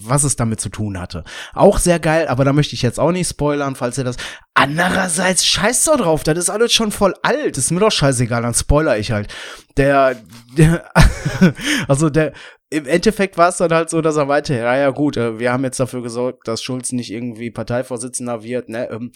was 0.00 0.22
es 0.22 0.36
damit 0.36 0.60
zu 0.60 0.68
tun 0.68 1.00
hatte. 1.00 1.24
Auch 1.54 1.78
sehr 1.78 1.98
geil, 1.98 2.28
aber 2.28 2.44
da 2.44 2.52
möchte 2.52 2.76
ich 2.76 2.82
jetzt 2.82 3.00
auch 3.00 3.10
nicht 3.10 3.28
spoilern, 3.28 3.74
falls 3.74 3.98
ihr 3.98 4.04
das. 4.04 4.16
Andererseits, 4.54 5.44
scheiß 5.44 5.84
doch 5.84 5.96
drauf, 5.96 6.22
das 6.22 6.38
ist 6.38 6.50
alles 6.50 6.72
schon 6.72 6.92
voll 6.92 7.14
alt, 7.22 7.58
ist 7.58 7.70
mir 7.70 7.80
doch 7.80 7.92
scheißegal, 7.92 8.27
dann 8.28 8.54
spoiler 8.54 8.98
ich 8.98 9.10
halt. 9.10 9.28
Der, 9.76 10.16
der 10.56 10.90
also 11.88 12.10
der, 12.10 12.32
im 12.70 12.86
Endeffekt 12.86 13.38
war 13.38 13.48
es 13.48 13.56
dann 13.56 13.72
halt 13.72 13.90
so, 13.90 14.00
dass 14.00 14.16
er 14.16 14.28
weiter, 14.28 14.54
ja, 14.54 14.76
ja 14.76 14.90
gut, 14.90 15.16
äh, 15.16 15.38
wir 15.38 15.52
haben 15.52 15.64
jetzt 15.64 15.80
dafür 15.80 16.02
gesorgt, 16.02 16.46
dass 16.46 16.62
Schulz 16.62 16.92
nicht 16.92 17.10
irgendwie 17.10 17.50
Parteivorsitzender 17.50 18.42
wird, 18.42 18.68
ne? 18.68 18.90
Ähm, 18.90 19.12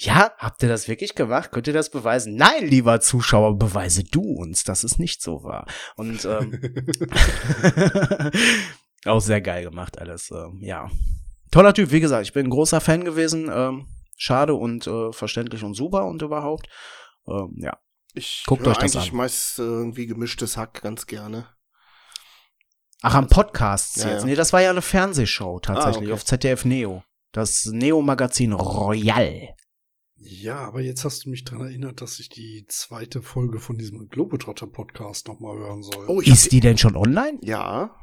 ja, 0.00 0.30
habt 0.38 0.62
ihr 0.62 0.68
das 0.68 0.86
wirklich 0.86 1.16
gemacht? 1.16 1.50
Könnt 1.50 1.66
ihr 1.66 1.72
das 1.72 1.90
beweisen? 1.90 2.36
Nein, 2.36 2.66
lieber 2.68 3.00
Zuschauer, 3.00 3.58
beweise 3.58 4.04
du 4.04 4.22
uns, 4.22 4.62
dass 4.62 4.84
es 4.84 5.00
nicht 5.00 5.20
so 5.20 5.42
war. 5.42 5.66
Und 5.96 6.24
ähm, 6.24 6.60
auch 9.04 9.20
sehr 9.20 9.40
geil 9.40 9.64
gemacht 9.64 9.98
alles. 9.98 10.30
Ähm, 10.30 10.60
ja, 10.60 10.88
toller 11.50 11.74
Typ. 11.74 11.90
Wie 11.90 11.98
gesagt, 11.98 12.22
ich 12.22 12.32
bin 12.32 12.46
ein 12.46 12.50
großer 12.50 12.80
Fan 12.80 13.04
gewesen. 13.04 13.50
Ähm, 13.52 13.88
schade 14.16 14.54
und 14.54 14.86
äh, 14.86 15.12
verständlich 15.12 15.64
und 15.64 15.74
super 15.74 16.06
und 16.06 16.22
überhaupt. 16.22 16.68
Ähm, 17.26 17.56
ja, 17.56 17.76
Ich 18.18 18.44
Guckt 18.46 18.62
höre 18.62 18.72
euch 18.72 18.78
das 18.78 18.94
eigentlich 18.96 19.10
an. 19.12 19.16
meist 19.16 19.58
äh, 19.58 19.62
irgendwie 19.62 20.06
gemischtes 20.06 20.56
Hack 20.56 20.82
ganz 20.82 21.06
gerne. 21.06 21.46
Ach, 23.00 23.14
am 23.14 23.28
Podcast 23.28 23.96
Ja, 23.98 24.10
jetzt. 24.10 24.20
ja. 24.20 24.26
Nee, 24.26 24.34
das 24.34 24.52
war 24.52 24.60
ja 24.60 24.70
eine 24.70 24.82
Fernsehshow 24.82 25.60
tatsächlich 25.60 26.08
okay. 26.08 26.12
auf 26.12 26.24
ZDF 26.24 26.64
Neo. 26.64 27.04
Das 27.32 27.66
Neo-Magazin 27.66 28.52
Royal. 28.52 29.54
Ja, 30.16 30.56
aber 30.56 30.80
jetzt 30.80 31.04
hast 31.04 31.24
du 31.24 31.30
mich 31.30 31.44
dran 31.44 31.60
erinnert, 31.60 32.00
dass 32.00 32.18
ich 32.18 32.28
die 32.28 32.64
zweite 32.68 33.22
Folge 33.22 33.60
von 33.60 33.78
diesem 33.78 34.08
Globetrotter-Podcast 34.08 35.28
nochmal 35.28 35.56
hören 35.58 35.82
soll. 35.84 36.06
Oh, 36.08 36.20
Ist 36.20 36.50
die 36.50 36.58
denn 36.60 36.76
schon 36.78 36.96
online? 36.96 37.38
ja. 37.42 37.94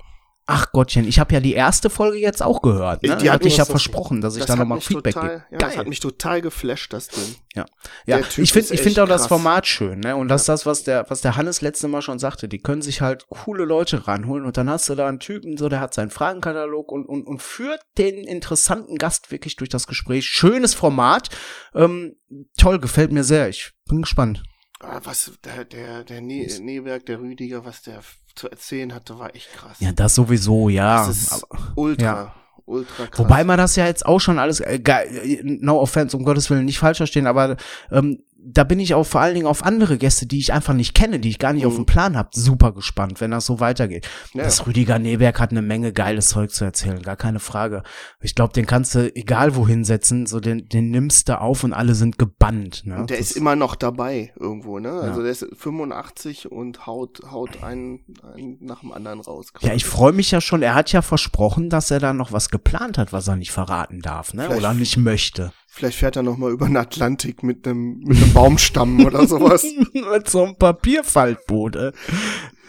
Ach 0.47 0.71
Gottchen, 0.71 1.07
ich 1.07 1.17
habe 1.17 1.33
ja 1.33 1.39
die 1.39 1.53
erste 1.53 1.89
Folge 1.89 2.19
jetzt 2.19 2.43
auch 2.43 2.61
gehört. 2.61 3.01
Ne? 3.01 3.15
Die 3.15 3.23
Die 3.23 3.29
hat 3.29 3.35
hatte 3.35 3.47
ich 3.47 3.57
ja 3.57 3.65
versprochen, 3.65 4.21
dass 4.21 4.35
ich 4.35 4.45
da 4.45 4.55
nochmal 4.55 4.79
Feedback 4.79 5.15
gebe. 5.15 5.43
Ja, 5.49 5.57
das 5.57 5.75
hat 5.75 5.87
mich 5.87 5.99
total 5.99 6.41
geflasht, 6.41 6.93
das 6.93 7.07
Ding. 7.07 7.35
Ja, 7.55 7.65
ja 8.05 8.19
ich 8.19 8.53
finde 8.53 8.73
ich 8.75 8.81
finde 8.81 9.01
auch 9.01 9.07
echt 9.07 9.13
das 9.13 9.21
krass. 9.21 9.27
Format 9.27 9.65
schön, 9.65 10.01
ne? 10.01 10.15
Und 10.15 10.27
das 10.27 10.41
ist 10.41 10.49
das, 10.49 10.67
was 10.67 10.83
der, 10.83 11.09
was 11.09 11.21
der 11.21 11.35
Hannes 11.35 11.61
letzte 11.61 11.87
Mal 11.87 12.03
schon 12.03 12.19
sagte. 12.19 12.47
Die 12.47 12.59
können 12.59 12.83
sich 12.83 13.01
halt 13.01 13.25
coole 13.29 13.65
Leute 13.65 14.07
ranholen 14.07 14.45
und 14.45 14.55
dann 14.55 14.69
hast 14.69 14.87
du 14.87 14.93
da 14.93 15.07
einen 15.07 15.19
Typen, 15.19 15.57
so 15.57 15.67
der 15.67 15.79
hat 15.79 15.95
seinen 15.95 16.11
Fragenkatalog 16.11 16.91
und, 16.91 17.07
und, 17.07 17.25
und 17.25 17.41
führt 17.41 17.81
den 17.97 18.15
interessanten 18.15 18.97
Gast 18.97 19.31
wirklich 19.31 19.55
durch 19.55 19.69
das 19.69 19.87
Gespräch. 19.87 20.27
Schönes 20.27 20.75
Format. 20.75 21.29
Ähm, 21.73 22.17
toll, 22.55 22.79
gefällt 22.79 23.11
mir 23.11 23.23
sehr. 23.23 23.49
Ich 23.49 23.73
bin 23.87 24.03
gespannt. 24.03 24.43
Ah, 24.79 24.99
was 25.03 25.31
der, 25.43 25.65
der, 25.65 26.03
der 26.03 26.21
ne 26.21 26.47
Neberg, 26.59 27.05
der 27.05 27.19
Rüdiger, 27.19 27.63
was 27.65 27.81
der 27.81 28.01
zu 28.35 28.49
erzählen 28.49 28.93
hatte, 28.93 29.17
war 29.17 29.33
echt 29.33 29.53
krass. 29.53 29.77
Ja, 29.79 29.91
das 29.93 30.15
sowieso, 30.15 30.69
ja. 30.69 31.07
das 31.07 31.17
ist 31.17 31.45
ultra, 31.75 32.05
ja. 32.05 32.35
ultra 32.65 33.07
krass. 33.07 33.19
Wobei 33.19 33.43
man 33.43 33.57
das 33.57 33.77
ja 33.77 33.85
jetzt 33.85 34.05
auch 34.05 34.19
schon 34.19 34.37
alles, 34.37 34.59
äh, 34.59 34.79
geil, 34.79 35.39
no 35.43 35.79
offense, 35.79 36.15
um 36.17 36.25
Gottes 36.25 36.49
Willen 36.49 36.65
nicht 36.65 36.79
falsch 36.79 36.97
verstehen, 36.97 37.27
aber 37.27 37.55
ähm, 37.91 38.23
da 38.47 38.63
bin 38.63 38.79
ich 38.79 38.93
auch 38.93 39.05
vor 39.05 39.21
allen 39.21 39.33
Dingen 39.33 39.47
auf 39.47 39.63
andere 39.65 39.97
Gäste, 39.97 40.25
die 40.27 40.37
ich 40.37 40.53
einfach 40.53 40.73
nicht 40.73 40.93
kenne, 40.93 41.19
die 41.19 41.29
ich 41.29 41.39
gar 41.39 41.51
nicht 41.53 41.65
auf 41.65 41.73
Mhm. 41.73 41.77
dem 41.77 41.85
Plan 41.87 42.15
habe, 42.17 42.29
super 42.33 42.71
gespannt, 42.73 43.19
wenn 43.21 43.31
das 43.31 43.45
so 43.45 43.59
weitergeht. 43.59 44.07
Ja. 44.33 44.43
Das 44.43 44.67
Rüdiger 44.67 44.99
Neberg 44.99 45.39
hat 45.39 45.51
eine 45.51 45.61
Menge 45.61 45.91
geiles 45.93 46.27
Zeug 46.27 46.51
zu 46.51 46.63
erzählen, 46.65 47.01
gar 47.01 47.15
keine 47.15 47.39
Frage. 47.39 47.83
Ich 48.21 48.35
glaube, 48.35 48.53
den 48.53 48.65
kannst 48.65 48.93
du 48.95 49.13
egal 49.15 49.55
wohin 49.55 49.83
setzen, 49.83 50.25
so 50.27 50.39
den, 50.39 50.67
den 50.69 50.91
nimmst 50.91 51.27
du 51.29 51.39
auf 51.41 51.63
und 51.63 51.73
alle 51.73 51.95
sind 51.95 52.17
gebannt. 52.19 52.83
Ne? 52.85 52.97
Und 52.97 53.09
der 53.09 53.17
Das- 53.17 53.31
ist 53.31 53.37
immer 53.37 53.55
noch 53.55 53.75
dabei 53.75 54.31
irgendwo, 54.39 54.79
ne? 54.79 54.91
Also 54.91 55.19
Ja. 55.19 55.23
der 55.23 55.31
ist 55.31 55.45
85 55.57 56.51
und 56.51 56.85
haut, 56.85 57.21
haut 57.31 57.63
einen, 57.63 58.01
einen 58.35 58.57
nach 58.61 58.81
dem 58.81 58.91
anderen 58.91 59.21
raus. 59.21 59.47
ja, 59.61 59.73
ich 59.73 59.85
freue 59.85 60.13
mich 60.13 60.31
ja 60.31 60.41
schon. 60.41 60.61
Er 60.61 60.75
hat 60.75 60.91
ja 60.91 61.01
versprochen, 61.01 61.69
dass 61.69 61.89
er 61.91 61.99
da 61.99 62.13
noch 62.13 62.31
was 62.31 62.49
geplant 62.49 62.97
hat, 62.97 63.11
was 63.13 63.27
er 63.27 63.35
nicht 63.35 63.51
verraten 63.51 64.01
darf, 64.01 64.33
ne? 64.33 64.43
Vielleicht- 64.43 64.59
Oder 64.59 64.73
nicht 64.73 64.97
möchte. 64.97 65.51
Vielleicht 65.75 65.97
fährt 65.97 66.15
er 66.15 66.23
noch 66.23 66.37
mal 66.37 66.53
über 66.53 66.67
den 66.67 66.77
Atlantik 66.77 67.43
mit 67.43 67.67
einem 67.67 67.99
mit 67.99 68.15
einem 68.15 68.31
Baumstamm 68.31 69.05
oder 69.05 69.27
sowas. 69.27 69.65
Mit 69.93 70.29
so 70.29 70.45
einem 70.45 70.55
Papierfaltboot. 70.55 71.75
Äh. 71.75 71.91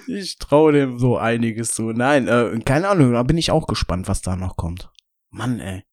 Ich 0.08 0.38
traue 0.38 0.72
dem 0.72 0.98
so 0.98 1.16
einiges 1.16 1.70
zu. 1.70 1.92
Nein, 1.92 2.26
äh, 2.26 2.58
keine 2.64 2.88
Ahnung, 2.88 3.12
da 3.12 3.22
bin 3.22 3.38
ich 3.38 3.52
auch 3.52 3.68
gespannt, 3.68 4.08
was 4.08 4.22
da 4.22 4.34
noch 4.34 4.56
kommt. 4.56 4.90
Mann, 5.30 5.60
ey. 5.60 5.84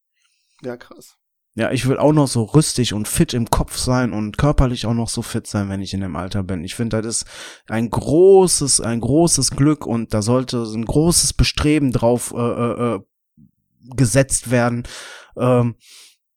Ja, 0.64 0.76
krass. 0.76 1.18
Ja, 1.54 1.72
ich 1.72 1.88
will 1.88 2.00
auch 2.00 2.14
noch 2.14 2.28
so 2.28 2.46
rüstig 2.46 2.96
und 2.96 3.08
fit 3.08 3.36
im 3.36 3.48
Kopf 3.48 3.78
sein 3.78 4.12
und 4.12 4.40
körperlich 4.40 4.88
auch 4.88 4.96
noch 4.96 5.10
so 5.10 5.22
fit 5.22 5.46
sein, 5.46 5.70
wenn 5.70 5.84
ich 5.84 5.94
in 5.94 6.02
dem 6.02 6.16
Alter 6.16 6.42
bin. 6.42 6.64
Ich 6.64 6.74
finde, 6.74 7.00
das 7.00 7.18
ist 7.18 7.28
ein 7.68 7.92
großes, 7.92 8.82
ein 8.82 9.02
großes 9.02 9.52
Glück 9.52 9.86
und 9.86 10.16
da 10.16 10.24
sollte 10.24 10.64
ein 10.64 10.86
großes 10.86 11.34
Bestreben 11.34 11.92
drauf 11.92 12.34
äh, 12.36 12.40
äh, 12.40 12.96
äh, 12.96 13.00
gesetzt 13.96 14.50
werden, 14.50 14.88
ähm, 15.38 15.76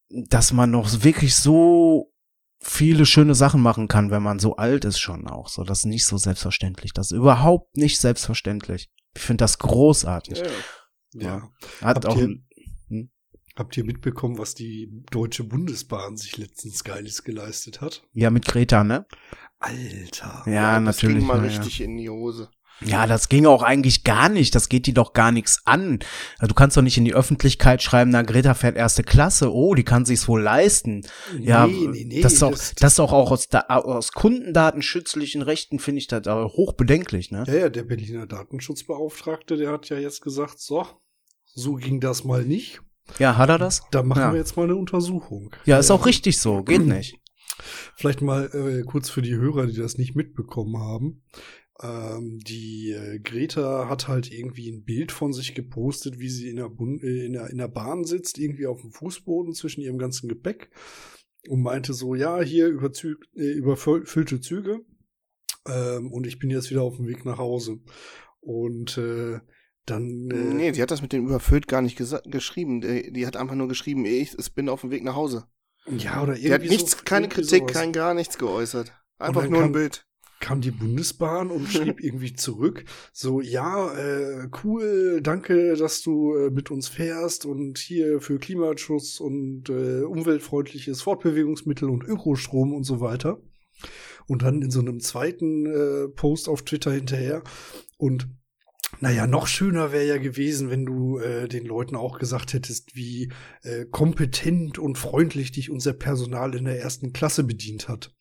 dass 0.08 0.52
man 0.52 0.70
noch 0.70 1.02
wirklich 1.04 1.34
so 1.34 2.12
viele 2.60 3.06
schöne 3.06 3.34
Sachen 3.34 3.60
machen 3.60 3.88
kann, 3.88 4.10
wenn 4.10 4.22
man 4.22 4.38
so 4.38 4.56
alt 4.56 4.84
ist 4.84 4.98
schon 4.98 5.26
auch. 5.28 5.48
So, 5.48 5.62
das 5.64 5.80
ist 5.80 5.84
nicht 5.86 6.06
so 6.06 6.16
selbstverständlich. 6.16 6.92
Das 6.92 7.10
ist 7.10 7.16
überhaupt 7.16 7.76
nicht 7.76 7.98
selbstverständlich. 8.00 8.90
Ich 9.14 9.22
finde 9.22 9.42
das 9.44 9.58
großartig. 9.58 10.38
Ja. 10.38 11.22
Ja. 11.22 11.50
Hat 11.80 11.96
Habt 11.96 12.06
auch 12.06 12.16
ihr- 12.16 12.24
ein, 12.90 13.10
Habt 13.58 13.74
ihr 13.78 13.84
mitbekommen, 13.84 14.36
was 14.36 14.54
die 14.54 14.90
Deutsche 15.10 15.42
Bundesbahn 15.42 16.18
sich 16.18 16.36
letztens 16.36 16.84
Geiles 16.84 17.24
geleistet 17.24 17.80
hat? 17.80 18.02
ja 18.12 18.28
mit 18.30 18.44
Greta, 18.44 18.84
ne? 18.84 19.06
Alter. 19.58 20.42
Ja, 20.46 20.74
das 20.78 20.96
natürlich. 20.96 21.18
ging 21.18 21.26
mal 21.26 21.38
ja, 21.38 21.44
ja. 21.44 21.48
richtig 21.48 21.80
in 21.80 21.96
die 21.96 22.10
Hose. 22.10 22.50
Ja, 22.84 23.06
das 23.06 23.28
ging 23.30 23.46
auch 23.46 23.62
eigentlich 23.62 24.04
gar 24.04 24.28
nicht. 24.28 24.54
Das 24.54 24.68
geht 24.68 24.86
die 24.86 24.92
doch 24.92 25.14
gar 25.14 25.32
nichts 25.32 25.60
an. 25.64 25.98
Also 26.38 26.48
Du 26.48 26.54
kannst 26.54 26.76
doch 26.76 26.82
nicht 26.82 26.98
in 26.98 27.04
die 27.06 27.14
Öffentlichkeit 27.14 27.82
schreiben, 27.82 28.10
na, 28.10 28.20
Greta 28.22 28.52
fährt 28.54 28.76
erste 28.76 29.02
Klasse. 29.02 29.52
Oh, 29.52 29.74
die 29.74 29.82
kann 29.84 30.04
sich's 30.04 30.28
wohl 30.28 30.42
leisten. 30.42 31.02
Ja, 31.40 31.66
Nee, 31.66 31.86
nee, 31.90 32.04
nee, 32.04 32.20
das 32.20 32.34
ist 32.34 32.42
auch, 32.42 32.50
das- 32.50 32.74
das, 32.74 32.92
ist 32.94 33.00
auch, 33.00 33.12
auch 33.12 33.30
aus, 33.30 33.48
da, 33.48 33.60
aus 33.60 34.12
kundendatenschützlichen 34.12 35.42
Rechten 35.42 35.78
finde 35.78 36.00
ich 36.00 36.06
das 36.06 36.26
aber 36.26 36.48
hochbedenklich, 36.48 37.30
ne? 37.30 37.44
Ja, 37.46 37.54
ja, 37.54 37.68
der 37.70 37.84
Berliner 37.84 38.26
Datenschutzbeauftragte, 38.26 39.56
der 39.56 39.70
hat 39.72 39.88
ja 39.88 39.96
jetzt 39.98 40.20
gesagt, 40.20 40.58
so, 40.60 40.86
so 41.46 41.74
ging 41.74 42.00
das 42.00 42.24
mal 42.24 42.44
nicht. 42.44 42.80
Ja, 43.18 43.36
hat 43.36 43.48
er 43.48 43.58
das? 43.58 43.82
Da 43.92 44.02
machen 44.02 44.20
Ja. 44.20 44.32
wir 44.32 44.38
jetzt 44.38 44.56
mal 44.56 44.64
eine 44.64 44.76
Untersuchung. 44.76 45.50
Ja, 45.64 45.78
ist 45.78 45.90
auch 45.90 46.06
richtig 46.06 46.38
so. 46.38 46.62
Geht 46.62 46.80
nicht. 46.86 47.18
Vielleicht 47.96 48.20
mal 48.20 48.50
äh, 48.52 48.82
kurz 48.82 49.08
für 49.08 49.22
die 49.22 49.34
Hörer, 49.34 49.66
die 49.66 49.76
das 49.76 49.96
nicht 49.96 50.14
mitbekommen 50.14 50.76
haben. 50.78 51.22
Ähm, 51.82 52.38
die 52.38 52.92
äh, 52.92 53.18
Greta 53.18 53.88
hat 53.88 54.08
halt 54.08 54.32
irgendwie 54.32 54.70
ein 54.70 54.84
Bild 54.84 55.12
von 55.12 55.32
sich 55.34 55.54
gepostet, 55.54 56.18
wie 56.18 56.30
sie 56.30 56.48
in 56.48 56.56
der, 56.56 56.70
Bun 56.70 57.00
äh, 57.02 57.26
in, 57.26 57.34
der, 57.34 57.50
in 57.50 57.58
der 57.58 57.68
Bahn 57.68 58.04
sitzt, 58.04 58.38
irgendwie 58.38 58.66
auf 58.66 58.80
dem 58.80 58.92
Fußboden 58.92 59.52
zwischen 59.52 59.82
ihrem 59.82 59.98
ganzen 59.98 60.26
Gepäck 60.28 60.70
und 61.48 61.60
meinte 61.62 61.92
so, 61.92 62.14
ja, 62.14 62.40
hier 62.40 62.68
überzü 62.68 63.16
äh, 63.34 63.52
überfüllte 63.52 64.40
Züge 64.40 64.80
ähm, 65.68 66.12
und 66.12 66.26
ich 66.26 66.38
bin 66.38 66.48
jetzt 66.50 66.70
wieder 66.70 66.82
auf 66.82 66.96
dem 66.96 67.06
Weg 67.08 67.24
nach 67.26 67.38
Hause. 67.38 67.78
Und 68.40 68.96
äh, 68.96 69.40
dann 69.84 70.30
äh, 70.30 70.54
Nee, 70.54 70.72
die 70.72 70.80
hat 70.82 70.90
das 70.90 71.02
mit 71.02 71.12
dem 71.12 71.26
überfüllt 71.26 71.68
gar 71.68 71.82
nicht 71.82 71.96
geschrieben. 72.24 72.80
Die, 72.80 73.12
die 73.12 73.26
hat 73.26 73.36
einfach 73.36 73.54
nur 73.54 73.68
geschrieben, 73.68 74.04
ich, 74.06 74.36
ich 74.38 74.54
bin 74.54 74.68
auf 74.68 74.80
dem 74.80 74.90
Weg 74.90 75.04
nach 75.04 75.14
Hause. 75.16 75.44
ja 75.86 76.22
oder 76.22 76.34
Die 76.34 76.44
hat 76.44 76.62
irgendwie 76.62 76.68
nichts, 76.70 76.92
so- 76.92 76.98
keine 77.04 77.26
irgendwie 77.26 77.42
Kritik, 77.42 77.60
sowas. 77.60 77.72
kein 77.72 77.92
gar 77.92 78.14
nichts 78.14 78.38
geäußert. 78.38 78.92
Einfach 79.18 79.48
nur 79.48 79.62
ein 79.62 79.72
Bild. 79.72 80.06
Kam 80.40 80.60
die 80.60 80.70
Bundesbahn 80.70 81.50
und 81.50 81.66
schrieb 81.72 82.02
irgendwie 82.02 82.34
zurück, 82.34 82.84
so, 83.12 83.40
ja, 83.40 83.92
äh, 83.94 84.48
cool, 84.64 85.20
danke, 85.22 85.74
dass 85.76 86.02
du 86.02 86.34
äh, 86.34 86.50
mit 86.50 86.70
uns 86.70 86.88
fährst 86.88 87.46
und 87.46 87.78
hier 87.78 88.20
für 88.20 88.38
Klimaschutz 88.38 89.20
und 89.20 89.68
äh, 89.68 90.02
umweltfreundliches 90.02 91.02
Fortbewegungsmittel 91.02 91.88
und 91.88 92.04
Ökostrom 92.04 92.72
und 92.72 92.84
so 92.84 93.00
weiter. 93.00 93.40
Und 94.26 94.42
dann 94.42 94.62
in 94.62 94.70
so 94.70 94.80
einem 94.80 95.00
zweiten 95.00 95.66
äh, 95.66 96.08
Post 96.08 96.48
auf 96.48 96.62
Twitter 96.62 96.90
hinterher. 96.90 97.42
Und 97.96 98.28
naja, 99.00 99.26
noch 99.26 99.46
schöner 99.46 99.92
wäre 99.92 100.06
ja 100.06 100.18
gewesen, 100.18 100.70
wenn 100.70 100.86
du 100.86 101.18
äh, 101.18 101.48
den 101.48 101.66
Leuten 101.66 101.96
auch 101.96 102.18
gesagt 102.18 102.54
hättest, 102.54 102.96
wie 102.96 103.30
äh, 103.62 103.84
kompetent 103.84 104.78
und 104.78 104.96
freundlich 104.96 105.52
dich 105.52 105.70
unser 105.70 105.92
Personal 105.92 106.54
in 106.54 106.64
der 106.64 106.80
ersten 106.80 107.12
Klasse 107.12 107.44
bedient 107.44 107.88
hat. 107.88 108.15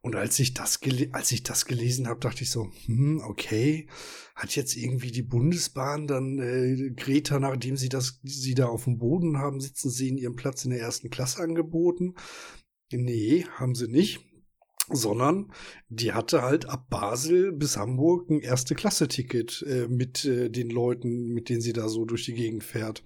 Und 0.00 0.16
als 0.16 0.38
ich 0.38 0.54
das, 0.54 0.80
als 1.12 1.32
ich 1.32 1.42
das 1.42 1.64
gelesen 1.66 2.08
habe, 2.08 2.20
dachte 2.20 2.42
ich 2.42 2.50
so, 2.50 2.70
hm, 2.86 3.20
okay, 3.26 3.88
hat 4.34 4.54
jetzt 4.56 4.76
irgendwie 4.76 5.10
die 5.10 5.22
Bundesbahn 5.22 6.06
dann 6.06 6.38
äh, 6.38 6.90
Greta, 6.96 7.38
nachdem 7.40 7.76
sie 7.76 7.88
das, 7.88 8.20
sie 8.22 8.54
da 8.54 8.66
auf 8.66 8.84
dem 8.84 8.98
Boden 8.98 9.38
haben 9.38 9.60
sitzen 9.60 9.90
sehen, 9.90 10.16
ihren 10.18 10.36
Platz 10.36 10.64
in 10.64 10.70
der 10.70 10.80
ersten 10.80 11.10
Klasse 11.10 11.42
angeboten? 11.42 12.14
Nee, 12.90 13.44
haben 13.58 13.74
sie 13.74 13.88
nicht. 13.88 14.20
sondern 14.90 15.52
die 15.88 16.12
hatte 16.12 16.42
halt 16.42 16.66
ab 16.66 16.88
Basel 16.88 17.52
bis 17.52 17.76
Hamburg 17.76 18.30
ein 18.30 18.40
erste 18.40 18.74
Klasse-Ticket 18.74 19.62
äh, 19.68 19.88
mit 19.88 20.24
äh, 20.24 20.48
den 20.50 20.70
Leuten, 20.70 21.28
mit 21.34 21.48
denen 21.48 21.60
sie 21.60 21.72
da 21.72 21.88
so 21.88 22.04
durch 22.04 22.24
die 22.24 22.34
Gegend 22.34 22.64
fährt. 22.64 23.02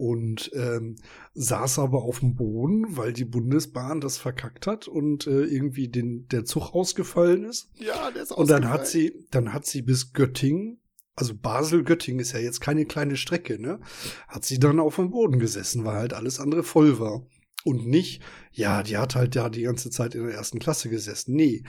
Und 0.00 0.50
ähm, 0.54 0.96
saß 1.34 1.78
aber 1.78 2.04
auf 2.04 2.20
dem 2.20 2.34
Boden, 2.34 2.96
weil 2.96 3.12
die 3.12 3.26
Bundesbahn 3.26 4.00
das 4.00 4.16
verkackt 4.16 4.66
hat 4.66 4.88
und 4.88 5.26
äh, 5.26 5.42
irgendwie 5.42 5.88
den, 5.88 6.26
der 6.28 6.46
Zug 6.46 6.74
ausgefallen 6.74 7.44
ist. 7.44 7.68
Ja, 7.74 8.10
der 8.10 8.22
ist 8.22 8.32
Und 8.32 8.48
dann 8.48 8.70
hat 8.70 8.86
sie, 8.86 9.26
dann 9.30 9.52
hat 9.52 9.66
sie 9.66 9.82
bis 9.82 10.14
Göttingen, 10.14 10.80
also 11.16 11.34
Basel-Göttingen 11.34 12.18
ist 12.18 12.32
ja 12.32 12.38
jetzt 12.38 12.62
keine 12.62 12.86
kleine 12.86 13.18
Strecke, 13.18 13.60
ne? 13.60 13.78
Hat 14.26 14.46
sie 14.46 14.58
dann 14.58 14.80
auf 14.80 14.96
dem 14.96 15.10
Boden 15.10 15.38
gesessen, 15.38 15.84
weil 15.84 15.96
halt 15.96 16.14
alles 16.14 16.40
andere 16.40 16.62
voll 16.62 16.98
war. 16.98 17.26
Und 17.64 17.86
nicht, 17.86 18.22
ja, 18.52 18.82
die 18.82 18.96
hat 18.96 19.14
halt 19.14 19.34
ja 19.34 19.50
die 19.50 19.64
ganze 19.64 19.90
Zeit 19.90 20.14
in 20.14 20.24
der 20.24 20.34
ersten 20.34 20.60
Klasse 20.60 20.88
gesessen. 20.88 21.34
Nee. 21.34 21.62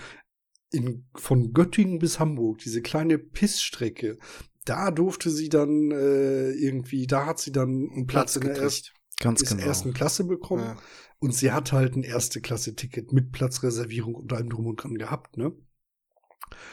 In, 0.71 1.05
von 1.15 1.51
Göttingen 1.51 1.99
bis 1.99 2.17
Hamburg, 2.17 2.59
diese 2.59 2.81
kleine 2.81 3.17
Pissstrecke, 3.17 4.19
da 4.65 4.91
durfte 4.91 5.29
sie 5.29 5.49
dann 5.49 5.91
äh, 5.91 6.51
irgendwie, 6.51 7.07
da 7.07 7.25
hat 7.25 7.39
sie 7.39 7.51
dann 7.51 7.89
einen 7.91 8.07
Platz, 8.07 8.33
Platz 8.33 8.35
in 8.35 8.41
der 8.53 8.61
ersten, 8.61 8.87
gekriegt. 8.87 9.01
Ganz 9.19 9.43
genau. 9.43 9.63
ersten 9.63 9.93
Klasse 9.93 10.23
bekommen. 10.23 10.63
Ja. 10.63 10.77
Und 11.19 11.35
sie 11.35 11.51
hat 11.51 11.71
halt 11.71 11.95
ein 11.95 12.03
erste 12.03 12.41
Klasse-Ticket 12.41 13.13
mit 13.13 13.31
Platzreservierung 13.31 14.15
und 14.15 14.33
allem 14.33 14.49
drum 14.49 14.65
und 14.65 14.77
dran 14.83 14.95
gehabt, 14.95 15.37
ne? 15.37 15.53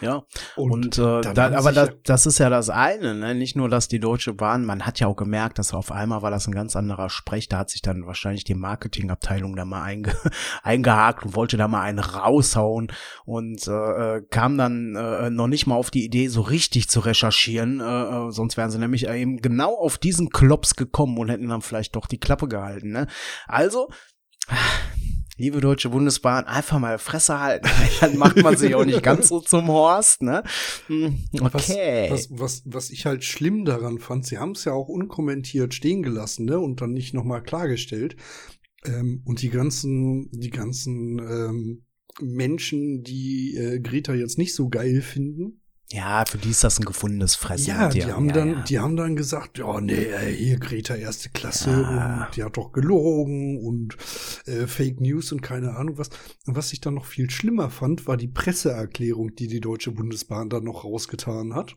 Ja. 0.00 0.22
Und, 0.56 0.98
Und, 0.98 0.98
äh, 0.98 1.34
da, 1.34 1.52
aber 1.56 1.72
das, 1.72 1.90
das 2.04 2.26
ist 2.26 2.38
ja 2.38 2.48
das 2.50 2.70
eine, 2.70 3.14
ne? 3.14 3.34
Nicht 3.34 3.56
nur, 3.56 3.68
dass 3.68 3.88
die 3.88 3.98
Deutsche 3.98 4.32
Bahn, 4.32 4.64
man 4.64 4.86
hat 4.86 5.00
ja 5.00 5.08
auch 5.08 5.16
gemerkt, 5.16 5.58
dass 5.58 5.74
auf 5.74 5.90
einmal 5.90 6.22
war 6.22 6.30
das 6.30 6.46
ein 6.46 6.54
ganz 6.54 6.76
anderer 6.76 7.10
Sprech, 7.10 7.48
da 7.48 7.58
hat 7.58 7.70
sich 7.70 7.82
dann 7.82 8.06
wahrscheinlich 8.06 8.44
die 8.44 8.54
Marketingabteilung 8.54 9.56
da 9.56 9.64
mal 9.64 9.82
einge, 9.82 10.14
eingehakt 10.62 11.24
und 11.24 11.34
wollte 11.34 11.56
da 11.56 11.68
mal 11.68 11.82
einen 11.82 11.98
raushauen 11.98 12.92
und 13.24 13.66
äh, 13.66 14.16
äh, 14.16 14.22
kam 14.30 14.56
dann 14.56 14.94
äh, 14.94 15.30
noch 15.30 15.48
nicht 15.48 15.66
mal 15.66 15.76
auf 15.76 15.90
die 15.90 16.04
Idee, 16.04 16.28
so 16.28 16.42
richtig 16.42 16.88
zu 16.88 17.00
recherchieren, 17.00 17.80
äh, 17.80 17.84
äh, 17.84 18.30
sonst 18.30 18.56
wären 18.56 18.70
sie 18.70 18.78
nämlich 18.78 19.08
eben 19.08 19.38
genau 19.38 19.74
auf 19.74 19.98
diesen 19.98 20.30
Klops 20.30 20.76
gekommen 20.76 21.18
und 21.18 21.28
hätten 21.28 21.48
dann 21.48 21.62
vielleicht 21.62 21.96
doch 21.96 22.06
die 22.06 22.20
Klappe 22.20 22.48
gehalten, 22.48 22.90
ne? 22.90 23.06
Also, 23.46 23.88
liebe 25.38 25.60
Deutsche 25.60 25.88
Bundesbahn, 25.88 26.44
einfach 26.44 26.78
mal 26.78 26.98
Fresse 26.98 27.40
halten. 27.40 27.68
Dann 28.00 28.18
macht 28.18 28.36
man 28.42 28.56
sich 28.56 28.74
auch 28.74 28.84
nicht 28.84 29.02
ganz 29.02 29.28
so 29.28 29.40
zum 29.40 29.68
Horst, 29.68 30.22
ne? 30.22 30.42
Hm, 30.88 31.18
Okay. 31.40 32.08
Was, 32.10 32.28
was, 32.30 32.40
was, 32.40 32.62
was 32.66 32.90
ich 32.90 33.06
halt 33.06 33.24
schlimm 33.24 33.64
daran 33.64 33.98
fand, 33.98 34.26
sie 34.26 34.38
haben 34.38 34.52
es 34.52 34.64
ja 34.64 34.72
auch 34.72 34.88
unkommentiert 34.88 35.72
stehen 35.72 36.02
gelassen, 36.02 36.44
ne? 36.44 36.58
Und 36.58 36.80
dann 36.80 36.92
nicht 36.92 37.14
nochmal 37.14 37.42
klargestellt. 37.42 38.16
Ähm, 38.84 39.22
und 39.24 39.40
die 39.42 39.50
ganzen, 39.50 40.28
die 40.32 40.50
ganzen 40.50 41.18
ähm, 41.18 41.84
Menschen, 42.20 43.02
die 43.02 43.56
äh, 43.56 43.80
Greta 43.80 44.14
jetzt 44.14 44.38
nicht 44.38 44.54
so 44.54 44.68
geil 44.68 45.00
finden, 45.02 45.57
ja, 45.90 46.24
für 46.28 46.38
die 46.38 46.50
ist 46.50 46.64
das 46.64 46.78
ein 46.78 46.84
gefundenes 46.84 47.34
Fressen. 47.34 47.68
ja, 47.68 47.84
mit 47.86 47.94
die 47.94 48.00
dir. 48.00 48.14
haben 48.14 48.26
ja, 48.28 48.32
dann, 48.34 48.52
ja. 48.52 48.60
die 48.62 48.78
haben 48.78 48.96
dann 48.96 49.16
gesagt, 49.16 49.58
ja, 49.58 49.80
nee, 49.80 50.06
hier 50.36 50.58
Greta 50.58 50.94
erste 50.94 51.30
Klasse 51.30 51.70
Ja. 51.70 52.24
und 52.26 52.36
die 52.36 52.44
hat 52.44 52.56
doch 52.56 52.72
gelogen 52.72 53.58
und 53.64 53.96
äh, 54.46 54.66
Fake 54.66 55.00
News 55.00 55.32
und 55.32 55.40
keine 55.42 55.76
Ahnung 55.76 55.96
was. 55.98 56.10
Und 56.46 56.56
was 56.56 56.72
ich 56.72 56.80
dann 56.80 56.94
noch 56.94 57.06
viel 57.06 57.30
schlimmer 57.30 57.70
fand, 57.70 58.06
war 58.06 58.16
die 58.16 58.28
Presseerklärung, 58.28 59.34
die 59.34 59.46
die 59.46 59.60
Deutsche 59.60 59.90
Bundesbahn 59.92 60.50
dann 60.50 60.64
noch 60.64 60.84
rausgetan 60.84 61.54
hat. 61.54 61.76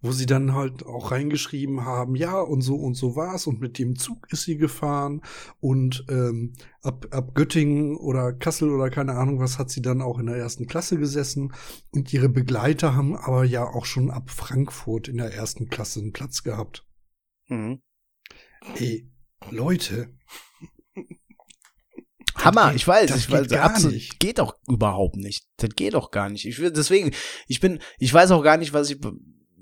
Wo 0.00 0.10
sie 0.12 0.26
dann 0.26 0.54
halt 0.54 0.84
auch 0.84 1.12
reingeschrieben 1.12 1.84
haben, 1.84 2.16
ja, 2.16 2.40
und 2.40 2.62
so 2.62 2.74
und 2.76 2.94
so 2.94 3.14
war's 3.16 3.46
und 3.46 3.60
mit 3.60 3.78
dem 3.78 3.96
Zug 3.96 4.26
ist 4.32 4.42
sie 4.42 4.56
gefahren 4.56 5.22
und 5.60 6.04
ähm, 6.08 6.54
ab, 6.82 7.06
ab 7.12 7.34
Göttingen 7.34 7.96
oder 7.96 8.32
Kassel 8.32 8.70
oder 8.70 8.90
keine 8.90 9.12
Ahnung 9.14 9.38
was 9.38 9.58
hat 9.58 9.70
sie 9.70 9.82
dann 9.82 10.02
auch 10.02 10.18
in 10.18 10.26
der 10.26 10.36
ersten 10.36 10.66
Klasse 10.66 10.98
gesessen 10.98 11.52
und 11.92 12.12
ihre 12.12 12.28
Begleiter 12.28 12.96
haben 12.96 13.14
aber 13.16 13.44
ja 13.44 13.64
auch 13.64 13.84
schon 13.84 14.10
ab 14.10 14.30
Frankfurt 14.30 15.06
in 15.08 15.18
der 15.18 15.32
ersten 15.32 15.68
Klasse 15.68 16.00
einen 16.00 16.12
Platz 16.12 16.42
gehabt. 16.42 16.84
Mhm. 17.48 17.80
Ey, 18.76 19.08
Leute, 19.50 20.14
Hammer, 22.36 22.68
geht- 22.68 22.76
ich 22.76 22.88
weiß, 22.88 23.10
das 23.10 23.18
ich 23.18 23.30
weiß, 23.30 23.42
geht 23.42 23.50
gar 23.50 23.70
absolut, 23.70 23.94
nicht. 23.94 24.18
geht 24.18 24.38
doch 24.38 24.56
überhaupt 24.66 25.16
nicht. 25.16 25.46
Das 25.58 25.70
geht 25.70 25.94
doch 25.94 26.10
gar 26.10 26.28
nicht. 26.28 26.46
Ich 26.46 26.58
will, 26.58 26.70
deswegen, 26.72 27.12
ich 27.46 27.60
bin, 27.60 27.78
ich 27.98 28.12
weiß 28.12 28.30
auch 28.30 28.42
gar 28.42 28.56
nicht, 28.56 28.72
was 28.72 28.90
ich, 28.90 28.98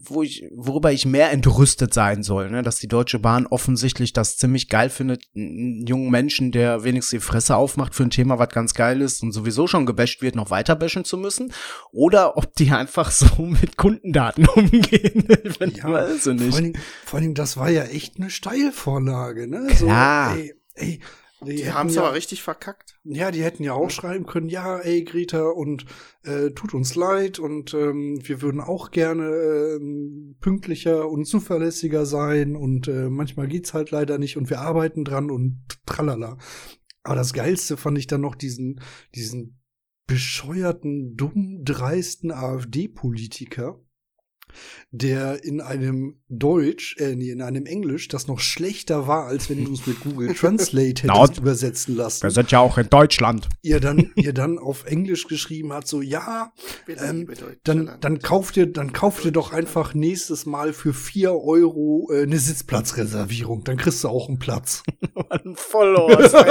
wo 0.03 0.23
ich, 0.23 0.45
worüber 0.55 0.93
ich 0.93 1.07
mehr 1.07 1.31
entrüstet 1.31 1.93
sein 1.95 2.23
soll, 2.23 2.51
ne, 2.51 2.63
dass 2.63 2.77
die 2.77 2.89
Deutsche 2.89 3.19
Bahn 3.19 3.47
offensichtlich 3.47 4.13
das 4.13 4.37
ziemlich 4.37 4.69
geil 4.69 4.91
findet, 4.91 5.25
einen 5.35 5.87
jungen 5.87 6.11
Menschen, 6.11 6.53
der 6.53 6.85
wenigstens 6.85 7.21
die 7.21 7.25
Fresse 7.27 7.57
aufmacht 7.57 7.95
für 7.95 8.05
ein 8.05 8.11
Thema, 8.11 8.39
was 8.39 8.49
ganz 8.51 8.75
geil 8.75 9.01
ist 9.01 9.23
und 9.23 9.33
sowieso 9.33 9.67
schon 9.67 9.87
gebasht 9.87 10.23
wird, 10.23 10.37
noch 10.37 10.51
weiter 10.51 10.77
bashen 10.77 11.05
zu 11.05 11.19
müssen, 11.19 11.53
oder 11.93 12.37
ob 12.37 12.55
die 12.55 12.71
einfach 12.71 13.11
so 13.11 13.27
mit 13.43 13.77
Kundendaten 13.77 14.47
umgehen. 14.47 15.27
Ja, 15.61 15.91
weiß 15.91 16.17
ich 16.17 16.23
vor 16.23 16.33
nicht. 16.35 16.55
allen, 16.55 16.65
Dingen, 16.65 16.79
vor 17.05 17.21
Dingen, 17.21 17.35
das 17.35 17.57
war 17.57 17.71
ja 17.71 17.85
echt 17.85 18.17
eine 18.17 18.31
Steilvorlage, 18.31 19.47
ne? 19.47 19.67
Klar. 19.69 20.35
So, 20.35 20.41
ey, 20.41 20.55
ey, 20.75 21.01
die, 21.43 21.57
Die 21.57 21.73
haben 21.73 21.89
es 21.89 21.95
ja, 21.95 22.03
aber 22.03 22.15
richtig 22.15 22.43
verkackt. 22.43 22.99
Ja, 23.05 23.31
die 23.31 23.43
hätten 23.43 23.63
ja 23.63 23.73
auch 23.73 23.91
schreiben 23.91 24.27
können, 24.27 24.49
ja, 24.49 24.79
ey, 24.79 25.05
Greta, 25.05 25.49
und 25.49 25.87
äh, 26.23 26.51
tut 26.51 26.75
uns 26.75 26.95
leid 26.95 27.39
und 27.39 27.75
ähm, 27.75 28.21
wir 28.23 28.43
würden 28.43 28.61
auch 28.61 28.91
gerne 28.91 29.25
ähm, 29.27 30.37
pünktlicher 30.41 31.09
und 31.09 31.25
zuverlässiger 31.25 32.07
sein 32.07 32.57
und 32.57 32.89
äh, 32.89 33.09
manchmal 33.09 33.49
geht's 33.49 33.75
halt 33.75 33.91
leider 33.91 34.19
nicht 34.19 34.37
und 34.37 34.51
wir 34.51 34.61
arbeiten 34.61 35.05
dran 35.05 35.31
und 35.31 35.63
tralala. 35.87 36.37
Aber 37.03 37.17
das 37.17 37.33
Geilste 37.33 37.77
fand 37.77 37.99
ich 37.99 38.07
dann 38.07 38.21
noch 38.21 38.35
diesen, 38.35 38.81
diesen 39.15 39.61
bescheuerten, 40.07 41.17
dumm, 41.17 41.63
dreisten 41.65 42.33
AfD-Politiker, 42.33 43.81
der 44.91 45.45
in 45.45 45.61
einem 45.61 46.21
Deutsch, 46.29 46.97
äh, 46.99 47.15
nee, 47.15 47.31
in 47.31 47.43
einem 47.43 47.67
Englisch, 47.67 48.09
das 48.09 48.27
noch 48.27 48.41
schlechter 48.41 49.07
war, 49.07 49.27
als 49.27 49.51
wenn 49.51 49.65
du 49.65 49.73
es 49.73 49.87
mit 49.87 50.01
Google 50.01 50.35
Translate 50.35 51.03
hättest 51.03 51.39
übersetzen 51.39 51.97
lassen 51.97 52.23
Wir 52.23 52.31
sind 52.31 52.51
ja 52.51 52.61
auch 52.61 52.79
in 52.79 52.89
Deutschland. 52.89 53.49
ihr 53.63 53.81
dann, 53.81 54.13
ihr 54.17 54.33
dann 54.33 54.59
auf 54.59 54.85
Englisch 54.85 55.27
geschrieben 55.27 55.73
hat, 55.73 55.87
so, 55.87 56.03
ja, 56.03 56.53
ähm, 56.89 57.29
dann, 57.65 57.97
dann 58.01 58.19
kauft 58.21 58.57
ihr, 58.57 58.67
dann 58.67 58.93
kauft 58.93 59.25
ihr 59.25 59.33
doch 59.33 59.53
einfach 59.53 59.95
nächstes 59.95 60.47
Mal 60.47 60.73
für 60.73 60.93
vier 60.93 61.35
Euro 61.35 62.11
äh, 62.13 62.23
eine 62.23 62.39
Sitzplatzreservierung. 62.39 63.65
Dann 63.65 63.77
kriegst 63.77 64.03
du 64.05 64.09
auch 64.09 64.29
einen 64.29 64.39
Platz. 64.39 64.83
Vollhorst. 65.55 66.35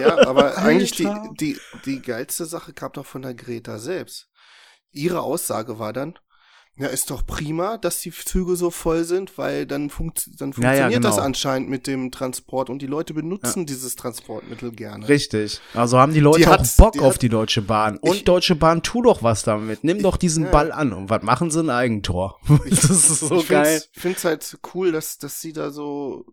Ja, 0.00 0.26
aber 0.26 0.58
eigentlich 0.58 0.92
die, 0.92 1.08
die, 1.40 1.58
die 1.84 2.00
geilste 2.00 2.44
Sache 2.44 2.72
kam 2.72 2.92
doch 2.92 3.06
von 3.06 3.22
der 3.22 3.34
Greta 3.34 3.78
selbst. 3.78 4.28
Ihre 4.92 5.22
Aussage 5.22 5.78
war 5.78 5.92
dann, 5.92 6.18
ja, 6.76 6.86
ist 6.86 7.10
doch 7.10 7.26
prima, 7.26 7.76
dass 7.76 8.00
die 8.00 8.10
Züge 8.10 8.56
so 8.56 8.70
voll 8.70 9.04
sind, 9.04 9.36
weil 9.36 9.66
dann, 9.66 9.90
funkt, 9.90 10.30
dann 10.40 10.52
Ja, 10.52 10.62
ja, 10.62 10.68
funktioniert 10.70 11.04
das 11.04 11.16
genau. 11.16 11.26
anscheinend 11.26 11.68
mit 11.68 11.86
dem 11.86 12.10
Transport 12.10 12.70
und 12.70 12.80
die 12.80 12.86
Leute 12.86 13.12
benutzen 13.12 13.66
dieses 13.66 13.96
Transportmittel 13.96 14.72
gerne. 14.72 15.06
Richtig. 15.08 15.60
Also 15.74 15.98
haben 15.98 16.14
die 16.14 16.20
Leute 16.20 16.38
Die 16.40 16.46
auch 16.46 16.64
Bock 16.78 16.92
die 16.92 17.00
auf 17.00 17.18
die 17.18 17.28
Deutsche 17.28 17.60
Bahn. 17.62 17.98
Und 17.98 18.16
Ich- 18.16 18.24
Deutsche 18.24 18.54
Bahn, 18.56 18.82
tu 18.82 19.02
doch 19.02 19.22
was 19.22 19.42
damit. 19.42 19.84
Nimm 19.84 20.00
doch 20.02 20.16
diesen 20.16 20.44
ja. 20.44 20.50
Ball 20.50 20.72
an. 20.72 20.92
Und 20.94 21.10
was 21.10 21.22
machen 21.22 21.50
sie? 21.50 21.60
Ein 21.60 21.70
Eigentor. 21.70 22.38
das 22.70 22.84
ist 22.84 23.20
so 23.20 23.40
ich 23.40 23.48
geil. 23.48 23.66
find's, 23.66 23.90
find's 23.92 24.24
halt 24.24 24.58
cool, 24.74 24.90
dass, 24.92 25.18
dass 25.18 25.40
sie 25.40 25.52
da 25.52 25.70
so 25.70 26.24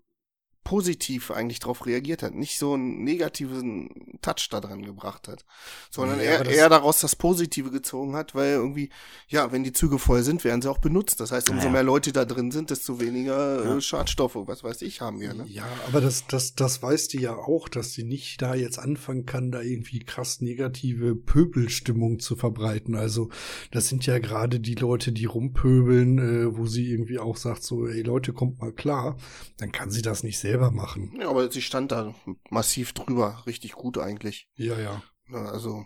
positiv 0.68 1.32
eigentlich 1.32 1.59
drauf 1.59 1.86
reagiert 1.86 2.24
hat, 2.24 2.34
nicht 2.36 2.57
so 2.57 2.74
einen 2.74 3.01
negativen 3.05 4.18
Touch 4.22 4.49
da 4.51 4.59
dran 4.59 4.84
gebracht 4.84 5.30
hat, 5.30 5.45
sondern 5.89 6.18
Ja, 6.20 6.26
eher, 6.26 6.45
eher 6.45 6.68
daraus 6.68 6.99
das 6.99 7.15
Positive 7.15 7.72
gezogen 7.72 8.18
hat, 8.18 8.36
weil 8.36 8.51
irgendwie, 8.51 8.89
ja, 9.30 9.53
wenn 9.53 9.63
die 9.63 9.72
Züge 9.72 9.97
voll 9.97 10.24
sind, 10.24 10.43
werden 10.43 10.61
sie 10.61 10.70
auch 10.70 10.80
benutzt. 10.80 11.22
Das 11.22 11.32
heißt, 11.32 11.49
umso 11.49 11.68
Ja. 11.68 11.72
mehr 11.72 11.84
Leute 11.84 12.11
da 12.11 12.26
drin 12.26 12.51
sind, 12.51 12.70
desto 12.70 12.99
weniger 12.99 13.63
Ja. 13.63 13.78
äh, 13.78 13.82
Schadstoffe, 13.82 14.36
was 14.36 14.61
weiß 14.65 14.82
ich, 14.82 14.99
haben 14.99 15.22
wir, 15.22 15.34
ne? 15.34 15.45
Ja, 15.47 15.65
aber 15.88 16.01
das, 16.01 16.28
das, 16.28 16.53
das 16.55 16.84
weißt 16.84 17.13
du 17.13 17.20
ja 17.20 17.34
auch, 17.38 17.70
dass 17.70 17.93
sie 17.93 18.03
nicht 18.03 18.41
da 18.41 18.53
jetzt 18.53 18.78
anfangen 18.78 19.26
kann, 19.26 19.51
da 19.53 19.61
irgendwie 19.61 19.99
krass 19.99 20.41
negative 20.41 21.15
Pöbelstimmung 21.15 22.20
zu 22.20 22.36
verbreiten. 22.36 22.95
Also, 22.95 23.30
das 23.72 23.88
sind 23.88 24.05
ja 24.05 24.20
gerade 24.20 24.59
die 24.59 24.76
Leute, 24.76 25.13
die 25.13 25.24
rumpöbeln, 25.26 26.18
äh, 26.18 26.57
wo 26.57 26.65
sie 26.65 26.91
irgendwie 26.91 27.20
auch 27.20 27.38
sagt, 27.38 27.63
so, 27.63 27.88
ey 27.88 28.01
Leute, 28.01 28.34
kommt 28.34 28.59
mal 28.59 28.74
klar. 28.74 29.15
Dann 29.55 29.72
kann 29.72 29.91
sie 29.91 30.01
das 30.01 30.24
nicht 30.24 30.38
selber 30.39 30.57
machen. 30.72 31.18
Ja, 31.20 31.30
aber 31.30 31.51
sie 31.51 31.62
stand 31.62 31.91
da 31.91 32.14
massiv 32.49 32.93
drüber, 32.93 33.43
richtig 33.45 33.74
gut 33.74 33.97
eigentlich. 33.97 34.49
Ja, 34.55 34.78
ja. 34.80 35.01
Ja, 35.30 35.45
Also 35.45 35.86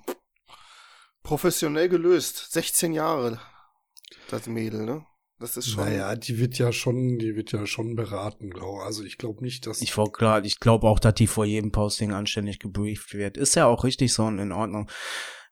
professionell 1.24 1.90
gelöst, 1.90 2.52
16 2.52 2.94
Jahre, 2.94 3.40
das 4.30 4.48
Mädel, 4.48 4.86
ne? 4.86 5.06
Das 5.42 5.58
ist 5.58 5.70
schon. 5.70 5.84
Naja, 5.84 6.16
die 6.16 6.38
wird 6.38 6.60
ja 6.60 6.72
schon, 6.72 7.18
die 7.18 7.36
wird 7.36 7.52
ja 7.52 7.66
schon 7.66 7.96
beraten, 7.96 8.52
glaube 8.52 8.84
Also 8.84 9.04
ich 9.04 9.18
glaube 9.18 9.44
nicht, 9.44 9.66
dass. 9.66 9.82
Ich 9.82 9.98
wollte 9.98 10.12
klar, 10.12 10.46
ich 10.46 10.60
glaube 10.60 10.88
auch, 10.88 11.00
dass 11.00 11.16
die 11.16 11.26
vor 11.26 11.46
jedem 11.46 11.72
Posting 11.72 12.14
anständig 12.14 12.60
gebrieft 12.60 13.16
wird. 13.16 13.38
Ist 13.38 13.56
ja 13.56 13.66
auch 13.66 13.84
richtig 13.84 14.14
so 14.14 14.26
und 14.26 14.38
in 14.38 14.52
Ordnung. 14.52 14.90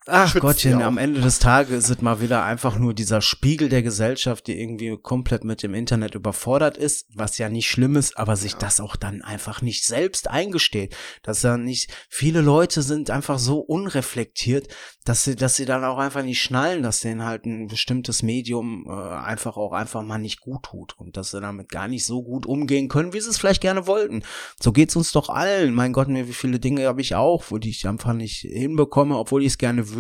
Ach 0.05 0.33
Gottchen, 0.39 0.81
am 0.81 0.97
Ende 0.97 1.19
des 1.19 1.39
Tages 1.39 1.85
ist 1.85 1.89
es 1.89 2.01
mal 2.01 2.21
wieder 2.21 2.43
einfach 2.43 2.79
nur 2.79 2.93
dieser 2.93 3.21
Spiegel 3.21 3.67
der 3.67 3.83
Gesellschaft, 3.83 4.47
die 4.47 4.59
irgendwie 4.59 4.97
komplett 4.97 5.43
mit 5.43 5.61
dem 5.61 5.73
Internet 5.73 6.15
überfordert 6.15 6.77
ist, 6.77 7.07
was 7.13 7.37
ja 7.37 7.49
nicht 7.49 7.69
schlimm 7.69 7.95
ist, 7.95 8.17
aber 8.17 8.35
sich 8.35 8.53
ja. 8.53 8.59
das 8.59 8.79
auch 8.79 8.95
dann 8.95 9.21
einfach 9.21 9.61
nicht 9.61 9.85
selbst 9.85 10.29
eingesteht. 10.29 10.95
Dass 11.21 11.43
ja 11.43 11.57
nicht, 11.57 11.91
viele 12.09 12.39
Leute 12.39 12.81
sind 12.81 13.09
einfach 13.09 13.39
so 13.39 13.59
unreflektiert, 13.59 14.69
dass 15.03 15.25
sie, 15.25 15.35
dass 15.35 15.55
sie 15.55 15.65
dann 15.65 15.83
auch 15.83 15.97
einfach 15.97 16.23
nicht 16.23 16.41
schnallen, 16.41 16.81
dass 16.81 17.01
denen 17.01 17.25
halt 17.25 17.45
ein 17.45 17.67
bestimmtes 17.67 18.23
Medium 18.23 18.85
äh, 18.87 18.93
einfach 18.93 19.57
auch 19.57 19.73
einfach 19.73 20.01
mal 20.01 20.17
nicht 20.17 20.39
gut 20.39 20.63
tut 20.63 20.97
und 20.97 21.17
dass 21.17 21.31
sie 21.31 21.41
damit 21.41 21.69
gar 21.69 21.87
nicht 21.87 22.05
so 22.05 22.23
gut 22.23 22.45
umgehen 22.45 22.87
können, 22.87 23.13
wie 23.13 23.19
sie 23.19 23.29
es 23.29 23.37
vielleicht 23.37 23.61
gerne 23.61 23.85
wollten. 23.85 24.23
So 24.61 24.71
geht's 24.71 24.95
uns 24.95 25.11
doch 25.11 25.29
allen. 25.29 25.73
Mein 25.73 25.93
Gott, 25.93 26.07
mir 26.07 26.27
wie 26.27 26.33
viele 26.33 26.59
Dinge 26.59 26.87
habe 26.87 27.01
ich 27.01 27.15
auch, 27.15 27.45
wo 27.49 27.57
die 27.57 27.69
ich 27.69 27.87
einfach 27.87 28.13
nicht 28.13 28.39
hinbekomme, 28.39 29.17
obwohl 29.17 29.41
ich 29.41 29.49
es 29.49 29.57
gerne 29.57 29.89
würde, 29.89 29.98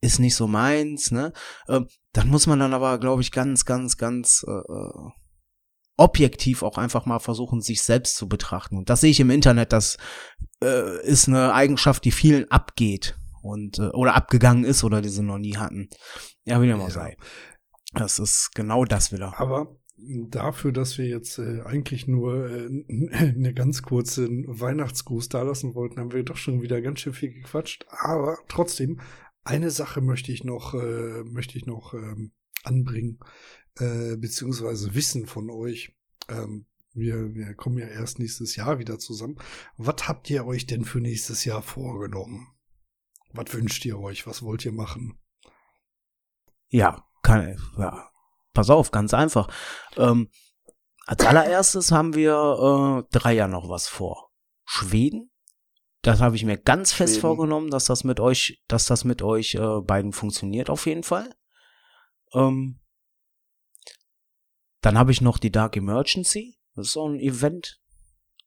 ist 0.00 0.18
nicht 0.18 0.36
so 0.36 0.46
meins, 0.46 1.10
ne? 1.10 1.32
Äh, 1.66 1.80
dann 2.12 2.28
muss 2.28 2.46
man 2.46 2.58
dann 2.58 2.74
aber, 2.74 2.98
glaube 2.98 3.22
ich, 3.22 3.32
ganz, 3.32 3.64
ganz, 3.64 3.96
ganz 3.96 4.44
äh, 4.46 4.50
äh, 4.50 5.10
objektiv 5.96 6.62
auch 6.62 6.78
einfach 6.78 7.06
mal 7.06 7.18
versuchen, 7.18 7.60
sich 7.60 7.82
selbst 7.82 8.16
zu 8.16 8.28
betrachten. 8.28 8.76
Und 8.76 8.90
das 8.90 9.00
sehe 9.00 9.10
ich 9.10 9.20
im 9.20 9.30
Internet, 9.30 9.72
das 9.72 9.96
äh, 10.62 11.02
ist 11.04 11.28
eine 11.28 11.54
Eigenschaft, 11.54 12.04
die 12.04 12.12
vielen 12.12 12.50
abgeht 12.50 13.16
und 13.42 13.78
äh, 13.78 13.88
oder 13.88 14.14
abgegangen 14.14 14.64
ist 14.64 14.84
oder 14.84 15.00
die 15.00 15.08
sie 15.08 15.22
noch 15.22 15.38
nie 15.38 15.56
hatten. 15.56 15.88
Ja, 16.44 16.60
wie 16.60 16.66
dem 16.66 16.80
auch 16.80 16.90
sei. 16.90 17.16
Das 17.92 18.18
ist 18.18 18.50
genau 18.54 18.84
das 18.84 19.12
wieder. 19.12 19.38
Aber 19.38 19.76
dafür, 19.96 20.72
dass 20.72 20.98
wir 20.98 21.06
jetzt 21.06 21.38
äh, 21.38 21.62
eigentlich 21.62 22.06
nur 22.06 22.50
äh, 22.50 22.66
eine 23.12 23.54
ganz 23.54 23.82
kurze 23.82 24.28
Weihnachtsgruß 24.28 25.28
da 25.28 25.42
lassen 25.42 25.74
wollten, 25.74 26.00
haben 26.00 26.12
wir 26.12 26.22
doch 26.22 26.36
schon 26.36 26.62
wieder 26.62 26.80
ganz 26.80 27.00
schön 27.00 27.14
viel 27.14 27.32
gequatscht. 27.32 27.86
Aber 27.88 28.38
trotzdem, 28.48 29.00
eine 29.44 29.70
Sache 29.70 30.00
möchte 30.00 30.32
ich 30.32 30.44
noch, 30.44 30.74
äh, 30.74 31.22
möchte 31.24 31.58
ich 31.58 31.66
noch 31.66 31.94
ähm, 31.94 32.32
anbringen, 32.64 33.20
äh, 33.78 34.16
beziehungsweise 34.16 34.94
wissen 34.94 35.26
von 35.26 35.50
euch. 35.50 35.94
Ähm, 36.28 36.66
wir, 36.92 37.34
wir 37.34 37.54
kommen 37.54 37.78
ja 37.78 37.88
erst 37.88 38.18
nächstes 38.18 38.56
Jahr 38.56 38.78
wieder 38.78 38.98
zusammen. 38.98 39.36
Was 39.76 40.08
habt 40.08 40.30
ihr 40.30 40.46
euch 40.46 40.66
denn 40.66 40.84
für 40.84 41.00
nächstes 41.00 41.44
Jahr 41.44 41.62
vorgenommen? 41.62 42.48
Was 43.32 43.52
wünscht 43.52 43.84
ihr 43.84 43.98
euch? 43.98 44.26
Was 44.26 44.42
wollt 44.42 44.64
ihr 44.64 44.72
machen? 44.72 45.18
Ja, 46.68 47.04
kann, 47.22 47.56
ja, 47.76 48.10
pass 48.54 48.70
auf, 48.70 48.90
ganz 48.90 49.12
einfach. 49.12 49.48
Ähm, 49.96 50.30
als 51.06 51.24
allererstes 51.26 51.92
haben 51.92 52.14
wir 52.14 52.32
äh, 52.32 53.08
drei 53.10 53.34
Jahre 53.34 53.50
noch 53.50 53.68
was 53.68 53.86
vor. 53.86 54.30
Schweden. 54.64 55.30
Das 56.00 56.20
habe 56.20 56.36
ich 56.36 56.44
mir 56.44 56.56
ganz 56.56 56.92
Schweden. 56.92 57.08
fest 57.08 57.20
vorgenommen, 57.20 57.70
dass 57.70 57.84
das 57.84 58.04
mit 58.04 58.20
euch, 58.20 58.62
dass 58.68 58.86
das 58.86 59.04
mit 59.04 59.20
euch 59.20 59.54
äh, 59.54 59.80
beiden 59.82 60.12
funktioniert 60.12 60.70
auf 60.70 60.86
jeden 60.86 61.02
Fall. 61.02 61.34
Ähm, 62.32 62.80
dann 64.80 64.98
habe 64.98 65.12
ich 65.12 65.20
noch 65.20 65.38
die 65.38 65.50
Dark 65.50 65.76
Emergency. 65.76 66.58
Das 66.74 66.86
ist 66.86 66.92
so 66.92 67.08
ein 67.08 67.18
Event, 67.18 67.80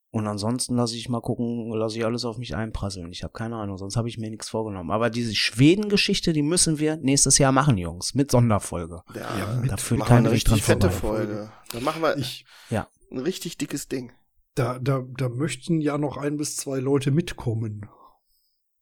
und 0.10 0.26
ansonsten 0.26 0.76
lasse 0.76 0.96
ich 0.96 1.10
mal 1.10 1.22
gucken, 1.22 1.72
lasse 1.74 1.98
ich 1.98 2.06
alles 2.06 2.24
auf 2.24 2.38
mich 2.38 2.56
einprasseln. 2.56 3.12
Ich 3.12 3.24
habe 3.24 3.34
keine 3.34 3.58
Ahnung, 3.58 3.78
sonst 3.78 3.98
habe 3.98 4.08
ich 4.08 4.18
mir 4.18 4.30
nichts 4.30 4.50
vorgenommen. 4.50 4.90
Aber 4.90 5.10
diese 5.10 5.36
Schweden-Geschichte, 5.36 6.32
die 6.32 6.44
müssen 6.44 6.80
wir 6.80 6.96
nächstes 6.98 7.38
Jahr 7.38 7.52
machen, 7.52 7.78
Jungs, 7.78 8.16
mit 8.16 8.32
Sonderfolge. 8.32 9.02
Ja, 9.14 9.38
ja 9.38 9.60
mit, 9.62 9.72
da 9.72 9.78
führt 9.78 10.06
keine 10.06 10.32
richtig 10.32 10.64
fette 10.64 10.92
Folge. 10.92 11.52
Da 11.72 11.82
machen 11.82 12.02
wir 12.02 12.18
ich, 12.18 12.46
ja. 12.70 12.88
ein 13.12 13.20
richtig 13.20 13.58
dickes 13.58 13.90
Ding. 13.90 14.14
Da, 14.56 14.80
da, 14.80 15.04
da 15.18 15.30
möchten 15.30 15.82
ja 15.82 15.98
noch 15.98 16.18
ein 16.18 16.38
bis 16.38 16.56
zwei 16.56 16.80
Leute 16.80 17.12
mitkommen. 17.12 17.90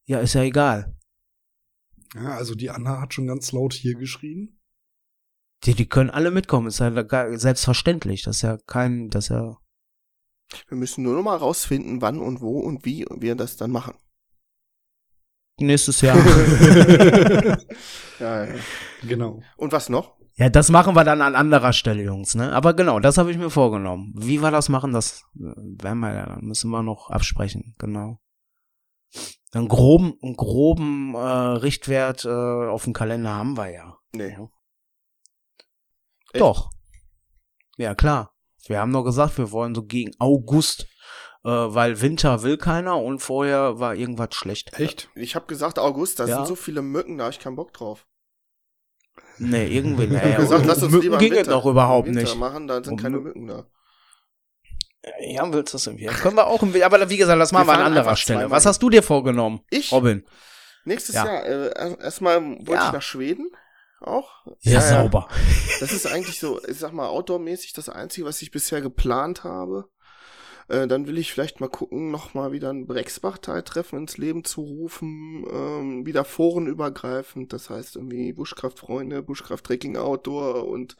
Ja, 0.06 0.20
ist 0.20 0.36
ja 0.36 0.44
egal. 0.44 0.96
Ja, 2.14 2.36
also 2.38 2.54
die 2.54 2.70
Anna 2.70 3.02
hat 3.02 3.14
schon 3.14 3.28
ganz 3.28 3.52
laut 3.52 3.74
hier 3.74 3.96
geschrien. 3.96 4.62
Die, 5.64 5.74
die 5.74 5.90
können 5.90 6.12
alle 6.12 6.30
mitkommen, 6.30 6.68
ist 6.68 6.80
ja 6.80 6.92
selbstverständlich. 7.38 8.22
Das 8.22 8.38
ist 8.38 8.42
ja 8.44 8.58
kein, 8.68 9.10
das 9.10 9.26
ist 9.26 9.30
ja 9.30 9.58
wir 10.68 10.78
müssen 10.78 11.04
nur 11.04 11.16
noch 11.16 11.24
mal 11.24 11.38
rausfinden, 11.38 12.02
wann 12.02 12.20
und 12.20 12.42
wo 12.42 12.60
und 12.60 12.86
wie 12.86 13.06
wir 13.10 13.36
das 13.36 13.58
dann 13.58 13.72
machen. 13.72 13.96
Nächstes 15.60 16.02
Jahr. 16.02 16.18
ja, 18.20 18.46
ja. 18.46 18.56
Genau. 19.04 19.42
Und 19.56 19.72
was 19.72 19.90
noch? 19.90 20.16
Ja, 20.38 20.50
das 20.50 20.70
machen 20.70 20.96
wir 20.96 21.06
dann 21.06 21.22
an 21.22 21.34
anderer 21.34 21.72
Stelle, 21.72 22.04
Jungs, 22.04 22.36
ne? 22.36 22.52
Aber 22.52 22.74
genau, 22.74 23.00
das 23.00 23.18
habe 23.18 23.32
ich 23.32 23.38
mir 23.38 23.50
vorgenommen. 23.50 24.14
Wie 24.18 24.42
wir 24.42 24.52
das 24.52 24.68
machen, 24.68 24.92
das 24.92 25.24
äh, 25.36 25.56
werden 25.82 26.00
wir 26.00 26.14
ja, 26.14 26.38
müssen 26.42 26.72
wir 26.72 26.84
noch 26.84 27.10
absprechen, 27.10 27.74
genau. 27.80 28.20
Einen 29.54 29.70
groben, 29.70 30.16
einen 30.22 30.36
groben 30.36 31.16
äh, 31.16 31.20
Richtwert 31.20 32.26
äh, 32.26 32.30
auf 32.30 32.84
dem 32.84 32.92
Kalender 32.92 33.34
haben 33.34 33.56
wir 33.56 33.72
ja. 33.72 33.98
Nee. 34.12 34.38
Doch. 36.34 36.70
Ja, 37.78 37.96
klar. 37.96 38.35
Wir 38.68 38.80
haben 38.80 38.94
doch 38.94 39.04
gesagt, 39.04 39.38
wir 39.38 39.52
wollen 39.52 39.76
so 39.76 39.84
gegen 39.84 40.12
August, 40.20 40.88
äh, 41.44 41.50
weil 41.50 42.02
Winter 42.02 42.44
will 42.44 42.58
keiner 42.58 42.98
und 42.98 43.20
vorher 43.20 43.80
war 43.80 43.96
irgendwas 43.96 44.34
schlecht. 44.34 44.80
Echt? 44.80 45.10
Ich 45.16 45.36
habe 45.36 45.46
gesagt 45.46 45.80
August, 45.80 46.20
da 46.20 46.26
ja. 46.26 46.38
sind 46.38 46.48
so 46.48 46.56
viele 46.56 46.82
Mücken, 46.82 47.18
da 47.18 47.26
habe 47.26 47.34
ich 47.34 47.40
keinen 47.40 47.56
Bock 47.56 47.74
drauf. 47.74 48.06
Nee, 49.38 49.68
irgendwie. 49.68 50.08
Nee, 50.08 50.32
ich 50.32 50.38
gesagt, 50.38 50.66
lass 50.66 50.82
uns 50.82 50.92
Mücken 50.92 51.04
lieber 51.04 51.18
ging 51.18 51.34
Winter, 51.34 51.52
doch 51.52 51.66
überhaupt 51.66 52.08
Winter 52.08 52.22
nicht. 52.22 52.38
machen, 52.38 52.68
da 52.68 52.84
sind 52.84 53.02
keine 53.02 53.20
Mücken 53.20 53.48
da. 53.48 53.66
Ja, 55.20 55.52
willst 55.54 55.74
du 55.74 55.76
das 55.78 55.86
irgendwie? 55.86 56.06
Können 56.06 56.36
wir 56.36 56.48
auch, 56.48 56.64
aber 56.64 57.10
wie 57.10 57.18
gesagt, 57.18 57.40
das 57.40 57.52
machen 57.52 57.68
wir, 57.68 57.74
wir 57.74 57.80
an 57.80 57.86
anderer 57.86 58.16
Stelle. 58.16 58.50
Was 58.50 58.66
hast 58.66 58.82
du 58.82 58.90
dir 58.90 59.04
vorgenommen? 59.04 59.62
Ich? 59.70 59.92
Robin. 59.92 60.26
Nächstes 60.86 61.16
ja. 61.16 61.26
Jahr, 61.26 61.46
äh, 61.46 61.98
erstmal 62.02 62.42
wollte 62.42 62.74
ja. 62.74 62.88
ich 62.88 62.94
nach 62.94 63.02
Schweden 63.02 63.52
auch. 64.06 64.46
Ja, 64.62 64.74
ja, 64.74 64.82
sauber. 64.82 65.28
Das 65.80 65.92
ist 65.92 66.08
eigentlich 66.08 66.40
so, 66.40 66.62
ich 66.66 66.78
sag 66.78 66.94
mal, 66.94 67.08
outdoormäßig 67.08 67.74
das 67.74 67.90
Einzige, 67.90 68.26
was 68.26 68.42
ich 68.42 68.52
bisher 68.52 68.82
geplant 68.82 69.44
habe. 69.44 69.90
Äh, 70.68 70.88
dann 70.88 71.06
will 71.06 71.18
ich 71.18 71.32
vielleicht 71.32 71.60
mal 71.60 71.70
gucken, 71.70 72.10
nochmal 72.10 72.52
wieder 72.52 72.72
ein 72.72 72.88
Brexbach-Teil-Treffen 72.88 74.00
ins 74.00 74.18
Leben 74.18 74.44
zu 74.44 74.62
rufen, 74.62 75.46
ähm, 75.52 76.06
wieder 76.06 76.24
forenübergreifend, 76.24 77.54
das 77.54 77.70
heißt 77.70 77.98
irgendwie 77.98 78.34
Buschkraftfreunde, 78.34 79.22
Buschkraft-Trekking 79.22 79.96
Outdoor 79.96 80.68
und 80.68 80.96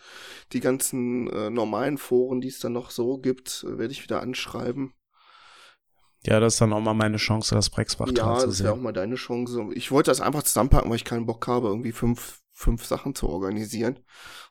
die 0.52 0.60
ganzen 0.60 1.30
äh, 1.32 1.50
normalen 1.50 1.98
Foren, 1.98 2.42
die 2.42 2.50
es 2.50 2.60
dann 2.60 2.74
noch 2.74 2.92
so 2.92 3.18
gibt, 3.18 3.66
äh, 3.68 3.80
werde 3.80 3.92
ich 3.92 4.04
wieder 4.04 4.22
anschreiben. 4.22 4.94
Ja, 6.24 6.40
das 6.40 6.56
ist 6.56 6.62
dann 6.62 6.74
auch 6.74 6.82
mal 6.82 6.94
meine 6.94 7.18
Chance, 7.18 7.56
das 7.56 7.70
Brexbach 7.70 8.08
ja, 8.08 8.14
zu 8.14 8.22
sehen. 8.22 8.28
Ja, 8.28 8.46
das 8.46 8.64
wäre 8.64 8.74
auch 8.74 8.82
mal 8.82 8.94
deine 8.94 9.16
Chance. 9.16 9.68
Ich 9.74 9.92
wollte 9.92 10.12
das 10.12 10.22
einfach 10.22 10.44
zusammenpacken, 10.44 10.90
weil 10.90 10.98
ich 10.98 11.06
keinen 11.06 11.26
Bock 11.26 11.48
habe, 11.48 11.68
irgendwie 11.68 11.92
fünf 11.92 12.42
fünf 12.56 12.86
Sachen 12.86 13.14
zu 13.14 13.30
organisieren 13.30 14.00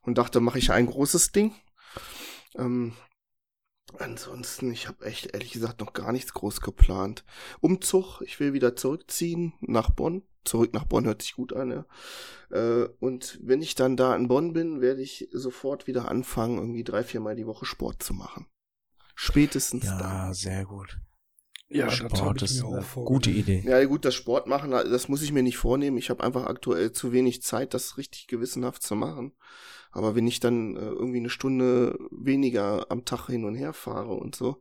und 0.03 0.19
dachte, 0.19 0.41
mache 0.41 0.59
ich 0.59 0.71
ein 0.71 0.87
großes 0.87 1.33
Ding. 1.33 1.55
Ähm, 2.55 2.93
ansonsten, 3.99 4.71
ich 4.71 4.87
habe 4.89 5.07
echt 5.07 5.33
ehrlich 5.33 5.53
gesagt 5.53 5.81
noch 5.81 5.95
gar 5.95 6.13
nichts 6.13 6.35
groß 6.35 6.61
geplant. 6.61 7.25
Umzug, 7.61 8.21
ich 8.21 8.39
will 8.39 8.53
wieder 8.53 8.77
zurückziehen 8.77 9.55
nach 9.61 9.91
Bonn. 9.91 10.23
Zurück 10.45 10.75
nach 10.75 10.85
Bonn 10.85 11.07
hört 11.07 11.23
sich 11.23 11.35
gut 11.35 11.55
an, 11.55 11.71
ja. 11.71 11.87
Äh, 12.51 12.89
und 13.01 13.41
wenn 13.43 13.63
ich 13.63 13.75
dann 13.75 13.97
da 13.97 14.15
in 14.15 14.29
Bonn 14.29 14.53
bin, 14.53 14.83
werde 14.83 15.01
ich 15.01 15.29
sofort 15.33 15.87
wieder 15.87 16.11
anfangen, 16.11 16.59
irgendwie 16.59 16.85
drei, 16.85 17.03
viermal 17.03 17.35
die 17.35 17.47
Woche 17.47 17.65
Sport 17.65 18.03
zu 18.03 18.13
machen. 18.13 18.47
Spätestens 19.15 19.87
ja, 19.87 19.99
da. 19.99 20.27
Ja, 20.27 20.35
sehr 20.35 20.67
gut. 20.67 20.99
Ja, 21.69 21.91
Sport 21.91 22.43
ist 22.43 22.63
eine 22.63 22.85
gute 23.05 23.31
Idee. 23.31 23.63
Ja, 23.67 23.83
gut, 23.85 24.05
das 24.05 24.15
Sport 24.15 24.47
machen, 24.47 24.71
das 24.71 25.09
muss 25.09 25.23
ich 25.23 25.33
mir 25.33 25.43
nicht 25.43 25.57
vornehmen. 25.57 25.97
Ich 25.97 26.11
habe 26.11 26.23
einfach 26.23 26.47
aktuell 26.47 26.93
zu 26.93 27.13
wenig 27.13 27.43
Zeit, 27.43 27.75
das 27.75 27.97
richtig 27.97 28.27
gewissenhaft 28.27 28.83
zu 28.83 28.95
machen. 28.95 29.33
Aber 29.91 30.15
wenn 30.15 30.27
ich 30.27 30.41
dann 30.41 30.77
äh, 30.77 30.81
irgendwie 30.81 31.19
eine 31.19 31.31
Stunde 31.31 31.99
weniger 32.11 32.87
am 32.91 33.05
Tag 33.05 33.27
hin 33.27 33.45
und 33.45 33.55
her 33.55 33.73
fahre 33.73 34.15
und 34.15 34.35
so, 34.35 34.61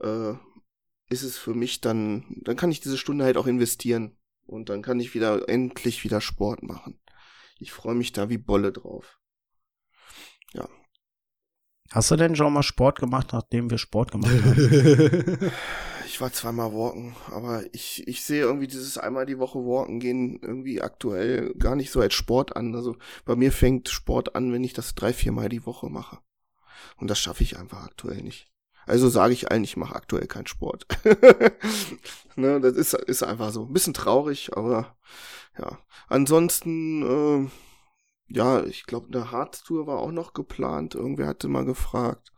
äh, 0.00 0.32
ist 1.08 1.22
es 1.22 1.36
für 1.36 1.54
mich 1.54 1.80
dann, 1.80 2.24
dann 2.42 2.56
kann 2.56 2.70
ich 2.70 2.80
diese 2.80 2.98
Stunde 2.98 3.24
halt 3.24 3.36
auch 3.36 3.46
investieren. 3.46 4.16
Und 4.46 4.68
dann 4.68 4.82
kann 4.82 5.00
ich 5.00 5.14
wieder 5.14 5.48
endlich 5.48 6.04
wieder 6.04 6.20
Sport 6.20 6.62
machen. 6.62 7.00
Ich 7.58 7.72
freue 7.72 7.94
mich 7.94 8.12
da 8.12 8.28
wie 8.28 8.38
Bolle 8.38 8.72
drauf. 8.72 9.18
Ja. 10.52 10.68
Hast 11.90 12.10
du 12.10 12.16
denn 12.16 12.36
schon 12.36 12.52
mal 12.52 12.62
Sport 12.62 12.98
gemacht, 12.98 13.28
nachdem 13.32 13.70
wir 13.70 13.78
Sport 13.78 14.12
gemacht 14.12 14.32
haben? 14.32 15.50
ich 16.14 16.20
war 16.20 16.32
zweimal 16.32 16.72
walken, 16.72 17.16
aber 17.32 17.64
ich, 17.72 18.06
ich 18.06 18.24
sehe 18.24 18.42
irgendwie 18.42 18.68
dieses 18.68 18.98
einmal 18.98 19.26
die 19.26 19.40
Woche 19.40 19.58
walken 19.58 19.98
gehen 19.98 20.38
irgendwie 20.40 20.80
aktuell 20.80 21.52
gar 21.54 21.74
nicht 21.74 21.90
so 21.90 22.00
als 22.00 22.14
Sport 22.14 22.54
an. 22.54 22.72
Also 22.76 22.94
bei 23.24 23.34
mir 23.34 23.50
fängt 23.50 23.88
Sport 23.88 24.36
an, 24.36 24.52
wenn 24.52 24.62
ich 24.62 24.74
das 24.74 24.94
drei, 24.94 25.12
viermal 25.12 25.48
die 25.48 25.66
Woche 25.66 25.90
mache. 25.90 26.20
Und 26.98 27.10
das 27.10 27.18
schaffe 27.18 27.42
ich 27.42 27.58
einfach 27.58 27.82
aktuell 27.82 28.22
nicht. 28.22 28.46
Also 28.86 29.08
sage 29.08 29.32
ich 29.32 29.50
allen, 29.50 29.64
ich 29.64 29.76
mache 29.76 29.96
aktuell 29.96 30.28
keinen 30.28 30.46
Sport. 30.46 30.86
ne, 32.36 32.60
das 32.60 32.76
ist, 32.76 32.94
ist 32.94 33.24
einfach 33.24 33.50
so. 33.50 33.64
Ein 33.64 33.72
bisschen 33.72 33.94
traurig, 33.94 34.56
aber 34.56 34.96
ja. 35.58 35.80
Ansonsten, 36.06 37.48
äh, 37.48 37.50
ja, 38.32 38.62
ich 38.62 38.86
glaube, 38.86 39.08
eine 39.08 39.32
Hardtour 39.32 39.88
war 39.88 39.98
auch 39.98 40.12
noch 40.12 40.32
geplant. 40.32 40.94
Irgendwer 40.94 41.26
hatte 41.26 41.48
mal 41.48 41.64
gefragt 41.64 42.33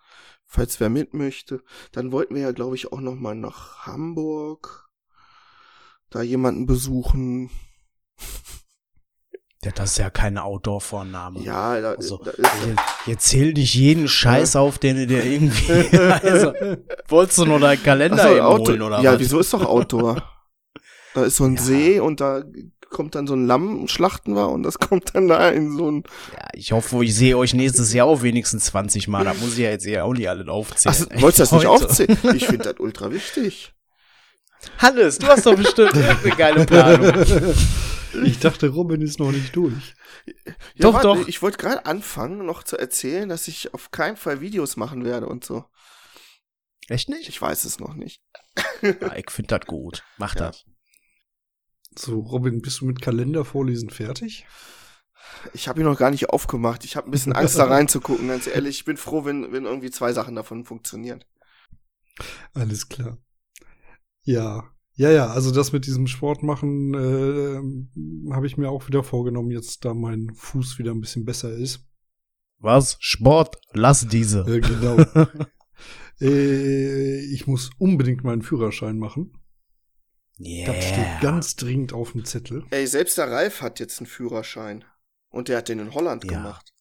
falls 0.56 0.80
wer 0.80 0.88
mit 0.88 1.12
möchte. 1.14 1.62
Dann 1.92 2.12
wollten 2.12 2.34
wir 2.34 2.42
ja, 2.42 2.52
glaube 2.52 2.76
ich, 2.76 2.90
auch 2.90 3.00
noch 3.00 3.14
mal 3.14 3.34
nach 3.34 3.86
Hamburg, 3.86 4.88
da 6.10 6.22
jemanden 6.22 6.66
besuchen. 6.66 7.50
Ja, 9.64 9.72
das 9.72 9.92
ist 9.92 9.98
ja 9.98 10.10
kein 10.10 10.38
Outdoor-Vorname. 10.38 11.40
Ja, 11.40 11.80
da, 11.80 11.94
Also, 11.94 12.18
da 12.18 12.30
ist, 12.30 12.46
Jetzt, 12.66 12.80
jetzt 13.06 13.26
zähl 13.26 13.52
dich 13.52 13.74
jeden 13.74 14.06
Scheiß 14.06 14.54
auf, 14.54 14.78
den 14.78 14.94
du 14.96 15.06
dir 15.08 15.24
irgendwie. 15.24 15.98
Also, 15.98 16.52
wolltest 17.08 17.38
du 17.38 17.46
nur 17.46 17.58
deinen 17.58 17.82
Kalender 17.82 18.22
so, 18.22 18.40
Auto, 18.42 18.68
holen, 18.68 18.82
oder 18.82 19.00
ja, 19.00 19.14
was? 19.14 19.18
wieso 19.18 19.40
ist 19.40 19.52
doch 19.52 19.64
Outdoor? 19.64 20.22
da 21.14 21.24
ist 21.24 21.34
so 21.36 21.44
ein 21.44 21.56
Ja. 21.56 21.62
See 21.62 21.98
und 21.98 22.20
da 22.20 22.44
kommt 22.96 23.14
dann 23.14 23.26
so 23.26 23.34
ein 23.34 23.46
Lamm, 23.46 23.86
schlachten 23.88 24.34
wir 24.34 24.48
und 24.48 24.62
das 24.62 24.78
kommt 24.80 25.14
dann 25.14 25.28
da 25.28 25.50
in 25.50 25.76
so 25.76 25.90
ein. 25.90 26.04
Ja, 26.32 26.48
ich 26.54 26.72
hoffe, 26.72 27.04
ich 27.04 27.14
sehe 27.14 27.36
euch 27.36 27.52
nächstes 27.52 27.92
Jahr 27.92 28.06
auch 28.06 28.22
wenigstens 28.22 28.64
20 28.66 29.06
Mal. 29.08 29.24
Da 29.24 29.34
muss 29.34 29.52
ich 29.52 29.58
ja 29.58 29.70
jetzt 29.70 29.84
eher 29.86 30.06
auch 30.06 30.14
nicht 30.14 30.28
alle 30.28 30.50
aufzählen. 30.50 31.06
Ach, 31.14 31.20
wolltest 31.22 31.38
du 31.38 31.42
das 31.42 31.52
nicht 31.52 31.66
aufzählen? 31.84 32.18
Ich 32.34 32.46
finde 32.46 32.64
das 32.72 32.80
ultra 32.80 33.10
wichtig. 33.12 33.72
Hannes, 34.78 35.18
du 35.18 35.26
hast 35.26 35.44
doch 35.44 35.54
bestimmt 35.54 35.94
eine 35.94 36.36
geile 36.36 36.64
Planung. 36.64 37.24
Ich 38.24 38.38
dachte, 38.38 38.68
Robin 38.70 39.02
ist 39.02 39.18
noch 39.18 39.30
nicht 39.30 39.54
durch. 39.54 39.94
Ja, 40.26 40.52
Doch, 40.78 40.94
warte, 40.94 41.06
doch. 41.08 41.28
Ich 41.28 41.42
wollte 41.42 41.58
gerade 41.58 41.84
anfangen, 41.86 42.46
noch 42.46 42.62
zu 42.62 42.78
erzählen, 42.78 43.28
dass 43.28 43.46
ich 43.46 43.74
auf 43.74 43.90
keinen 43.90 44.16
Fall 44.16 44.40
Videos 44.40 44.76
machen 44.76 45.04
werde 45.04 45.26
und 45.26 45.44
so. 45.44 45.64
Echt 46.88 47.08
nicht? 47.10 47.28
Ich 47.28 47.40
weiß 47.40 47.64
es 47.64 47.78
noch 47.78 47.94
nicht. 47.94 48.22
Ja, 48.80 49.14
ich 49.16 49.30
finde 49.30 49.58
das 49.58 49.66
gut. 49.66 50.02
Mach 50.18 50.34
Ja. 50.34 50.46
das. 50.46 50.64
So, 51.98 52.20
Robin, 52.20 52.60
bist 52.60 52.80
du 52.80 52.86
mit 52.86 53.00
Kalender 53.00 53.44
vorlesen 53.44 53.90
fertig? 53.90 54.46
Ich 55.54 55.68
habe 55.68 55.80
ihn 55.80 55.86
noch 55.86 55.98
gar 55.98 56.10
nicht 56.10 56.30
aufgemacht. 56.30 56.84
Ich 56.84 56.96
habe 56.96 57.08
ein 57.08 57.10
bisschen 57.10 57.32
Angst, 57.32 57.58
da 57.58 57.64
reinzugucken, 57.68 58.28
ganz 58.28 58.46
ehrlich. 58.46 58.78
Ich 58.78 58.84
bin 58.84 58.96
froh, 58.96 59.24
wenn, 59.24 59.52
wenn 59.52 59.64
irgendwie 59.64 59.90
zwei 59.90 60.12
Sachen 60.12 60.34
davon 60.34 60.64
funktionieren. 60.64 61.24
Alles 62.54 62.88
klar. 62.88 63.18
Ja, 64.22 64.64
ja, 64.98 65.10
ja, 65.10 65.26
also 65.26 65.50
das 65.50 65.72
mit 65.72 65.86
diesem 65.86 66.06
Sport 66.06 66.42
machen 66.42 66.94
äh, 66.94 68.32
habe 68.32 68.46
ich 68.46 68.56
mir 68.56 68.70
auch 68.70 68.88
wieder 68.88 69.02
vorgenommen, 69.02 69.50
jetzt 69.50 69.84
da 69.84 69.92
mein 69.92 70.32
Fuß 70.34 70.78
wieder 70.78 70.92
ein 70.92 71.02
bisschen 71.02 71.26
besser 71.26 71.52
ist. 71.52 71.86
Was? 72.58 72.96
Sport? 73.00 73.58
Lass 73.72 74.08
diese. 74.08 74.40
Äh, 74.40 74.60
genau. 74.60 74.96
äh, 76.20 77.20
ich 77.26 77.46
muss 77.46 77.70
unbedingt 77.78 78.24
meinen 78.24 78.40
Führerschein 78.40 78.98
machen. 78.98 79.32
Yeah. 80.38 80.72
Das 80.72 80.84
steht 80.84 81.20
ganz 81.22 81.56
dringend 81.56 81.92
auf 81.92 82.12
dem 82.12 82.24
Zettel. 82.24 82.64
Ey, 82.70 82.86
selbst 82.86 83.16
der 83.18 83.30
Ralf 83.30 83.62
hat 83.62 83.80
jetzt 83.80 83.98
einen 84.00 84.06
Führerschein. 84.06 84.84
Und 85.30 85.48
der 85.48 85.58
hat 85.58 85.68
den 85.68 85.78
in 85.80 85.94
Holland 85.94 86.24
Ja. 86.24 86.30
gemacht. 86.30 86.72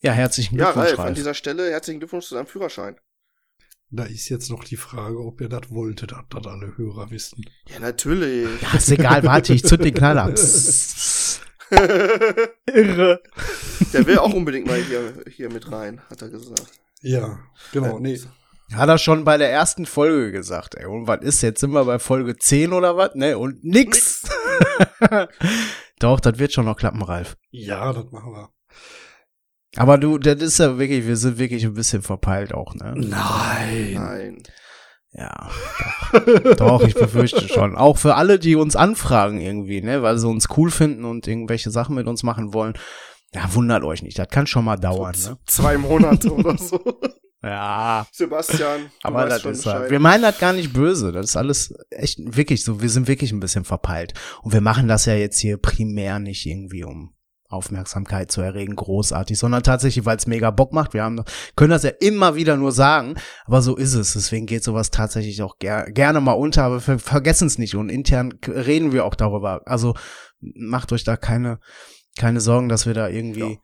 Ja, 0.00 0.12
herzlichen 0.12 0.56
Ja, 0.56 0.66
Glückwunsch, 0.66 0.88
Ralf, 0.90 0.98
an 0.98 1.04
Ralf. 1.06 1.16
dieser 1.16 1.34
Stelle 1.34 1.70
herzlichen 1.70 1.98
Glückwunsch 2.00 2.26
zu 2.26 2.34
deinem 2.34 2.46
Führerschein. 2.46 2.96
Da 3.90 4.04
ist 4.04 4.28
jetzt 4.28 4.50
noch 4.50 4.64
die 4.64 4.76
Frage, 4.76 5.18
ob 5.20 5.40
ihr 5.40 5.48
das 5.48 5.70
wollte, 5.70 6.06
dass 6.06 6.24
das 6.28 6.46
alle 6.46 6.76
Hörer 6.76 7.10
wissen. 7.10 7.44
Ja, 7.68 7.78
natürlich. 7.78 8.48
Ja, 8.60 8.74
ist 8.76 8.90
egal, 8.90 9.22
warte, 9.22 9.54
ich 9.54 9.62
zünd 9.64 9.84
den 9.84 9.94
Knaller. 9.94 10.28
Irre. 12.66 13.22
Der 13.92 14.06
will 14.06 14.18
auch 14.18 14.32
unbedingt 14.32 14.66
mal 14.66 14.80
hier, 14.82 15.22
hier 15.28 15.50
mit 15.50 15.70
rein, 15.70 16.00
hat 16.10 16.22
er 16.22 16.28
gesagt. 16.30 16.80
Ja, 17.00 17.38
genau. 17.72 17.98
Nee, 17.98 18.20
Hat 18.72 18.88
er 18.88 18.98
schon 18.98 19.24
bei 19.24 19.36
der 19.36 19.50
ersten 19.52 19.84
Folge 19.86 20.32
gesagt, 20.32 20.74
ey. 20.74 20.86
Und 20.86 21.06
was 21.06 21.20
ist 21.22 21.42
jetzt? 21.42 21.60
Sind 21.60 21.72
wir 21.72 21.84
bei 21.84 21.98
Folge 21.98 22.36
10 22.36 22.72
oder 22.72 22.96
was? 22.96 23.14
Ne, 23.14 23.36
und 23.36 23.62
nix. 23.62 24.22
Doch, 25.98 26.20
das 26.20 26.38
wird 26.38 26.52
schon 26.52 26.64
noch 26.64 26.76
klappen, 26.76 27.02
Ralf. 27.02 27.36
ja, 27.50 27.92
das 27.92 28.04
machen 28.10 28.32
wir. 28.32 28.48
Aber 29.76 29.98
du, 29.98 30.18
das 30.18 30.40
ist 30.40 30.58
ja 30.58 30.78
wirklich, 30.78 31.06
wir 31.06 31.16
sind 31.16 31.38
wirklich 31.38 31.64
ein 31.64 31.74
bisschen 31.74 32.02
verpeilt 32.02 32.54
auch, 32.54 32.74
ne? 32.74 32.94
Nein. 32.96 33.92
Nein. 33.94 34.42
Ja, 35.12 35.50
doch. 36.12 36.56
doch, 36.56 36.82
ich 36.82 36.94
befürchte 36.94 37.46
schon. 37.48 37.76
Auch 37.76 37.98
für 37.98 38.14
alle, 38.16 38.38
die 38.40 38.56
uns 38.56 38.74
anfragen 38.76 39.40
irgendwie, 39.40 39.80
ne, 39.80 40.02
weil 40.02 40.18
sie 40.18 40.28
uns 40.28 40.48
cool 40.56 40.70
finden 40.70 41.04
und 41.04 41.26
irgendwelche 41.28 41.70
Sachen 41.70 41.94
mit 41.94 42.06
uns 42.08 42.22
machen 42.24 42.52
wollen. 42.52 42.74
Ja, 43.32 43.52
wundert 43.54 43.84
euch 43.84 44.02
nicht, 44.02 44.18
das 44.18 44.28
kann 44.28 44.46
schon 44.48 44.64
mal 44.64 44.76
dauern, 44.76 45.14
So 45.14 45.30
ne? 45.30 45.38
Zwei 45.46 45.76
Monate 45.78 46.30
oder 46.34 46.56
so. 46.58 46.80
Ja, 47.44 48.06
Sebastian, 48.10 48.90
aber 49.02 49.26
das 49.26 49.44
ist 49.44 49.66
halt. 49.66 49.90
Wir 49.90 50.00
meinen 50.00 50.22
das 50.22 50.38
gar 50.38 50.54
nicht 50.54 50.72
böse. 50.72 51.12
Das 51.12 51.26
ist 51.26 51.36
alles 51.36 51.74
echt 51.90 52.18
wirklich 52.18 52.64
so. 52.64 52.80
Wir 52.80 52.88
sind 52.88 53.06
wirklich 53.06 53.32
ein 53.32 53.40
bisschen 53.40 53.64
verpeilt. 53.64 54.14
Und 54.42 54.52
wir 54.52 54.62
machen 54.62 54.88
das 54.88 55.04
ja 55.04 55.14
jetzt 55.14 55.38
hier 55.38 55.58
primär 55.58 56.18
nicht 56.18 56.46
irgendwie 56.46 56.84
um 56.84 57.14
Aufmerksamkeit 57.48 58.32
zu 58.32 58.40
erregen, 58.40 58.74
großartig, 58.74 59.38
sondern 59.38 59.62
tatsächlich, 59.62 60.04
weil 60.06 60.16
es 60.16 60.26
mega 60.26 60.50
Bock 60.50 60.72
macht. 60.72 60.94
Wir 60.94 61.04
haben, 61.04 61.22
können 61.54 61.70
das 61.70 61.82
ja 61.82 61.90
immer 62.00 62.34
wieder 62.34 62.56
nur 62.56 62.72
sagen, 62.72 63.14
aber 63.44 63.62
so 63.62 63.76
ist 63.76 63.94
es. 63.94 64.14
Deswegen 64.14 64.46
geht 64.46 64.64
sowas 64.64 64.90
tatsächlich 64.90 65.42
auch 65.42 65.58
ger 65.58 65.90
gerne 65.90 66.20
mal 66.20 66.32
unter, 66.32 66.64
aber 66.64 66.84
wir 66.86 66.98
vergessen 66.98 67.46
es 67.46 67.58
nicht 67.58 67.76
und 67.76 67.90
intern 67.90 68.38
reden 68.46 68.92
wir 68.92 69.04
auch 69.04 69.14
darüber. 69.14 69.62
Also 69.66 69.94
macht 70.40 70.92
euch 70.92 71.04
da 71.04 71.16
keine, 71.16 71.60
keine 72.18 72.40
Sorgen, 72.40 72.68
dass 72.68 72.86
wir 72.86 72.94
da 72.94 73.08
irgendwie 73.08 73.40
Ja. 73.40 73.56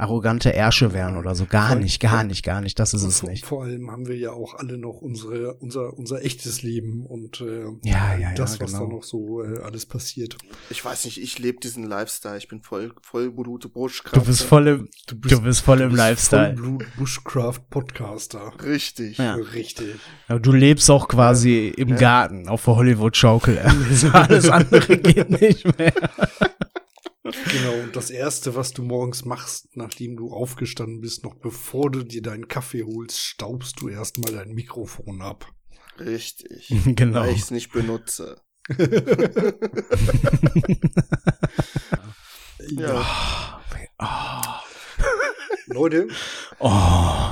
Arrogante 0.00 0.52
Ärsche 0.54 0.92
wären 0.92 1.16
oder 1.16 1.34
so. 1.34 1.44
Gar 1.46 1.70
Voll. 1.72 1.80
nicht, 1.80 2.00
gar 2.00 2.24
nicht, 2.24 2.42
gar 2.44 2.60
nicht. 2.60 2.78
Das 2.78 2.94
ist 2.94 3.02
es 3.04 3.20
vor, 3.20 3.28
nicht. 3.30 3.44
vor 3.46 3.64
allem 3.64 3.90
haben 3.90 4.06
wir 4.08 4.16
ja 4.16 4.32
auch 4.32 4.54
alle 4.54 4.78
noch 4.78 5.00
unsere, 5.00 5.54
unser, 5.54 5.96
unser 5.96 6.24
echtes 6.24 6.62
Leben 6.62 7.06
und 7.06 7.40
äh, 7.40 7.64
Ja, 7.82 8.14
ja, 8.14 8.18
ja, 8.18 8.34
das, 8.34 8.60
was 8.60 8.72
genau. 8.72 8.86
da 8.86 8.92
noch 8.94 9.02
so 9.04 9.42
äh, 9.42 9.60
alles 9.60 9.86
passiert. 9.86 10.36
Ich 10.70 10.84
weiß 10.84 11.04
nicht, 11.04 11.20
ich 11.22 11.38
lebe 11.38 11.60
diesen 11.60 11.84
Lifestyle. 11.84 12.38
Ich 12.38 12.48
bin 12.48 12.62
voll, 12.62 12.92
voll 13.02 13.30
Blute 13.30 13.68
Buschkraft. 13.68 14.16
Du 14.16 14.24
bist 14.24 14.42
voll 14.42 14.66
im, 14.68 14.88
Du 15.06 15.14
du 15.16 15.40
bist 15.42 15.60
voll 15.60 15.80
im 15.80 15.94
Lifestyle. 15.94 16.56
Vollblut 16.56 16.86
Bushcraft 16.96 17.60
Podcaster. 17.70 18.52
Richtig. 18.64 19.18
Ja. 19.18 19.34
Richtig. 19.34 19.96
Ja, 20.28 20.38
Du 20.38 20.52
lebst 20.52 20.90
auch 20.90 21.08
quasi 21.08 21.68
im 21.76 21.90
Ja. 21.90 21.96
Garten 21.96 22.48
auf 22.48 22.64
der 22.64 22.76
Hollywood-Schaukel. 22.76 23.58
Alles 24.12 24.48
andere 24.48 24.96
geht 24.98 25.30
nicht 25.40 25.78
mehr. 25.78 25.92
Genau, 27.22 27.74
und 27.82 27.96
das 27.96 28.08
Erste, 28.10 28.54
was 28.54 28.72
du 28.72 28.82
morgens 28.82 29.24
machst, 29.26 29.76
nachdem 29.76 30.16
du 30.16 30.32
aufgestanden 30.32 31.00
bist, 31.02 31.22
noch 31.22 31.34
bevor 31.34 31.90
du 31.90 32.02
dir 32.02 32.22
deinen 32.22 32.48
Kaffee 32.48 32.82
holst, 32.82 33.20
staubst 33.20 33.80
du 33.80 33.88
erstmal 33.88 34.32
dein 34.32 34.52
Mikrofon 34.54 35.20
ab. 35.20 35.46
Richtig. 35.98 36.72
Genau. 36.96 37.20
Weil 37.20 37.34
ich 37.34 37.42
es 37.42 37.50
nicht 37.50 37.72
benutze. 37.72 38.40
Ja. 42.68 43.60
Oh. 43.98 44.60
Leute, 45.66 46.08
Oh. 46.58 47.30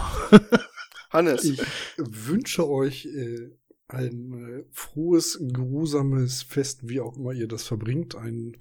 Hannes, 1.11 1.45
ich 1.45 1.61
wünsche 1.97 2.69
euch 2.69 3.07
äh, 3.07 3.51
ein 3.89 4.33
äh, 4.33 4.65
frohes, 4.71 5.39
geruhsames 5.41 6.43
Fest, 6.43 6.89
wie 6.89 7.01
auch 7.01 7.17
immer 7.17 7.33
ihr 7.33 7.49
das 7.49 7.65
verbringt. 7.65 8.15
Einen 8.15 8.59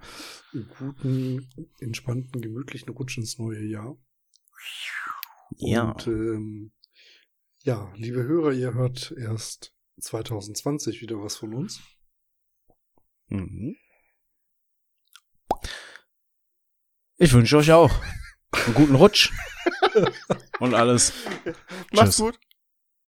guten, 0.80 1.50
entspannten, 1.80 2.42
gemütlichen 2.42 2.90
Rutsch 2.90 3.18
ins 3.18 3.38
neue 3.38 3.64
Jahr. 3.64 3.98
Ja. 5.58 5.92
Und 5.92 6.08
ähm, 6.08 6.72
ja, 7.64 7.92
liebe 7.96 8.24
Hörer, 8.24 8.54
ihr 8.54 8.74
hört 8.74 9.14
erst 9.18 9.76
2020 10.00 11.02
wieder 11.02 11.22
was 11.22 11.36
von 11.36 11.54
uns. 11.54 11.82
Mhm. 13.28 13.76
Ich 17.18 17.34
wünsche 17.34 17.58
euch 17.58 17.72
auch 17.72 17.92
einen 18.52 18.74
guten 18.76 18.96
Rutsch 18.96 19.32
und 20.60 20.74
alles. 20.74 21.12
mach's 21.92 22.18
Tschüss. 22.18 22.18
gut. 22.18 22.40